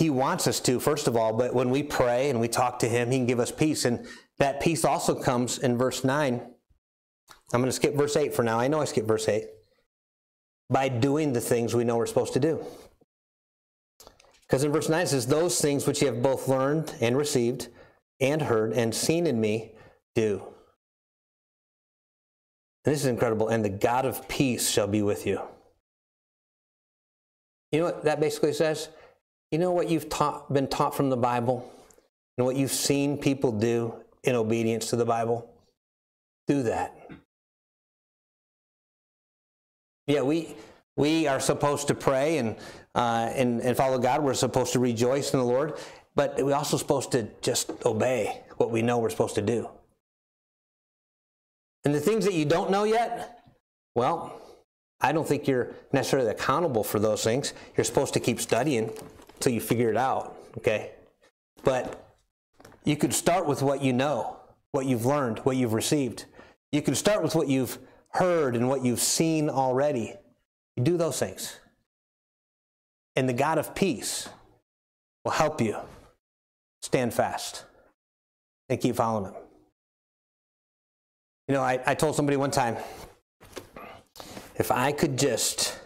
He 0.00 0.08
wants 0.08 0.46
us 0.46 0.60
to, 0.60 0.80
first 0.80 1.08
of 1.08 1.14
all, 1.14 1.34
but 1.34 1.54
when 1.54 1.68
we 1.68 1.82
pray 1.82 2.30
and 2.30 2.40
we 2.40 2.48
talk 2.48 2.78
to 2.78 2.88
Him, 2.88 3.10
He 3.10 3.18
can 3.18 3.26
give 3.26 3.38
us 3.38 3.52
peace. 3.52 3.84
And 3.84 4.06
that 4.38 4.62
peace 4.62 4.82
also 4.82 5.14
comes 5.14 5.58
in 5.58 5.76
verse 5.76 6.04
9. 6.04 6.40
I'm 7.52 7.60
going 7.60 7.66
to 7.66 7.72
skip 7.72 7.94
verse 7.94 8.16
8 8.16 8.32
for 8.32 8.42
now. 8.42 8.58
I 8.58 8.66
know 8.66 8.80
I 8.80 8.86
skipped 8.86 9.06
verse 9.06 9.28
8. 9.28 9.44
By 10.70 10.88
doing 10.88 11.34
the 11.34 11.40
things 11.42 11.74
we 11.74 11.84
know 11.84 11.98
we're 11.98 12.06
supposed 12.06 12.32
to 12.32 12.40
do. 12.40 12.64
Because 14.46 14.64
in 14.64 14.72
verse 14.72 14.88
9 14.88 15.02
it 15.02 15.08
says, 15.08 15.26
Those 15.26 15.60
things 15.60 15.86
which 15.86 16.00
you 16.00 16.06
have 16.06 16.22
both 16.22 16.48
learned 16.48 16.94
and 17.02 17.14
received 17.14 17.68
and 18.22 18.40
heard 18.40 18.72
and 18.72 18.94
seen 18.94 19.26
in 19.26 19.38
me, 19.38 19.74
do. 20.14 20.42
And 22.86 22.94
this 22.94 23.00
is 23.00 23.06
incredible. 23.06 23.48
And 23.48 23.62
the 23.62 23.68
God 23.68 24.06
of 24.06 24.26
peace 24.28 24.70
shall 24.70 24.86
be 24.86 25.02
with 25.02 25.26
you. 25.26 25.42
You 27.70 27.80
know 27.80 27.84
what 27.84 28.04
that 28.04 28.18
basically 28.18 28.54
says? 28.54 28.88
You 29.50 29.58
know 29.58 29.72
what 29.72 29.88
you've 29.88 30.08
taught, 30.08 30.52
been 30.52 30.68
taught 30.68 30.94
from 30.94 31.10
the 31.10 31.16
Bible 31.16 31.70
and 32.38 32.46
what 32.46 32.56
you've 32.56 32.70
seen 32.70 33.18
people 33.18 33.50
do 33.50 33.94
in 34.22 34.36
obedience 34.36 34.90
to 34.90 34.96
the 34.96 35.04
Bible? 35.04 35.50
Do 36.46 36.62
that. 36.64 36.96
Yeah, 40.06 40.22
we, 40.22 40.54
we 40.96 41.26
are 41.26 41.40
supposed 41.40 41.88
to 41.88 41.94
pray 41.94 42.38
and, 42.38 42.56
uh, 42.94 43.30
and, 43.34 43.60
and 43.60 43.76
follow 43.76 43.98
God. 43.98 44.22
We're 44.22 44.34
supposed 44.34 44.72
to 44.74 44.78
rejoice 44.78 45.32
in 45.32 45.40
the 45.40 45.44
Lord, 45.44 45.78
but 46.14 46.36
we're 46.38 46.54
also 46.54 46.76
supposed 46.76 47.12
to 47.12 47.28
just 47.42 47.70
obey 47.84 48.42
what 48.56 48.70
we 48.70 48.82
know 48.82 48.98
we're 48.98 49.10
supposed 49.10 49.34
to 49.34 49.42
do. 49.42 49.68
And 51.84 51.94
the 51.94 52.00
things 52.00 52.24
that 52.24 52.34
you 52.34 52.44
don't 52.44 52.70
know 52.70 52.84
yet, 52.84 53.42
well, 53.94 54.40
I 55.00 55.12
don't 55.12 55.26
think 55.26 55.48
you're 55.48 55.72
necessarily 55.92 56.30
accountable 56.30 56.84
for 56.84 57.00
those 57.00 57.24
things. 57.24 57.54
You're 57.76 57.84
supposed 57.84 58.14
to 58.14 58.20
keep 58.20 58.40
studying 58.40 58.90
until 59.40 59.52
you 59.52 59.60
figure 59.60 59.88
it 59.88 59.96
out, 59.96 60.36
okay? 60.58 60.90
But 61.64 62.06
you 62.84 62.94
could 62.94 63.14
start 63.14 63.46
with 63.46 63.62
what 63.62 63.82
you 63.82 63.94
know, 63.94 64.36
what 64.72 64.84
you've 64.84 65.06
learned, 65.06 65.38
what 65.40 65.56
you've 65.56 65.72
received. 65.72 66.26
You 66.72 66.82
can 66.82 66.94
start 66.94 67.22
with 67.22 67.34
what 67.34 67.48
you've 67.48 67.78
heard 68.10 68.54
and 68.54 68.68
what 68.68 68.84
you've 68.84 69.00
seen 69.00 69.48
already. 69.48 70.14
You 70.76 70.84
do 70.84 70.98
those 70.98 71.18
things. 71.18 71.58
And 73.16 73.26
the 73.26 73.32
God 73.32 73.56
of 73.56 73.74
peace 73.74 74.28
will 75.24 75.32
help 75.32 75.58
you 75.62 75.78
stand 76.82 77.14
fast 77.14 77.64
and 78.68 78.78
keep 78.78 78.96
following 78.96 79.32
Him. 79.32 79.34
You 81.48 81.54
know, 81.54 81.62
I, 81.62 81.80
I 81.86 81.94
told 81.94 82.14
somebody 82.14 82.36
one 82.36 82.50
time 82.50 82.76
if 84.56 84.70
I 84.70 84.92
could 84.92 85.18
just 85.18 85.78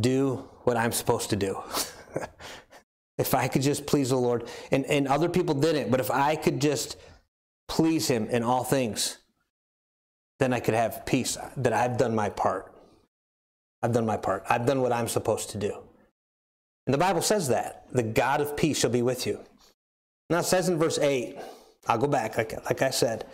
do 0.00 0.48
what 0.62 0.78
I'm 0.78 0.92
supposed 0.92 1.28
to 1.30 1.36
do, 1.36 1.60
if 3.18 3.34
I 3.34 3.48
could 3.48 3.62
just 3.62 3.86
please 3.86 4.10
the 4.10 4.16
Lord, 4.16 4.48
and, 4.70 4.84
and 4.86 5.08
other 5.08 5.28
people 5.28 5.54
didn't, 5.54 5.90
but 5.90 6.00
if 6.00 6.10
I 6.10 6.36
could 6.36 6.60
just 6.60 6.96
please 7.68 8.08
Him 8.08 8.28
in 8.28 8.42
all 8.42 8.64
things, 8.64 9.18
then 10.40 10.52
I 10.52 10.60
could 10.60 10.74
have 10.74 11.06
peace 11.06 11.38
that 11.56 11.72
I've 11.72 11.96
done 11.96 12.14
my 12.14 12.28
part. 12.28 12.72
I've 13.82 13.92
done 13.92 14.06
my 14.06 14.16
part. 14.16 14.44
I've 14.48 14.66
done 14.66 14.80
what 14.80 14.92
I'm 14.92 15.08
supposed 15.08 15.50
to 15.50 15.58
do. 15.58 15.76
And 16.86 16.94
the 16.94 16.98
Bible 16.98 17.22
says 17.22 17.48
that. 17.48 17.86
The 17.92 18.02
God 18.02 18.40
of 18.40 18.56
peace 18.56 18.78
shall 18.78 18.90
be 18.90 19.02
with 19.02 19.26
you. 19.26 19.40
Now 20.30 20.38
it 20.38 20.44
says 20.44 20.68
in 20.68 20.78
verse 20.78 20.98
8, 20.98 21.38
I'll 21.86 21.98
go 21.98 22.06
back, 22.06 22.36
like, 22.36 22.52
like 22.64 22.82
I 22.82 22.90
said. 22.90 23.26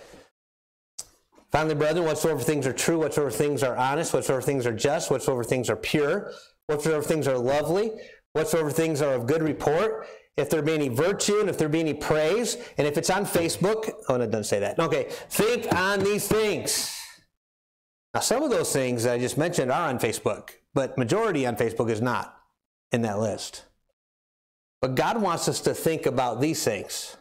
Finally, 1.53 1.75
brethren, 1.75 2.05
whatsoever 2.05 2.41
things 2.41 2.67
are 2.67 2.73
true, 2.73 2.99
whatsoever 2.99 3.31
things 3.31 3.63
are 3.63 3.77
honest, 3.77 4.13
whatsoever 4.13 4.43
things 4.43 4.67
are 4.67 4.73
just, 4.73 5.11
whatsoever 5.11 5.43
things 5.43 5.69
are 5.69 5.77
pure, 5.77 6.33
whatsoever 6.67 7.03
things 7.03 7.27
are 7.27 7.39
lovely, 7.39 7.93
whatsoever 8.33 8.71
things 8.71 9.03
are 9.03 9.15
of 9.15 9.27
good 9.27 9.43
report, 9.43 10.07
if 10.37 10.49
there 10.51 10.63
be 10.63 10.73
any 10.73 10.89
virtue 10.89 11.41
and 11.41 11.49
if 11.49 11.59
there 11.59 11.69
be 11.69 11.81
any 11.81 11.95
praise, 11.95 12.57
and 12.79 12.87
if 12.87 12.97
it's 12.97 13.11
on 13.11 13.27
Facebook, 13.27 13.93
oh, 14.09 14.17
no, 14.17 14.25
it 14.25 14.31
doesn't 14.31 14.45
say 14.45 14.61
that. 14.61 14.79
Okay, 14.79 15.07
think 15.29 15.73
on 15.75 16.01
these 16.01 16.27
things. 16.27 16.97
Now, 18.15 18.21
some 18.21 18.43
of 18.43 18.51
those 18.51 18.73
things 18.73 19.05
that 19.05 19.15
I 19.15 19.19
just 19.19 19.39
mentioned 19.39 19.71
are 19.71 19.89
on 19.89 19.99
Facebook, 19.99 20.51
but 20.75 20.99
majority 20.99 21.47
on 21.47 21.57
Facebook 21.57 21.91
is 21.91 22.01
not 22.01 22.37
in 22.91 23.03
that 23.03 23.21
list. 23.21 23.65
But 24.81 24.95
God 24.95 25.21
wants 25.21 25.49
us 25.49 25.61
to 25.61 25.75
think 25.75 26.07
about 26.07 26.41
these 26.41 26.65
things. 26.65 27.17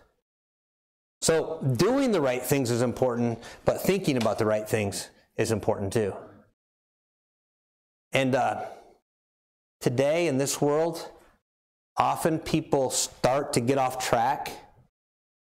So, 1.22 1.60
doing 1.76 2.12
the 2.12 2.22
right 2.22 2.42
things 2.42 2.72
is 2.72 2.82
important, 2.82 3.44
but 3.66 3.82
thinking 3.82 4.16
about 4.16 4.38
the 4.40 4.46
right 4.46 4.68
things 4.68 5.10
is 5.36 5.52
important 5.52 5.92
too. 5.92 6.16
And 8.14 8.34
uh, 8.34 8.66
today 9.80 10.28
in 10.28 10.38
this 10.38 10.62
world, 10.62 11.10
often 11.98 12.40
people 12.40 12.90
start 12.90 13.54
to 13.54 13.62
get 13.62 13.78
off 13.78 14.06
track 14.06 14.52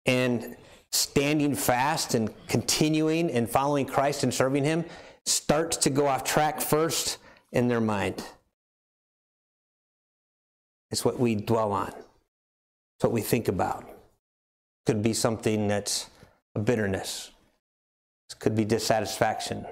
and 0.07 0.57
standing 0.93 1.55
fast 1.55 2.14
and 2.14 2.30
continuing 2.49 3.30
and 3.30 3.49
following 3.49 3.87
Christ 3.87 4.22
and 4.22 4.32
serving 4.32 4.64
Him 4.64 4.84
starts 5.24 5.76
to 5.78 5.91
go 5.91 6.07
off 6.07 6.24
track 6.24 6.61
first 6.61 7.18
in 7.53 7.68
their 7.68 7.80
mind. 7.80 8.24
It's 10.91 11.05
what 11.05 11.18
we 11.18 11.34
dwell 11.34 11.72
on, 11.72 11.89
it's 11.89 13.05
what 13.05 13.12
we 13.12 13.20
think 13.20 13.49
about 13.49 13.97
could 14.87 15.03
be 15.03 15.12
something 15.12 15.66
that's 15.66 16.09
a 16.55 16.61
bitterness. 16.61 17.32
It 18.30 18.39
could 18.39 18.57
be 18.57 18.64
dissatisfaction. 18.64 19.66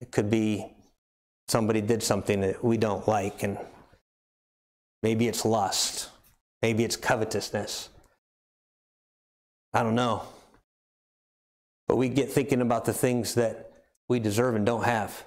It 0.00 0.10
could 0.10 0.30
be 0.30 0.66
somebody 1.50 1.80
did 1.80 2.02
something 2.02 2.40
that 2.40 2.64
we 2.64 2.76
don't 2.76 3.06
like, 3.08 3.42
and 3.42 3.58
maybe 5.02 5.28
it's 5.28 5.44
lust. 5.44 6.10
Maybe 6.62 6.84
it's 6.84 6.96
covetousness. 6.96 7.88
I 9.72 9.82
don't 9.82 9.94
know. 9.94 10.22
But 11.88 11.96
we 11.96 12.08
get 12.08 12.30
thinking 12.30 12.60
about 12.60 12.84
the 12.84 12.92
things 12.92 13.34
that 13.34 13.72
we 14.08 14.20
deserve 14.20 14.54
and 14.54 14.66
don't 14.66 14.84
have. 14.84 15.24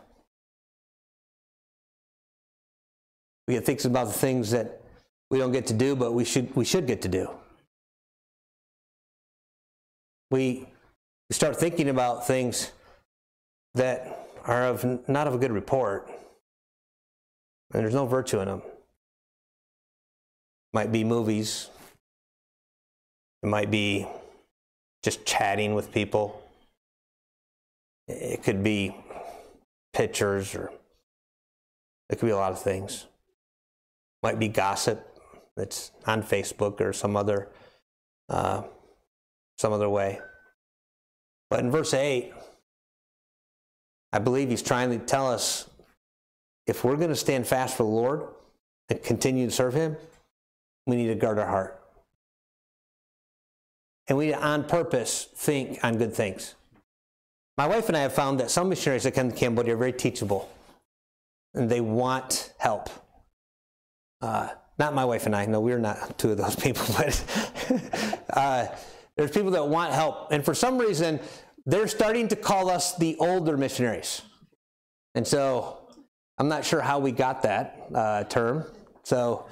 We 3.47 3.55
get 3.55 3.65
thinking 3.65 3.91
about 3.91 4.07
the 4.07 4.13
things 4.13 4.51
that 4.51 4.81
we 5.29 5.39
don't 5.39 5.51
get 5.51 5.67
to 5.67 5.73
do, 5.73 5.95
but 5.95 6.13
we 6.13 6.23
should, 6.23 6.55
we 6.55 6.65
should 6.65 6.87
get 6.87 7.01
to 7.01 7.07
do 7.07 7.29
we 10.33 10.65
start 11.29 11.55
thinking 11.55 11.89
about 11.89 12.25
things 12.25 12.71
that 13.75 14.27
are 14.45 14.65
of 14.65 15.07
not 15.07 15.27
of 15.27 15.35
a 15.35 15.37
good 15.37 15.51
report, 15.51 16.09
and 17.73 17.83
there's 17.83 17.93
no 17.93 18.05
virtue 18.05 18.39
in 18.39 18.47
them. 18.47 18.61
Might 20.73 20.91
be 20.91 21.03
movies. 21.03 21.69
It 23.41 23.47
might 23.47 23.71
be 23.71 24.07
just 25.03 25.25
chatting 25.25 25.73
with 25.73 25.91
people. 25.91 26.41
It 28.07 28.43
could 28.43 28.63
be 28.63 28.95
pictures, 29.93 30.55
or 30.55 30.71
it 32.09 32.19
could 32.19 32.25
be 32.25 32.31
a 32.31 32.37
lot 32.37 32.51
of 32.51 32.61
things. 32.61 33.05
Might 34.21 34.39
be 34.39 34.47
gossip 34.47 35.07
that's 35.55 35.91
on 36.07 36.23
Facebook 36.23 36.79
or 36.79 36.93
some 36.93 37.15
other 37.15 37.49
uh, 38.29 38.63
some 39.57 39.73
other 39.73 39.89
way. 39.89 40.19
But 41.49 41.59
in 41.59 41.71
verse 41.71 41.93
8, 41.93 42.33
I 44.11 44.19
believe 44.19 44.49
he's 44.49 44.63
trying 44.63 44.89
to 44.89 45.05
tell 45.05 45.29
us 45.29 45.69
if 46.67 46.83
we're 46.83 46.95
going 46.95 47.09
to 47.09 47.15
stand 47.15 47.47
fast 47.47 47.77
for 47.77 47.83
the 47.83 47.89
Lord 47.89 48.27
and 48.89 49.01
continue 49.03 49.45
to 49.45 49.51
serve 49.51 49.73
him, 49.73 49.97
we 50.85 50.95
need 50.95 51.07
to 51.07 51.15
guard 51.15 51.39
our 51.39 51.47
heart. 51.47 51.79
And 54.07 54.17
we 54.17 54.27
need 54.27 54.31
to 54.33 54.43
on 54.43 54.65
purpose 54.65 55.27
think 55.35 55.83
on 55.83 55.97
good 55.97 56.13
things. 56.13 56.55
My 57.57 57.67
wife 57.67 57.87
and 57.87 57.95
I 57.95 58.01
have 58.01 58.13
found 58.13 58.39
that 58.39 58.51
some 58.51 58.69
missionaries 58.69 59.03
that 59.03 59.11
come 59.11 59.31
to 59.31 59.35
Cambodia 59.35 59.75
are 59.75 59.77
very 59.77 59.93
teachable 59.93 60.49
and 61.53 61.69
they 61.69 61.81
want 61.81 62.53
help. 62.57 62.89
Uh, 64.21 64.49
not 64.79 64.93
my 64.93 65.05
wife 65.05 65.25
and 65.25 65.35
I, 65.35 65.45
no, 65.45 65.61
we're 65.61 65.77
not 65.77 66.17
two 66.17 66.31
of 66.31 66.37
those 66.37 66.55
people, 66.63 66.85
but 66.97 68.23
uh, 68.31 68.67
there's 69.15 69.31
people 69.31 69.51
that 69.51 69.67
want 69.67 69.93
help. 69.93 70.31
And 70.31 70.43
for 70.43 70.55
some 70.55 70.77
reason, 70.77 71.19
they're 71.65 71.87
starting 71.87 72.27
to 72.29 72.35
call 72.35 72.69
us 72.69 72.95
the 72.95 73.15
older 73.17 73.55
missionaries. 73.55 74.23
And 75.15 75.25
so 75.27 75.82
I'm 76.37 76.47
not 76.47 76.65
sure 76.65 76.81
how 76.81 76.99
we 76.99 77.11
got 77.11 77.43
that 77.43 77.87
uh, 77.93 78.23
term. 78.23 78.65
So 79.03 79.47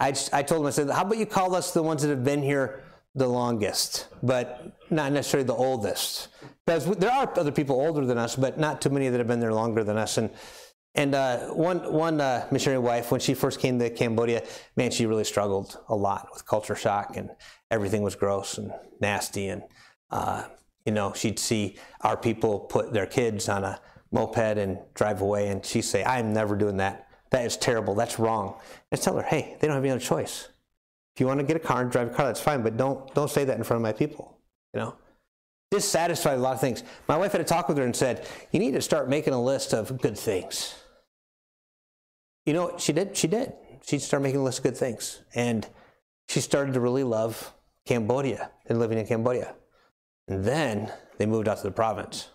I, 0.00 0.14
I 0.32 0.42
told 0.42 0.62
him, 0.62 0.66
I 0.66 0.70
said, 0.70 0.90
how 0.90 1.02
about 1.02 1.18
you 1.18 1.26
call 1.26 1.54
us 1.54 1.72
the 1.72 1.82
ones 1.82 2.02
that 2.02 2.08
have 2.08 2.24
been 2.24 2.42
here 2.42 2.84
the 3.14 3.26
longest, 3.26 4.08
but 4.22 4.76
not 4.90 5.12
necessarily 5.12 5.46
the 5.46 5.54
oldest? 5.54 6.28
Because 6.64 6.84
there 6.96 7.10
are 7.10 7.32
other 7.38 7.52
people 7.52 7.76
older 7.76 8.04
than 8.04 8.18
us, 8.18 8.36
but 8.36 8.58
not 8.58 8.80
too 8.80 8.90
many 8.90 9.08
that 9.08 9.18
have 9.18 9.26
been 9.26 9.40
there 9.40 9.54
longer 9.54 9.84
than 9.84 9.96
us. 9.96 10.18
And 10.18 10.30
and 10.94 11.14
uh, 11.14 11.48
one 11.50 11.92
one 11.92 12.20
uh, 12.20 12.46
missionary 12.50 12.80
wife, 12.80 13.12
when 13.12 13.20
she 13.20 13.34
first 13.34 13.60
came 13.60 13.78
to 13.78 13.90
Cambodia, 13.90 14.42
man, 14.76 14.90
she 14.90 15.06
really 15.06 15.24
struggled 15.24 15.78
a 15.88 15.94
lot 15.94 16.28
with 16.32 16.46
culture 16.46 16.74
shock, 16.74 17.16
and 17.16 17.30
everything 17.70 18.02
was 18.02 18.16
gross 18.16 18.58
and 18.58 18.72
nasty, 19.00 19.48
and 19.48 19.62
uh, 20.10 20.44
you 20.84 20.92
know, 20.92 21.12
she'd 21.12 21.38
see 21.38 21.76
our 22.00 22.16
people 22.16 22.58
put 22.60 22.92
their 22.92 23.06
kids 23.06 23.48
on 23.48 23.62
a 23.64 23.80
moped 24.10 24.58
and 24.58 24.78
drive 24.94 25.20
away, 25.20 25.48
and 25.48 25.64
she'd 25.64 25.82
say, 25.82 26.04
I'm 26.04 26.32
never 26.32 26.56
doing 26.56 26.78
that. 26.78 27.08
That 27.30 27.44
is 27.44 27.56
terrible. 27.56 27.94
That's 27.94 28.18
wrong. 28.18 28.54
I 28.90 28.96
tell 28.96 29.16
her, 29.16 29.22
hey, 29.22 29.56
they 29.60 29.66
don't 29.66 29.74
have 29.74 29.84
any 29.84 29.90
other 29.90 30.00
choice. 30.00 30.48
If 31.14 31.20
you 31.20 31.26
want 31.26 31.40
to 31.40 31.46
get 31.46 31.56
a 31.56 31.60
car 31.60 31.82
and 31.82 31.90
drive 31.90 32.12
a 32.12 32.14
car, 32.14 32.26
that's 32.26 32.40
fine, 32.40 32.62
but 32.62 32.76
don't 32.76 33.12
don't 33.14 33.30
say 33.30 33.44
that 33.44 33.58
in 33.58 33.64
front 33.64 33.78
of 33.78 33.82
my 33.82 33.92
people. 33.92 34.38
You 34.72 34.80
know, 34.80 34.94
dissatisfied 35.70 36.38
a 36.38 36.40
lot 36.40 36.54
of 36.54 36.60
things. 36.60 36.84
My 37.08 37.16
wife 37.16 37.32
had 37.32 37.40
a 37.40 37.44
talk 37.44 37.68
with 37.68 37.76
her 37.76 37.84
and 37.84 37.94
said, 37.94 38.26
you 38.52 38.60
need 38.60 38.72
to 38.72 38.80
start 38.80 39.08
making 39.08 39.34
a 39.34 39.42
list 39.42 39.74
of 39.74 40.00
good 40.00 40.16
things. 40.16 40.74
You 42.46 42.52
know 42.54 42.66
what 42.66 42.80
she 42.80 42.92
did? 42.92 43.16
She 43.16 43.26
did. 43.26 43.52
She 43.84 43.98
started 43.98 44.22
making 44.22 44.40
a 44.40 44.44
list 44.44 44.58
of 44.58 44.64
good 44.64 44.76
things, 44.76 45.20
and 45.34 45.66
she 46.28 46.40
started 46.40 46.74
to 46.74 46.80
really 46.80 47.04
love 47.04 47.52
Cambodia 47.86 48.50
and 48.66 48.78
living 48.78 48.98
in 48.98 49.06
Cambodia. 49.06 49.54
And 50.28 50.44
then 50.44 50.92
they 51.16 51.26
moved 51.26 51.48
out 51.48 51.58
to 51.58 51.62
the 51.64 51.70
province, 51.70 52.28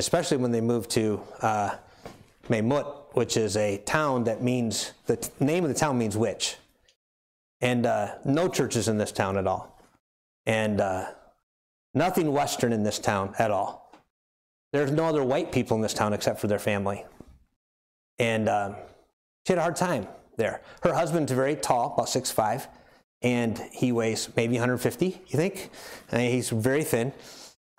especially 0.00 0.38
when 0.38 0.50
they 0.50 0.62
moved 0.62 0.90
to 0.90 1.20
uh, 1.42 1.76
which 3.12 3.36
is 3.36 3.54
a 3.58 3.76
town 3.84 4.24
that 4.24 4.42
means 4.42 4.92
the 5.06 5.30
name 5.40 5.62
of 5.62 5.68
the 5.68 5.78
town 5.78 5.98
means 5.98 6.16
witch, 6.16 6.56
and 7.60 7.84
uh, 7.84 8.14
no 8.24 8.48
churches 8.48 8.88
in 8.88 8.96
this 8.96 9.12
town 9.12 9.36
at 9.36 9.46
all, 9.46 9.78
and 10.46 10.80
uh, 10.80 11.04
nothing 11.92 12.32
Western 12.32 12.72
in 12.72 12.82
this 12.82 12.98
town 12.98 13.34
at 13.38 13.50
all. 13.50 13.92
There's 14.72 14.90
no 14.90 15.04
other 15.04 15.22
white 15.22 15.52
people 15.52 15.76
in 15.76 15.82
this 15.82 15.94
town 15.94 16.14
except 16.14 16.40
for 16.40 16.46
their 16.46 16.58
family, 16.58 17.04
and 18.18 18.48
um, 18.48 18.76
she 19.46 19.52
had 19.52 19.58
a 19.58 19.62
hard 19.62 19.76
time 19.76 20.08
there. 20.38 20.62
Her 20.82 20.94
husband's 20.94 21.30
very 21.30 21.56
tall, 21.56 21.92
about 21.92 22.08
six 22.08 22.30
five, 22.30 22.68
and 23.20 23.58
he 23.70 23.92
weighs 23.92 24.30
maybe 24.34 24.54
150. 24.54 25.06
You 25.06 25.36
think? 25.36 25.68
And 26.10 26.22
he's 26.22 26.48
very 26.48 26.84
thin. 26.84 27.12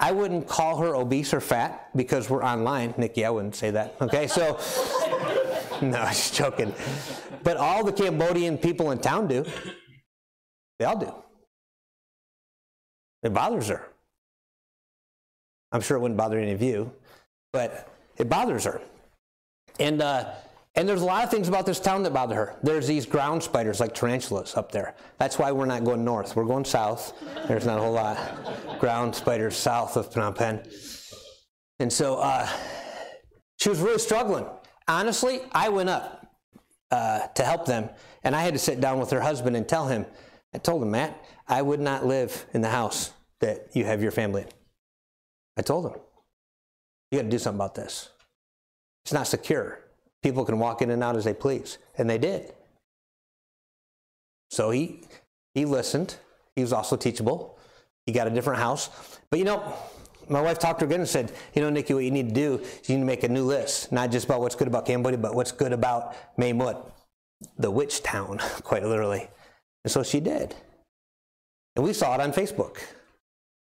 I 0.01 0.11
wouldn't 0.11 0.47
call 0.47 0.77
her 0.79 0.95
obese 0.95 1.31
or 1.31 1.39
fat 1.39 1.89
because 1.95 2.27
we're 2.27 2.43
online. 2.43 2.95
Nikki, 2.97 3.23
I 3.23 3.29
wouldn't 3.29 3.55
say 3.55 3.69
that. 3.69 3.95
Okay, 4.01 4.25
so 4.25 4.53
no, 5.81 6.03
just 6.07 6.33
joking. 6.33 6.73
But 7.43 7.57
all 7.57 7.83
the 7.83 7.93
Cambodian 7.93 8.57
people 8.57 8.89
in 8.89 8.97
town 8.97 9.27
do. 9.27 9.45
They 10.79 10.85
all 10.85 10.97
do. 10.97 11.13
It 13.21 13.31
bothers 13.31 13.67
her. 13.67 13.87
I'm 15.71 15.81
sure 15.81 15.97
it 15.97 15.99
wouldn't 15.99 16.17
bother 16.17 16.39
any 16.39 16.51
of 16.51 16.63
you, 16.63 16.91
but 17.53 17.87
it 18.17 18.27
bothers 18.27 18.63
her. 18.63 18.81
And 19.79 20.01
uh, 20.01 20.33
and 20.75 20.87
there's 20.87 21.01
a 21.01 21.05
lot 21.05 21.23
of 21.23 21.29
things 21.29 21.49
about 21.49 21.65
this 21.65 21.79
town 21.79 22.03
that 22.03 22.13
bother 22.13 22.35
her. 22.35 22.55
There's 22.63 22.87
these 22.87 23.05
ground 23.05 23.43
spiders 23.43 23.79
like 23.79 23.93
tarantulas 23.93 24.55
up 24.55 24.71
there. 24.71 24.95
That's 25.17 25.37
why 25.37 25.51
we're 25.51 25.65
not 25.65 25.83
going 25.83 26.05
north. 26.05 26.35
We're 26.35 26.45
going 26.45 26.65
south. 26.65 27.13
There's 27.47 27.65
not 27.65 27.77
a 27.77 27.81
whole 27.81 27.91
lot 27.91 28.79
ground 28.79 29.13
spiders 29.13 29.57
south 29.57 29.97
of 29.97 30.09
Phnom 30.09 30.35
Penh. 30.35 30.63
And 31.79 31.91
so 31.91 32.17
uh, 32.17 32.47
she 33.57 33.69
was 33.69 33.79
really 33.79 33.99
struggling. 33.99 34.45
Honestly, 34.87 35.41
I 35.51 35.69
went 35.69 35.89
up 35.89 36.31
uh, 36.89 37.27
to 37.27 37.43
help 37.43 37.65
them, 37.65 37.89
and 38.23 38.35
I 38.35 38.41
had 38.41 38.53
to 38.53 38.59
sit 38.59 38.79
down 38.79 38.99
with 38.99 39.09
her 39.11 39.21
husband 39.21 39.55
and 39.55 39.67
tell 39.67 39.87
him. 39.87 40.05
I 40.53 40.57
told 40.57 40.83
him, 40.83 40.91
Matt, 40.91 41.21
I 41.47 41.61
would 41.61 41.79
not 41.79 42.05
live 42.05 42.45
in 42.53 42.61
the 42.61 42.69
house 42.69 43.11
that 43.39 43.67
you 43.73 43.85
have 43.85 44.01
your 44.01 44.11
family 44.11 44.43
in. 44.43 44.47
I 45.57 45.61
told 45.63 45.85
him, 45.85 45.93
you 47.09 47.19
got 47.19 47.23
to 47.23 47.29
do 47.29 47.39
something 47.39 47.57
about 47.57 47.75
this. 47.75 48.09
It's 49.03 49.13
not 49.13 49.27
secure. 49.27 49.80
People 50.23 50.45
can 50.45 50.59
walk 50.59 50.81
in 50.81 50.91
and 50.91 51.03
out 51.03 51.15
as 51.15 51.25
they 51.25 51.33
please. 51.33 51.77
And 51.97 52.09
they 52.09 52.17
did. 52.17 52.53
So 54.49 54.69
he, 54.69 55.03
he 55.53 55.65
listened. 55.65 56.15
He 56.55 56.61
was 56.61 56.73
also 56.73 56.95
teachable. 56.95 57.57
He 58.05 58.11
got 58.11 58.27
a 58.27 58.29
different 58.29 58.59
house. 58.59 58.89
But 59.29 59.39
you 59.39 59.45
know, 59.45 59.73
my 60.29 60.41
wife 60.41 60.59
talked 60.59 60.79
to 60.79 60.85
her 60.85 60.89
again 60.89 60.99
and 60.99 61.09
said, 61.09 61.31
you 61.53 61.61
know, 61.61 61.69
Nikki, 61.69 61.93
what 61.93 62.03
you 62.03 62.11
need 62.11 62.29
to 62.29 62.35
do 62.35 62.55
is 62.55 62.89
you 62.89 62.95
need 62.95 63.01
to 63.01 63.05
make 63.05 63.23
a 63.23 63.29
new 63.29 63.43
list, 63.43 63.91
not 63.91 64.11
just 64.11 64.25
about 64.25 64.41
what's 64.41 64.55
good 64.55 64.67
about 64.67 64.85
Cambodia, 64.85 65.17
but 65.17 65.35
what's 65.35 65.51
good 65.51 65.73
about 65.73 66.15
Mut, 66.37 66.91
the 67.57 67.71
witch 67.71 68.03
town, 68.03 68.37
quite 68.63 68.83
literally. 68.83 69.27
And 69.83 69.91
so 69.91 70.03
she 70.03 70.19
did. 70.19 70.55
And 71.75 71.85
we 71.85 71.93
saw 71.93 72.13
it 72.15 72.21
on 72.21 72.31
Facebook. 72.33 72.77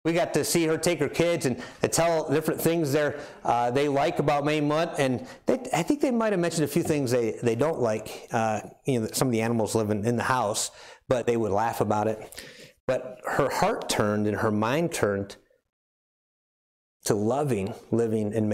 We 0.07 0.12
got 0.12 0.32
to 0.34 0.44
see 0.44 0.64
her 0.66 0.78
take 0.78 1.00
her 1.00 1.09
kids 1.09 1.46
and 1.46 1.61
tell 1.90 2.30
different 2.30 2.61
things 2.61 2.92
there 2.92 3.18
uh, 3.44 3.72
they 3.72 3.88
like 3.88 4.20
about 4.20 4.44
Mae 4.44 4.61
Mut, 4.61 4.94
and 4.98 5.26
they, 5.46 5.54
I 5.74 5.82
think 5.82 6.00
they 6.00 6.12
might 6.12 6.32
have 6.32 6.38
mentioned 6.38 6.62
a 6.62 6.68
few 6.68 6.84
things 6.84 7.11
they, 7.11 7.32
they 7.42 7.57
don't 7.57 7.80
like. 7.80 8.28
Uh, 8.30 8.61
you 8.84 9.00
know, 9.00 9.09
some 9.12 9.26
of 9.26 9.32
the 9.32 9.40
animals 9.40 9.74
living 9.74 10.04
in 10.04 10.14
the 10.14 10.22
house, 10.22 10.70
but 11.09 11.26
they 11.26 11.36
would 11.36 11.50
laugh 11.50 11.80
about 11.80 12.07
it. 12.07 12.40
But 12.86 13.18
her 13.24 13.50
heart 13.50 13.88
turned 13.88 14.28
and 14.28 14.36
her 14.36 14.52
mind 14.52 14.92
turned 14.92 15.34
to 17.07 17.14
loving 17.16 17.74
living 17.90 18.32
in. 18.32 18.52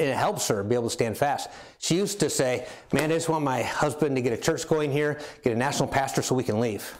And 0.00 0.08
it 0.10 0.16
helps 0.16 0.46
her 0.46 0.62
be 0.62 0.76
able 0.76 0.84
to 0.84 0.90
stand 0.90 1.18
fast. 1.18 1.50
She 1.78 1.96
used 1.96 2.20
to 2.20 2.30
say, 2.30 2.68
Man, 2.92 3.10
I 3.10 3.14
just 3.14 3.28
want 3.28 3.42
my 3.42 3.64
husband 3.64 4.14
to 4.14 4.22
get 4.22 4.32
a 4.32 4.40
church 4.40 4.68
going 4.68 4.92
here, 4.92 5.18
get 5.42 5.54
a 5.54 5.56
national 5.56 5.88
pastor 5.88 6.22
so 6.22 6.36
we 6.36 6.44
can 6.44 6.60
leave 6.60 6.94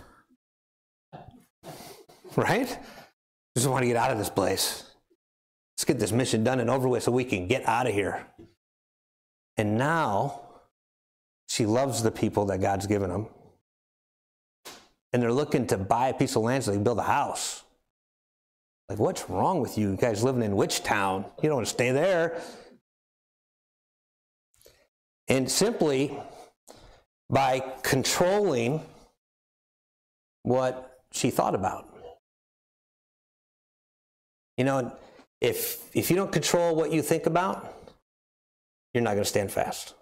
right? 2.39 2.79
Just 3.57 3.69
want 3.69 3.83
to 3.83 3.89
get 3.89 3.97
out 3.97 4.13
of 4.13 4.19
this 4.19 4.31
place. 4.31 4.85
Let's 5.77 5.85
get 5.85 5.99
this 5.99 6.13
mission 6.13 6.45
done 6.45 6.61
and 6.61 6.71
over 6.71 6.89
with 6.89 7.03
so 7.03 7.13
we 7.13 7.25
can 7.25 7.47
get 7.47 7.67
out 7.67 7.87
of 7.87 7.95
here. 7.95 8.27
And 9.57 9.77
now 9.77 10.41
she 11.49 11.67
loves 11.67 12.03
the 12.03 12.11
people 12.11 12.47
that 12.47 12.61
God's 12.61 12.87
given 12.87 13.11
them. 13.11 13.27
And 15.13 15.23
they're 15.23 15.33
looking 15.33 15.67
to 15.69 15.79
buy 15.79 16.09
a 16.09 16.15
piece 16.15 16.37
of 16.37 16.43
land 16.43 16.65
so 16.65 16.71
they 16.71 16.77
can 16.77 16.85
build 16.85 16.99
a 16.99 17.03
house. 17.03 17.65
Like, 18.89 18.99
what's 18.99 19.29
wrong 19.29 19.61
with 19.61 19.77
you? 19.77 19.91
You 19.91 19.97
guys 19.97 20.23
living 20.23 20.43
in 20.43 20.55
witch 20.55 20.83
town? 20.83 21.25
You 21.43 21.49
don't 21.49 21.57
want 21.57 21.67
to 21.67 21.73
stay 21.73 21.91
there. 21.91 22.41
And 25.27 25.51
simply 25.51 26.17
by 27.29 27.61
controlling 27.83 28.81
what 30.43 31.01
she 31.13 31.31
thought 31.31 31.55
about. 31.55 31.98
You 34.59 34.65
know, 34.65 34.93
if 35.41 35.89
if 35.97 36.11
you 36.11 36.17
don't 36.17 36.33
control 36.33 36.75
what 36.75 36.93
you 36.93 37.01
think 37.01 37.27
about, 37.27 37.75
you're 38.93 39.05
not 39.05 39.13
going 39.13 39.23
to 39.23 39.25
stand 39.25 39.53
fast. 39.53 39.95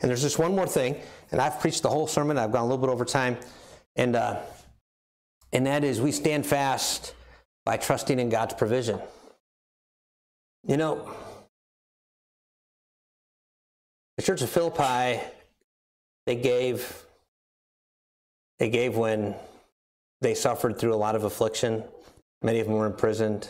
And 0.00 0.10
there's 0.10 0.22
just 0.22 0.38
one 0.38 0.54
more 0.54 0.66
thing, 0.66 0.96
and 1.32 1.40
I've 1.40 1.60
preached 1.60 1.82
the 1.82 1.88
whole 1.88 2.06
sermon. 2.06 2.36
I've 2.36 2.52
gone 2.52 2.60
a 2.60 2.66
little 2.66 2.84
bit 2.86 2.90
over 2.90 3.06
time, 3.06 3.38
and 3.96 4.14
uh, 4.14 4.38
and 5.50 5.66
that 5.66 5.82
is 5.82 5.98
we 5.98 6.12
stand 6.12 6.44
fast 6.44 7.14
by 7.64 7.78
trusting 7.78 8.18
in 8.18 8.28
God's 8.28 8.52
provision. 8.52 9.00
You 10.66 10.76
know, 10.76 11.10
the 14.18 14.22
Church 14.22 14.42
of 14.42 14.50
Philippi, 14.50 15.22
they 16.26 16.36
gave 16.36 17.02
they 18.58 18.68
gave 18.68 18.94
when 18.94 19.34
they 20.20 20.34
suffered 20.34 20.78
through 20.78 20.92
a 20.92 20.96
lot 20.96 21.16
of 21.16 21.24
affliction. 21.24 21.82
Many 22.42 22.60
of 22.60 22.66
them 22.66 22.76
were 22.76 22.86
imprisoned. 22.86 23.48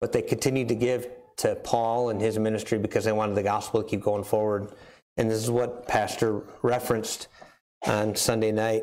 But 0.00 0.12
they 0.12 0.22
continued 0.22 0.68
to 0.68 0.74
give 0.74 1.08
to 1.38 1.54
Paul 1.56 2.10
and 2.10 2.20
his 2.20 2.38
ministry 2.38 2.78
because 2.78 3.04
they 3.04 3.12
wanted 3.12 3.36
the 3.36 3.42
gospel 3.42 3.82
to 3.82 3.88
keep 3.88 4.02
going 4.02 4.24
forward. 4.24 4.72
And 5.16 5.30
this 5.30 5.42
is 5.42 5.50
what 5.50 5.86
Pastor 5.86 6.42
referenced 6.62 7.28
on 7.86 8.14
Sunday 8.16 8.52
night, 8.52 8.82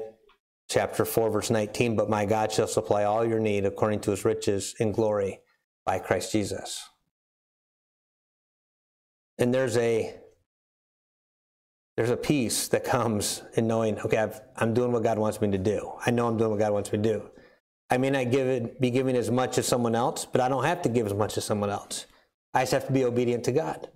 chapter 0.70 1.06
4, 1.06 1.30
verse 1.30 1.50
19. 1.50 1.96
But 1.96 2.10
my 2.10 2.26
God 2.26 2.52
shall 2.52 2.68
supply 2.68 3.04
all 3.04 3.26
your 3.26 3.40
need 3.40 3.66
according 3.66 4.02
to 4.02 4.12
his 4.12 4.26
riches 4.26 4.76
in 4.80 4.92
glory 4.92 5.40
by 5.86 6.00
Christ 6.00 6.32
Jesus. 6.32 6.84
And 9.38 9.54
there's 9.54 9.78
a 9.78 10.16
there's 11.96 12.10
a 12.10 12.18
peace 12.18 12.70
that 12.70 12.84
comes 12.84 13.44
in 13.54 13.68
knowing, 13.68 14.00
okay, 14.00 14.18
i 14.18 14.64
am 14.64 14.74
doing 14.74 14.92
what 14.92 15.04
God 15.04 15.20
wants 15.20 15.40
me 15.42 15.52
to 15.52 15.60
do. 15.60 15.94
I 16.04 16.10
know 16.10 16.28
I'm 16.28 16.38
doing 16.38 16.50
what 16.50 16.60
God 16.60 16.74
wants 16.74 16.92
me 16.92 16.98
to 16.98 17.04
do. 17.04 17.30
I 17.94 17.98
may 17.98 18.10
not 18.10 18.32
give 18.32 18.48
it, 18.48 18.82
be 18.82 18.90
giving 18.90 19.16
as 19.16 19.30
much 19.30 19.60
as 19.60 19.68
someone 19.68 19.94
else, 19.94 20.26
but 20.26 20.42
I 20.42 20.50
don't 20.50 20.64
have 20.64 20.82
to 20.82 20.90
give 20.90 21.06
as 21.06 21.14
much 21.14 21.38
as 21.38 21.46
someone 21.46 21.70
else. 21.70 22.08
I 22.52 22.64
just 22.64 22.72
have 22.72 22.88
to 22.88 22.92
be 22.92 23.06
obedient 23.06 23.44
to 23.44 23.52
God. 23.52 23.88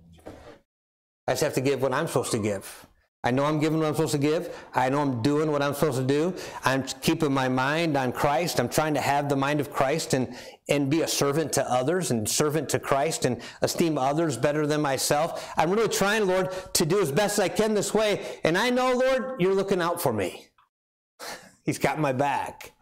I 1.26 1.32
just 1.32 1.42
have 1.42 1.54
to 1.54 1.60
give 1.60 1.82
what 1.82 1.92
I'm 1.92 2.06
supposed 2.06 2.30
to 2.30 2.38
give. 2.38 2.86
I 3.24 3.32
know 3.32 3.44
I'm 3.44 3.58
giving 3.58 3.80
what 3.80 3.88
I'm 3.88 3.94
supposed 3.94 4.12
to 4.12 4.18
give. 4.18 4.56
I 4.72 4.88
know 4.88 5.00
I'm 5.00 5.20
doing 5.20 5.50
what 5.50 5.62
I'm 5.62 5.74
supposed 5.74 5.98
to 5.98 6.06
do. 6.06 6.32
I'm 6.64 6.84
keeping 6.84 7.32
my 7.32 7.48
mind 7.48 7.96
on 7.96 8.12
Christ. 8.12 8.60
I'm 8.60 8.68
trying 8.68 8.94
to 8.94 9.00
have 9.00 9.28
the 9.28 9.34
mind 9.34 9.58
of 9.58 9.72
Christ 9.72 10.14
and, 10.14 10.32
and 10.68 10.88
be 10.88 11.02
a 11.02 11.08
servant 11.08 11.52
to 11.54 11.68
others 11.68 12.12
and 12.12 12.28
servant 12.28 12.68
to 12.68 12.78
Christ 12.78 13.24
and 13.24 13.42
esteem 13.62 13.98
others 13.98 14.36
better 14.36 14.64
than 14.64 14.80
myself. 14.80 15.52
I'm 15.56 15.72
really 15.72 15.88
trying, 15.88 16.24
Lord, 16.28 16.52
to 16.74 16.86
do 16.86 17.00
as 17.00 17.10
best 17.10 17.40
I 17.40 17.48
can 17.48 17.74
this 17.74 17.92
way. 17.92 18.38
And 18.44 18.56
I 18.56 18.70
know, 18.70 18.92
Lord, 18.92 19.40
you're 19.40 19.56
looking 19.56 19.82
out 19.82 20.00
for 20.00 20.12
me. 20.12 20.46
He's 21.64 21.78
got 21.78 21.98
my 21.98 22.12
back. 22.12 22.74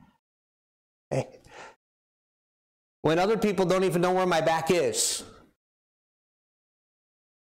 When 3.03 3.19
other 3.19 3.37
people 3.37 3.67
don't 3.67 3.85
even 3.85 4.03
know 4.03 4.13
where 4.13 4.27
my 4.27 4.41
back 4.41 4.71
is, 4.71 5.23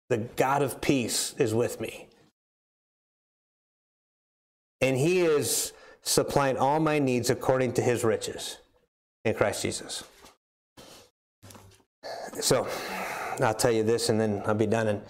the 0.10 0.18
God 0.18 0.62
of 0.62 0.82
peace 0.82 1.36
is 1.38 1.54
with 1.54 1.82
me. 1.82 2.08
And 4.80 4.98
He 4.98 5.22
is 5.22 5.74
supplying 6.02 6.58
all 6.58 6.80
my 6.80 7.00
needs 7.00 7.30
according 7.30 7.74
to 7.74 7.82
his 7.82 8.04
riches 8.04 8.58
in 9.24 9.34
Christ 9.34 9.62
Jesus. 9.62 10.04
So 12.40 12.68
I'll 13.40 13.54
tell 13.54 13.72
you 13.72 13.84
this 13.84 14.10
and 14.10 14.20
then 14.20 14.42
I'll 14.46 14.56
be 14.56 14.66
done. 14.66 14.88
And 14.88 15.02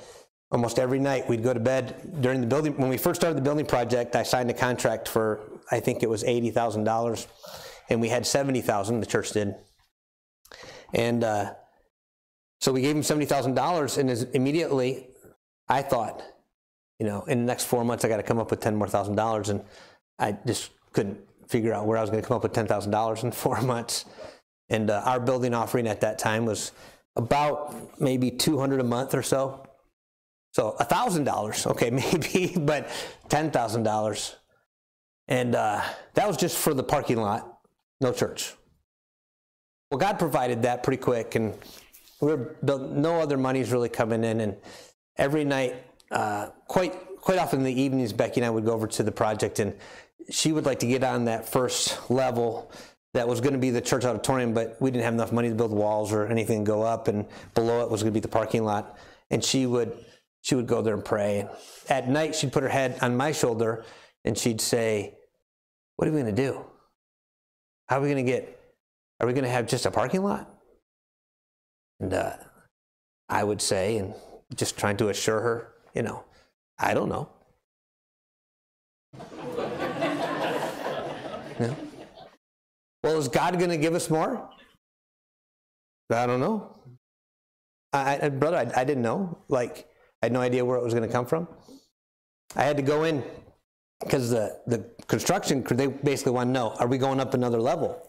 almost 0.51 0.79
every 0.79 0.99
night 0.99 1.29
we'd 1.29 1.43
go 1.43 1.53
to 1.53 1.59
bed 1.59 2.21
during 2.21 2.41
the 2.41 2.47
building. 2.47 2.77
When 2.77 2.89
we 2.89 2.97
first 2.97 3.21
started 3.21 3.37
the 3.37 3.41
building 3.41 3.65
project, 3.65 4.15
I 4.15 4.23
signed 4.23 4.49
a 4.49 4.53
contract 4.53 5.07
for, 5.07 5.39
I 5.71 5.79
think 5.79 6.03
it 6.03 6.09
was 6.09 6.23
$80,000. 6.23 7.27
And 7.91 7.99
we 7.99 8.07
had 8.07 8.25
70,000, 8.25 9.01
the 9.01 9.05
church 9.05 9.31
did. 9.31 9.53
And 10.93 11.23
uh, 11.23 11.53
so 12.61 12.71
we 12.71 12.81
gave 12.81 12.95
him 12.95 13.01
$70,000 13.01 13.97
and 13.97 14.09
as 14.09 14.23
immediately 14.23 15.07
I 15.67 15.81
thought, 15.81 16.23
you 16.99 17.05
know, 17.05 17.23
in 17.23 17.39
the 17.39 17.45
next 17.45 17.65
four 17.65 17.83
months, 17.83 18.05
I 18.05 18.07
got 18.07 18.17
to 18.17 18.23
come 18.23 18.39
up 18.39 18.49
with 18.49 18.61
10 18.61 18.75
more 18.75 18.87
thousand 18.87 19.15
dollars. 19.15 19.49
And 19.49 19.63
I 20.19 20.37
just 20.45 20.71
couldn't 20.93 21.19
figure 21.49 21.73
out 21.73 21.85
where 21.85 21.97
I 21.97 22.01
was 22.01 22.09
going 22.09 22.21
to 22.21 22.27
come 22.27 22.37
up 22.37 22.43
with 22.43 22.53
$10,000 22.53 23.23
in 23.23 23.31
four 23.43 23.61
months. 23.61 24.05
And 24.69 24.89
uh, 24.89 25.01
our 25.03 25.19
building 25.19 25.53
offering 25.53 25.87
at 25.87 25.99
that 26.01 26.17
time 26.17 26.45
was 26.45 26.71
about 27.17 27.99
maybe 27.99 28.31
200 28.31 28.79
a 28.79 28.83
month 28.83 29.13
or 29.13 29.23
so. 29.23 29.65
So 30.53 30.77
$1,000, 30.79 31.67
okay, 31.67 31.89
maybe, 31.89 32.57
but 32.57 32.87
$10,000. 33.27 34.35
And 35.27 35.55
uh, 35.55 35.81
that 36.13 36.27
was 36.27 36.37
just 36.37 36.57
for 36.57 36.73
the 36.73 36.83
parking 36.83 37.17
lot, 37.17 37.51
no 38.02 38.12
church. 38.12 38.54
Well, 39.89 39.99
God 39.99 40.20
provided 40.20 40.64
that 40.64 40.84
pretty 40.84 41.02
quick, 41.02 41.36
and 41.36 41.54
we 42.22 42.30
were 42.30 42.56
built, 42.64 42.91
no 42.91 43.20
other 43.20 43.38
money's 43.38 43.72
really 43.72 43.89
coming 43.89 44.24
in. 44.24 44.41
And 44.41 44.56
every 45.18 45.43
night, 45.43 45.76
uh, 46.12 46.47
quite 46.68 46.93
quite 47.18 47.38
often 47.38 47.60
in 47.60 47.66
the 47.66 47.82
evenings, 47.82 48.14
Becky 48.14 48.41
and 48.41 48.45
I 48.45 48.49
would 48.49 48.66
go 48.66 48.72
over 48.72 48.88
to 48.88 49.04
the 49.04 49.12
project, 49.12 49.60
and 49.60 49.76
she 50.30 50.52
would 50.52 50.66
like 50.66 50.80
to 50.80 50.88
get 50.88 51.04
on 51.04 51.26
that 51.26 51.47
first 51.47 52.10
level 52.10 52.72
that 53.14 53.28
was 53.28 53.41
going 53.41 53.54
to 53.54 53.60
be 53.60 53.70
the 53.70 53.82
church 53.82 54.06
auditorium, 54.06 54.54
but 54.54 54.78
we 54.80 54.89
didn't 54.89 55.04
have 55.04 55.14
enough 55.14 55.34
money 55.34 55.49
to 55.49 55.56
build 55.56 55.72
walls 55.72 56.14
or 56.14 56.26
anything 56.28 56.64
to 56.64 56.72
go 56.72 56.82
up, 56.82 57.08
and 57.08 57.26
below 57.54 57.84
it 57.84 57.91
was 57.91 58.02
going 58.02 58.14
to 58.14 58.18
be 58.18 58.22
the 58.22 58.28
parking 58.28 58.64
lot. 58.64 58.97
And 59.30 59.43
she 59.43 59.66
would 59.66 60.06
she 60.41 60.56
would 60.56 60.68
go 60.68 60.82
there 60.82 60.95
and 60.95 61.06
pray. 61.06 61.47
At 61.89 62.10
night, 62.10 62.34
she'd 62.34 62.52
put 62.52 62.64
her 62.64 62.70
head 62.70 62.97
on 63.02 63.16
my 63.16 63.32
shoulder, 63.32 63.84
and 64.24 64.38
she'd 64.38 64.62
say, 64.62 65.16
"What 65.97 66.08
are 66.08 66.12
we 66.12 66.22
going 66.22 66.34
to 66.34 66.41
do? 66.41 66.66
How 67.91 67.97
are 67.97 68.01
we 68.03 68.07
going 68.07 68.25
to 68.25 68.31
get? 68.31 68.57
Are 69.19 69.27
we 69.27 69.33
going 69.33 69.43
to 69.43 69.49
have 69.49 69.67
just 69.67 69.85
a 69.85 69.91
parking 69.91 70.23
lot?" 70.23 70.49
And 71.99 72.13
uh, 72.13 72.37
I 73.27 73.43
would 73.43 73.61
say, 73.61 73.97
and 73.97 74.13
just 74.55 74.77
trying 74.77 74.95
to 74.95 75.09
assure 75.09 75.41
her, 75.41 75.73
you 75.93 76.01
know, 76.01 76.23
I 76.79 76.93
don't 76.93 77.09
know. 77.09 77.27
yeah. 81.59 81.75
Well, 83.03 83.17
is 83.17 83.27
God 83.27 83.59
going 83.59 83.71
to 83.71 83.77
give 83.77 83.93
us 83.93 84.09
more? 84.09 84.49
I 86.09 86.25
don't 86.25 86.39
know. 86.39 86.79
I, 87.91 88.19
I 88.23 88.29
brother, 88.29 88.55
I, 88.55 88.71
I, 88.79 88.85
didn't 88.85 89.03
know. 89.03 89.37
Like, 89.49 89.85
I 90.21 90.27
had 90.27 90.31
no 90.31 90.39
idea 90.39 90.63
where 90.63 90.77
it 90.77 90.83
was 90.83 90.93
going 90.93 91.05
to 91.05 91.11
come 91.11 91.25
from. 91.25 91.45
I 92.55 92.63
had 92.63 92.77
to 92.77 92.83
go 92.83 93.03
in 93.03 93.21
because 94.04 94.30
the, 94.30 94.60
the 94.68 94.86
construction 95.08 95.64
crew, 95.64 95.78
they 95.78 95.88
basically 95.88 96.34
want 96.34 96.49
to 96.49 96.52
know, 96.52 96.76
are 96.80 96.88
we 96.88 96.97
going 96.97 97.20
up 97.20 97.34
another 97.34 97.60
level? 97.60 98.02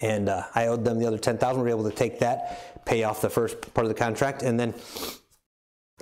And 0.00 0.28
uh, 0.28 0.44
I 0.54 0.66
owed 0.66 0.84
them 0.84 0.98
the 0.98 1.06
other 1.06 1.18
10000 1.18 1.60
We 1.60 1.64
were 1.64 1.70
able 1.70 1.88
to 1.88 1.96
take 1.96 2.18
that, 2.20 2.84
pay 2.84 3.04
off 3.04 3.20
the 3.20 3.30
first 3.30 3.74
part 3.74 3.84
of 3.84 3.88
the 3.88 3.98
contract. 3.98 4.42
And 4.42 4.58
then 4.58 4.74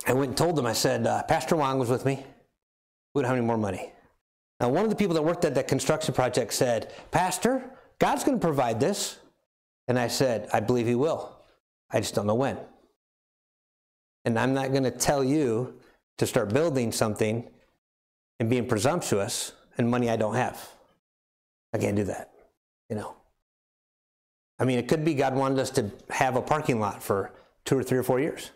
I 0.07 0.13
went 0.13 0.29
and 0.29 0.37
told 0.37 0.55
them, 0.55 0.65
I 0.65 0.73
said, 0.73 1.07
uh, 1.07 1.23
Pastor 1.23 1.55
Wang 1.55 1.79
was 1.79 1.89
with 1.89 2.05
me. 2.05 2.25
We 3.13 3.21
don't 3.21 3.29
have 3.29 3.37
any 3.37 3.45
more 3.45 3.57
money. 3.57 3.91
Now, 4.59 4.69
one 4.69 4.83
of 4.83 4.89
the 4.89 4.95
people 4.95 5.13
that 5.15 5.21
worked 5.21 5.45
at 5.45 5.55
that 5.55 5.67
construction 5.67 6.13
project 6.13 6.53
said, 6.53 6.93
Pastor, 7.11 7.69
God's 7.99 8.23
going 8.23 8.39
to 8.39 8.45
provide 8.45 8.79
this. 8.79 9.19
And 9.87 9.99
I 9.99 10.07
said, 10.07 10.49
I 10.53 10.59
believe 10.59 10.87
He 10.87 10.95
will. 10.95 11.37
I 11.91 11.99
just 11.99 12.15
don't 12.15 12.25
know 12.25 12.35
when. 12.35 12.57
And 14.25 14.39
I'm 14.39 14.53
not 14.53 14.71
going 14.71 14.83
to 14.83 14.91
tell 14.91 15.23
you 15.23 15.79
to 16.17 16.25
start 16.25 16.53
building 16.53 16.91
something 16.91 17.49
and 18.43 18.49
being 18.49 18.67
presumptuous 18.67 19.53
and 19.77 19.89
money 19.89 20.09
I 20.09 20.17
don't 20.17 20.35
have. 20.35 20.69
I 21.71 21.77
can't 21.77 21.95
do 21.95 22.03
that, 22.03 22.33
you 22.89 22.97
know. 22.97 23.15
I 24.59 24.65
mean, 24.65 24.79
it 24.79 24.89
could 24.89 25.05
be 25.05 25.13
God 25.13 25.33
wanted 25.33 25.59
us 25.59 25.69
to 25.71 25.89
have 26.09 26.35
a 26.35 26.41
parking 26.41 26.77
lot 26.77 27.01
for 27.01 27.31
two 27.63 27.77
or 27.77 27.83
three 27.83 27.97
or 27.97 28.03
four 28.03 28.19
years 28.19 28.51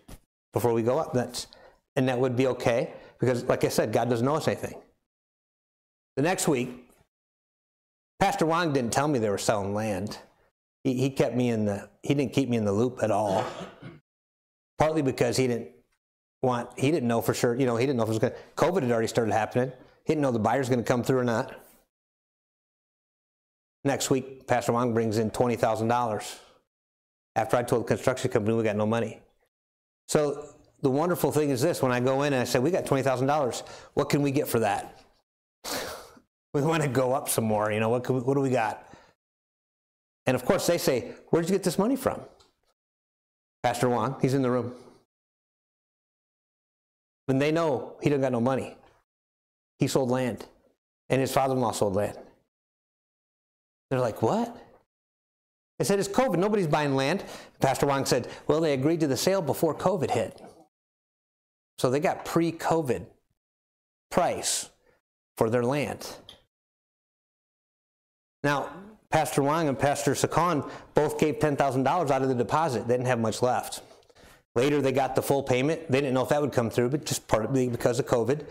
before 0.51 0.73
we 0.73 0.83
go 0.83 0.99
up. 0.99 1.13
That's, 1.13 1.47
and 1.95 2.09
that 2.09 2.19
would 2.19 2.35
be 2.35 2.47
okay 2.47 2.91
because, 3.17 3.45
like 3.45 3.63
I 3.63 3.69
said, 3.69 3.93
God 3.93 4.09
doesn't 4.09 4.25
know 4.25 4.35
us 4.35 4.49
anything. 4.49 4.75
The 6.17 6.21
next 6.21 6.49
week, 6.49 6.91
Pastor 8.19 8.45
Wang 8.45 8.73
didn't 8.73 8.91
tell 8.91 9.07
me 9.07 9.19
they 9.19 9.29
were 9.29 9.37
selling 9.37 9.73
land. 9.73 10.17
He, 10.83 10.95
he 10.95 11.09
kept 11.09 11.33
me 11.33 11.47
in 11.47 11.63
the, 11.63 11.87
he 12.03 12.13
didn't 12.13 12.33
keep 12.33 12.49
me 12.49 12.57
in 12.57 12.65
the 12.65 12.73
loop 12.73 13.01
at 13.01 13.09
all. 13.09 13.45
Partly 14.77 15.01
because 15.01 15.37
he 15.37 15.47
didn't 15.47 15.69
want, 16.41 16.69
he 16.77 16.91
didn't 16.91 17.07
know 17.07 17.21
for 17.21 17.33
sure, 17.33 17.55
you 17.55 17.65
know, 17.65 17.75
he 17.77 17.85
didn't 17.85 17.97
know 17.97 18.03
if 18.03 18.09
it 18.09 18.13
was 18.13 18.19
going 18.19 18.33
to, 18.33 18.39
COVID 18.55 18.83
had 18.83 18.91
already 18.91 19.07
started 19.07 19.33
happening. 19.33 19.71
He 20.05 20.13
didn't 20.13 20.21
know 20.21 20.31
the 20.31 20.39
buyer's 20.39 20.69
going 20.69 20.79
to 20.79 20.85
come 20.85 21.03
through 21.03 21.19
or 21.19 21.23
not. 21.23 21.53
Next 23.83 24.09
week, 24.09 24.47
Pastor 24.47 24.73
Wang 24.73 24.93
brings 24.93 25.17
in 25.17 25.31
$20,000. 25.31 26.39
After 27.35 27.55
I 27.55 27.63
told 27.63 27.83
the 27.83 27.87
construction 27.87 28.31
company 28.31 28.55
we 28.55 28.63
got 28.63 28.75
no 28.75 28.85
money. 28.85 29.19
So 30.07 30.55
the 30.81 30.89
wonderful 30.89 31.31
thing 31.31 31.49
is 31.51 31.61
this 31.61 31.81
when 31.81 31.91
I 31.91 31.99
go 31.99 32.23
in 32.23 32.33
and 32.33 32.41
I 32.41 32.45
say, 32.45 32.59
We 32.59 32.71
got 32.71 32.85
$20,000, 32.85 33.63
what 33.93 34.09
can 34.09 34.21
we 34.21 34.31
get 34.31 34.47
for 34.47 34.59
that? 34.59 35.03
We 36.53 36.63
want 36.63 36.81
to 36.81 36.89
go 36.89 37.13
up 37.13 37.29
some 37.29 37.43
more. 37.43 37.71
You 37.71 37.79
know, 37.79 37.89
what, 37.89 38.09
we, 38.09 38.19
what 38.19 38.33
do 38.33 38.39
we 38.39 38.49
got? 38.49 38.91
And 40.25 40.33
of 40.33 40.43
course, 40.43 40.65
they 40.65 40.79
say, 40.79 41.11
Where'd 41.29 41.45
you 41.45 41.51
get 41.51 41.61
this 41.61 41.77
money 41.77 41.95
from? 41.95 42.21
Pastor 43.61 43.89
Wang, 43.89 44.15
he's 44.21 44.33
in 44.33 44.41
the 44.41 44.49
room. 44.49 44.73
When 47.27 47.39
they 47.39 47.51
know 47.51 47.95
he 48.01 48.09
doesn't 48.09 48.21
got 48.21 48.31
no 48.31 48.41
money, 48.41 48.75
he 49.79 49.87
sold 49.87 50.09
land, 50.09 50.45
and 51.09 51.21
his 51.21 51.31
father 51.31 51.53
in 51.53 51.61
law 51.61 51.71
sold 51.71 51.93
land. 51.93 52.17
They're 53.89 53.99
like, 53.99 54.21
What? 54.21 54.55
I 55.79 55.83
said, 55.83 55.99
It's 55.99 56.07
COVID. 56.07 56.37
Nobody's 56.37 56.67
buying 56.67 56.95
land. 56.95 57.23
Pastor 57.59 57.85
Wang 57.85 58.05
said, 58.05 58.27
Well, 58.47 58.61
they 58.61 58.73
agreed 58.73 59.01
to 59.01 59.07
the 59.07 59.17
sale 59.17 59.41
before 59.41 59.75
COVID 59.75 60.09
hit. 60.09 60.41
So 61.77 61.89
they 61.89 61.99
got 61.99 62.25
pre 62.25 62.51
COVID 62.51 63.05
price 64.09 64.69
for 65.35 65.49
their 65.49 65.63
land. 65.63 66.09
Now, 68.41 68.69
Pastor 69.09 69.43
Wang 69.43 69.67
and 69.67 69.77
Pastor 69.77 70.11
Sakan 70.11 70.69
both 70.93 71.19
gave 71.19 71.39
$10,000 71.39 71.87
out 71.87 72.21
of 72.21 72.29
the 72.29 72.35
deposit. 72.35 72.87
They 72.87 72.93
didn't 72.93 73.07
have 73.07 73.19
much 73.19 73.41
left. 73.41 73.81
Later, 74.57 74.81
they 74.81 74.91
got 74.91 75.15
the 75.15 75.21
full 75.21 75.43
payment. 75.43 75.91
They 75.91 76.01
didn't 76.01 76.15
know 76.15 76.23
if 76.23 76.29
that 76.29 76.41
would 76.41 76.51
come 76.51 76.71
through, 76.71 76.89
but 76.89 77.05
just 77.05 77.27
partly 77.27 77.69
because 77.69 77.99
of 77.99 78.07
COVID. 78.07 78.47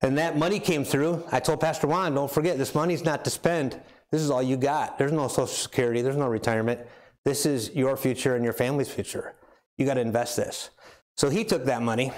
And 0.00 0.18
that 0.18 0.36
money 0.36 0.58
came 0.58 0.82
through. 0.84 1.22
I 1.30 1.38
told 1.38 1.60
Pastor 1.60 1.86
Wang, 1.86 2.16
don't 2.16 2.28
forget, 2.30 2.58
this 2.58 2.74
money's 2.74 3.04
not 3.04 3.24
to 3.24 3.30
spend. 3.30 3.80
This 4.10 4.20
is 4.20 4.32
all 4.32 4.42
you 4.42 4.56
got. 4.56 4.98
There's 4.98 5.12
no 5.12 5.28
Social 5.28 5.46
Security, 5.46 6.02
there's 6.02 6.16
no 6.16 6.26
retirement. 6.26 6.80
This 7.24 7.46
is 7.46 7.72
your 7.72 7.96
future 7.96 8.34
and 8.34 8.42
your 8.42 8.52
family's 8.52 8.90
future. 8.90 9.34
You 9.76 9.86
got 9.86 9.94
to 9.94 10.00
invest 10.00 10.36
this. 10.36 10.70
So 11.16 11.30
he 11.30 11.44
took 11.44 11.66
that 11.66 11.82
money 11.82 12.10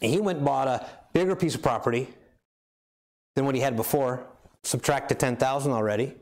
and 0.00 0.12
he 0.12 0.20
went 0.20 0.38
and 0.38 0.46
bought 0.46 0.68
a 0.68 0.86
bigger 1.12 1.34
piece 1.34 1.56
of 1.56 1.62
property 1.62 2.06
than 3.34 3.46
what 3.46 3.56
he 3.56 3.60
had 3.60 3.74
before 3.74 4.24
subtract 4.62 5.08
the 5.08 5.14
10,000 5.16 5.72
already 5.72 6.14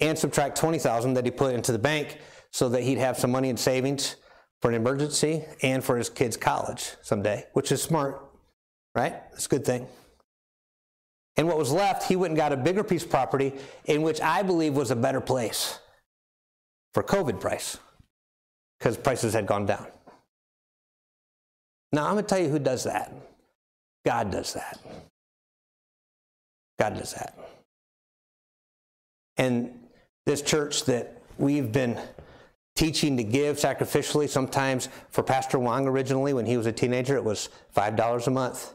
and 0.00 0.18
subtract 0.18 0.56
20,000 0.56 1.12
that 1.14 1.26
he 1.26 1.30
put 1.30 1.54
into 1.54 1.70
the 1.70 1.78
bank 1.78 2.16
so 2.50 2.70
that 2.70 2.82
he'd 2.82 2.98
have 2.98 3.18
some 3.18 3.30
money 3.30 3.50
in 3.50 3.58
savings 3.58 4.16
for 4.60 4.68
an 4.68 4.74
emergency 4.74 5.44
and 5.62 5.82
for 5.82 5.96
his 5.96 6.08
kids' 6.08 6.36
college 6.36 6.92
someday, 7.02 7.46
which 7.52 7.72
is 7.72 7.82
smart, 7.82 8.22
right? 8.94 9.14
It's 9.32 9.46
a 9.46 9.48
good 9.48 9.64
thing. 9.64 9.86
And 11.36 11.46
what 11.46 11.56
was 11.56 11.72
left, 11.72 12.08
he 12.08 12.16
went 12.16 12.32
and 12.32 12.36
got 12.36 12.52
a 12.52 12.56
bigger 12.56 12.84
piece 12.84 13.04
of 13.04 13.10
property 13.10 13.54
in 13.86 14.02
which 14.02 14.20
I 14.20 14.42
believe 14.42 14.74
was 14.74 14.90
a 14.90 14.96
better 14.96 15.20
place 15.20 15.78
for 16.92 17.02
COVID 17.02 17.40
price 17.40 17.78
because 18.78 18.96
prices 18.96 19.32
had 19.32 19.46
gone 19.46 19.64
down. 19.66 19.86
Now, 21.92 22.06
I'm 22.06 22.12
going 22.12 22.24
to 22.24 22.28
tell 22.28 22.38
you 22.38 22.48
who 22.48 22.58
does 22.58 22.84
that. 22.84 23.12
God 24.04 24.30
does 24.30 24.54
that. 24.54 24.78
God 26.78 26.94
does 26.94 27.14
that. 27.14 27.36
And 29.36 29.78
this 30.26 30.42
church 30.42 30.84
that 30.84 31.22
we've 31.38 31.72
been 31.72 31.98
teaching 32.76 33.16
to 33.16 33.24
give 33.24 33.56
sacrificially, 33.56 34.28
sometimes 34.28 34.88
for 35.10 35.22
Pastor 35.22 35.58
Wang 35.58 35.86
originally, 35.86 36.32
when 36.32 36.46
he 36.46 36.56
was 36.56 36.66
a 36.66 36.72
teenager, 36.72 37.16
it 37.16 37.24
was 37.24 37.48
$5 37.76 38.26
a 38.26 38.30
month. 38.30 38.74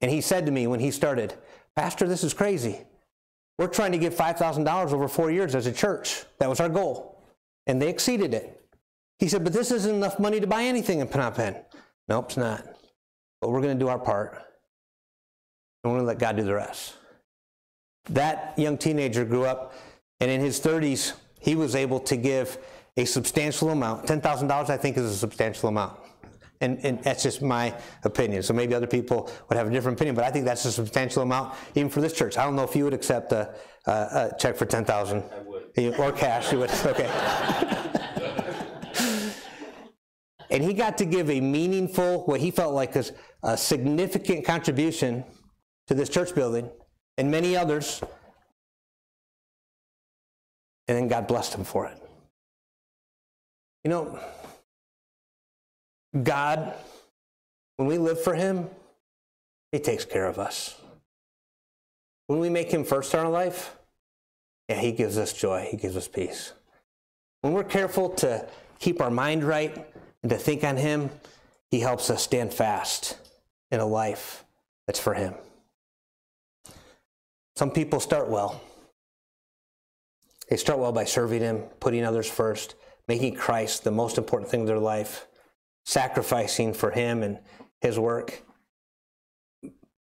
And 0.00 0.10
he 0.10 0.20
said 0.20 0.46
to 0.46 0.52
me 0.52 0.66
when 0.66 0.80
he 0.80 0.90
started, 0.90 1.34
Pastor, 1.76 2.06
this 2.08 2.24
is 2.24 2.34
crazy. 2.34 2.80
We're 3.58 3.68
trying 3.68 3.92
to 3.92 3.98
give 3.98 4.14
$5,000 4.14 4.92
over 4.92 5.08
four 5.08 5.30
years 5.30 5.54
as 5.54 5.66
a 5.66 5.72
church. 5.72 6.24
That 6.38 6.48
was 6.48 6.60
our 6.60 6.68
goal. 6.68 7.22
And 7.66 7.80
they 7.80 7.88
exceeded 7.88 8.34
it. 8.34 8.60
He 9.18 9.28
said, 9.28 9.44
But 9.44 9.52
this 9.52 9.70
isn't 9.70 9.94
enough 9.94 10.18
money 10.18 10.40
to 10.40 10.46
buy 10.46 10.64
anything 10.64 11.00
in 11.00 11.06
Phnom 11.06 11.36
Penh. 11.36 11.56
Nope, 12.08 12.26
it's 12.26 12.36
not. 12.36 12.66
But 13.40 13.50
we're 13.50 13.60
going 13.60 13.78
to 13.78 13.84
do 13.84 13.88
our 13.88 13.98
part. 13.98 14.32
and 15.84 15.92
we're 15.92 15.98
going 15.98 16.02
to 16.02 16.06
let 16.06 16.18
God 16.18 16.36
do 16.36 16.42
the 16.42 16.54
rest. 16.54 16.94
That 18.10 18.54
young 18.58 18.76
teenager 18.78 19.24
grew 19.24 19.44
up, 19.44 19.74
and 20.18 20.28
in 20.28 20.40
his 20.40 20.60
30s, 20.60 21.12
he 21.42 21.54
was 21.54 21.74
able 21.74 22.00
to 22.00 22.16
give 22.16 22.58
a 22.96 23.04
substantial 23.04 23.70
amount. 23.70 24.06
$10,000, 24.06 24.70
I 24.70 24.76
think, 24.76 24.96
is 24.96 25.04
a 25.04 25.16
substantial 25.16 25.68
amount. 25.68 25.98
And, 26.60 26.78
and, 26.84 27.02
that's 27.02 27.24
just 27.24 27.42
my 27.42 27.74
opinion. 28.04 28.44
So 28.44 28.54
maybe 28.54 28.74
other 28.74 28.86
people 28.86 29.28
would 29.48 29.58
have 29.58 29.66
a 29.66 29.70
different 29.70 29.98
opinion, 29.98 30.14
but 30.14 30.24
I 30.24 30.30
think 30.30 30.44
that's 30.44 30.64
a 30.64 30.70
substantial 30.70 31.22
amount, 31.22 31.54
even 31.74 31.90
for 31.90 32.00
this 32.00 32.12
church. 32.12 32.38
I 32.38 32.44
don't 32.44 32.54
know 32.54 32.62
if 32.62 32.76
you 32.76 32.84
would 32.84 32.94
accept 32.94 33.32
a, 33.32 33.52
a, 33.86 33.90
a 33.90 34.30
check 34.38 34.56
for 34.56 34.64
10000 34.64 35.18
I 35.18 35.40
would. 35.40 35.98
Or 35.98 36.12
cash, 36.12 36.52
you 36.52 36.60
would. 36.60 36.70
Okay. 36.70 37.06
and 40.50 40.62
he 40.62 40.72
got 40.72 40.98
to 40.98 41.04
give 41.04 41.30
a 41.30 41.40
meaningful, 41.40 42.24
what 42.26 42.40
he 42.40 42.52
felt 42.52 42.74
like 42.74 42.94
was 42.94 43.10
a 43.42 43.56
significant 43.56 44.44
contribution 44.44 45.24
to 45.88 45.94
this 45.94 46.08
church 46.08 46.32
building 46.32 46.70
and 47.18 47.28
many 47.28 47.56
others. 47.56 48.00
And 50.88 50.96
then 50.96 51.08
God 51.08 51.26
blessed 51.26 51.54
him 51.54 51.64
for 51.64 51.86
it. 51.86 51.98
You 53.84 53.90
know, 53.90 54.18
God, 56.20 56.74
when 57.76 57.88
we 57.88 57.98
live 57.98 58.22
for 58.22 58.34
Him, 58.34 58.68
He 59.72 59.78
takes 59.78 60.04
care 60.04 60.26
of 60.26 60.38
us. 60.38 60.76
When 62.26 62.38
we 62.38 62.48
make 62.48 62.70
Him 62.70 62.84
first 62.84 63.14
in 63.14 63.20
our 63.20 63.30
life, 63.30 63.76
yeah, 64.68 64.80
He 64.80 64.92
gives 64.92 65.18
us 65.18 65.32
joy, 65.32 65.66
He 65.70 65.76
gives 65.76 65.96
us 65.96 66.06
peace. 66.06 66.52
When 67.40 67.52
we're 67.52 67.64
careful 67.64 68.10
to 68.10 68.46
keep 68.78 69.00
our 69.00 69.10
mind 69.10 69.42
right 69.42 69.74
and 70.22 70.30
to 70.30 70.36
think 70.36 70.62
on 70.62 70.76
Him, 70.76 71.10
He 71.70 71.80
helps 71.80 72.10
us 72.10 72.22
stand 72.22 72.52
fast 72.52 73.16
in 73.70 73.80
a 73.80 73.86
life 73.86 74.44
that's 74.86 75.00
for 75.00 75.14
Him. 75.14 75.34
Some 77.56 77.70
people 77.70 78.00
start 78.00 78.28
well. 78.28 78.60
They 80.52 80.58
start 80.58 80.80
well 80.80 80.92
by 80.92 81.04
serving 81.04 81.40
Him, 81.40 81.62
putting 81.80 82.04
others 82.04 82.28
first, 82.28 82.74
making 83.08 83.36
Christ 83.36 83.84
the 83.84 83.90
most 83.90 84.18
important 84.18 84.50
thing 84.50 84.60
in 84.60 84.66
their 84.66 84.78
life 84.78 85.26
sacrificing 85.86 86.74
for 86.74 86.90
him 86.90 87.22
and 87.22 87.38
his 87.80 87.98
work. 87.98 88.44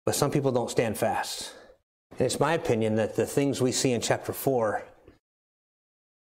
But 0.05 0.14
some 0.14 0.30
people 0.30 0.53
don't 0.53 0.70
stand 0.70 0.97
fast. 0.97 1.53
And 2.12 2.20
it's 2.20 2.38
my 2.38 2.53
opinion 2.55 2.94
that 2.94 3.16
the 3.16 3.26
things 3.26 3.61
we 3.61 3.72
see 3.72 3.90
in 3.90 4.01
chapter 4.01 4.32
4 4.32 4.84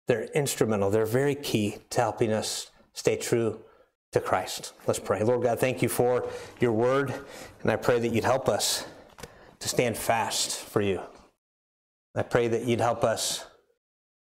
they're 0.09 0.25
instrumental. 0.35 0.89
They're 0.89 1.05
very 1.05 1.35
key 1.35 1.77
to 1.91 2.01
helping 2.01 2.33
us 2.33 2.70
stay 2.95 3.18
true 3.18 3.61
to 4.12 4.20
Christ. 4.20 4.72
Let's 4.87 5.01
pray. 5.01 5.22
Lord 5.22 5.43
God, 5.43 5.61
thank 5.61 5.83
you 5.83 5.91
for 5.91 6.27
your 6.61 6.72
word, 6.72 7.12
and 7.61 7.70
I 7.70 7.77
pray 7.77 7.99
that 7.99 8.09
you'd 8.09 8.25
help 8.25 8.49
us 8.49 8.87
to 9.61 9.68
stand 9.68 9.99
fast 9.99 10.61
for 10.61 10.81
you. 10.81 11.03
I 12.14 12.22
pray 12.22 12.49
that 12.49 12.64
you'd 12.64 12.81
help 12.81 13.05
us 13.05 13.45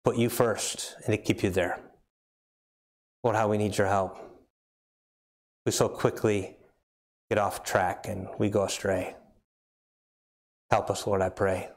put 0.04 0.18
you 0.18 0.30
first 0.30 0.96
and 1.06 1.14
to 1.14 1.18
keep 1.18 1.44
you 1.44 1.50
there. 1.50 1.80
Lord, 3.24 3.36
how 3.36 3.48
we 3.48 3.58
need 3.58 3.78
your 3.78 3.88
help 3.88 4.18
we 5.66 5.72
so 5.72 5.88
quickly 5.88 6.58
get 7.30 7.38
off 7.38 7.64
track 7.64 8.08
and 8.08 8.28
we 8.38 8.50
go 8.50 8.64
astray. 8.64 9.16
Help 10.70 10.90
us, 10.90 11.08
Lord, 11.08 11.22
I 11.22 11.30
pray, 11.30 11.70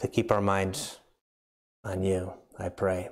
to 0.00 0.08
keep 0.08 0.30
our 0.30 0.40
minds 0.40 0.98
on 1.84 2.02
you, 2.02 2.32
I 2.58 2.68
pray. 2.68 3.10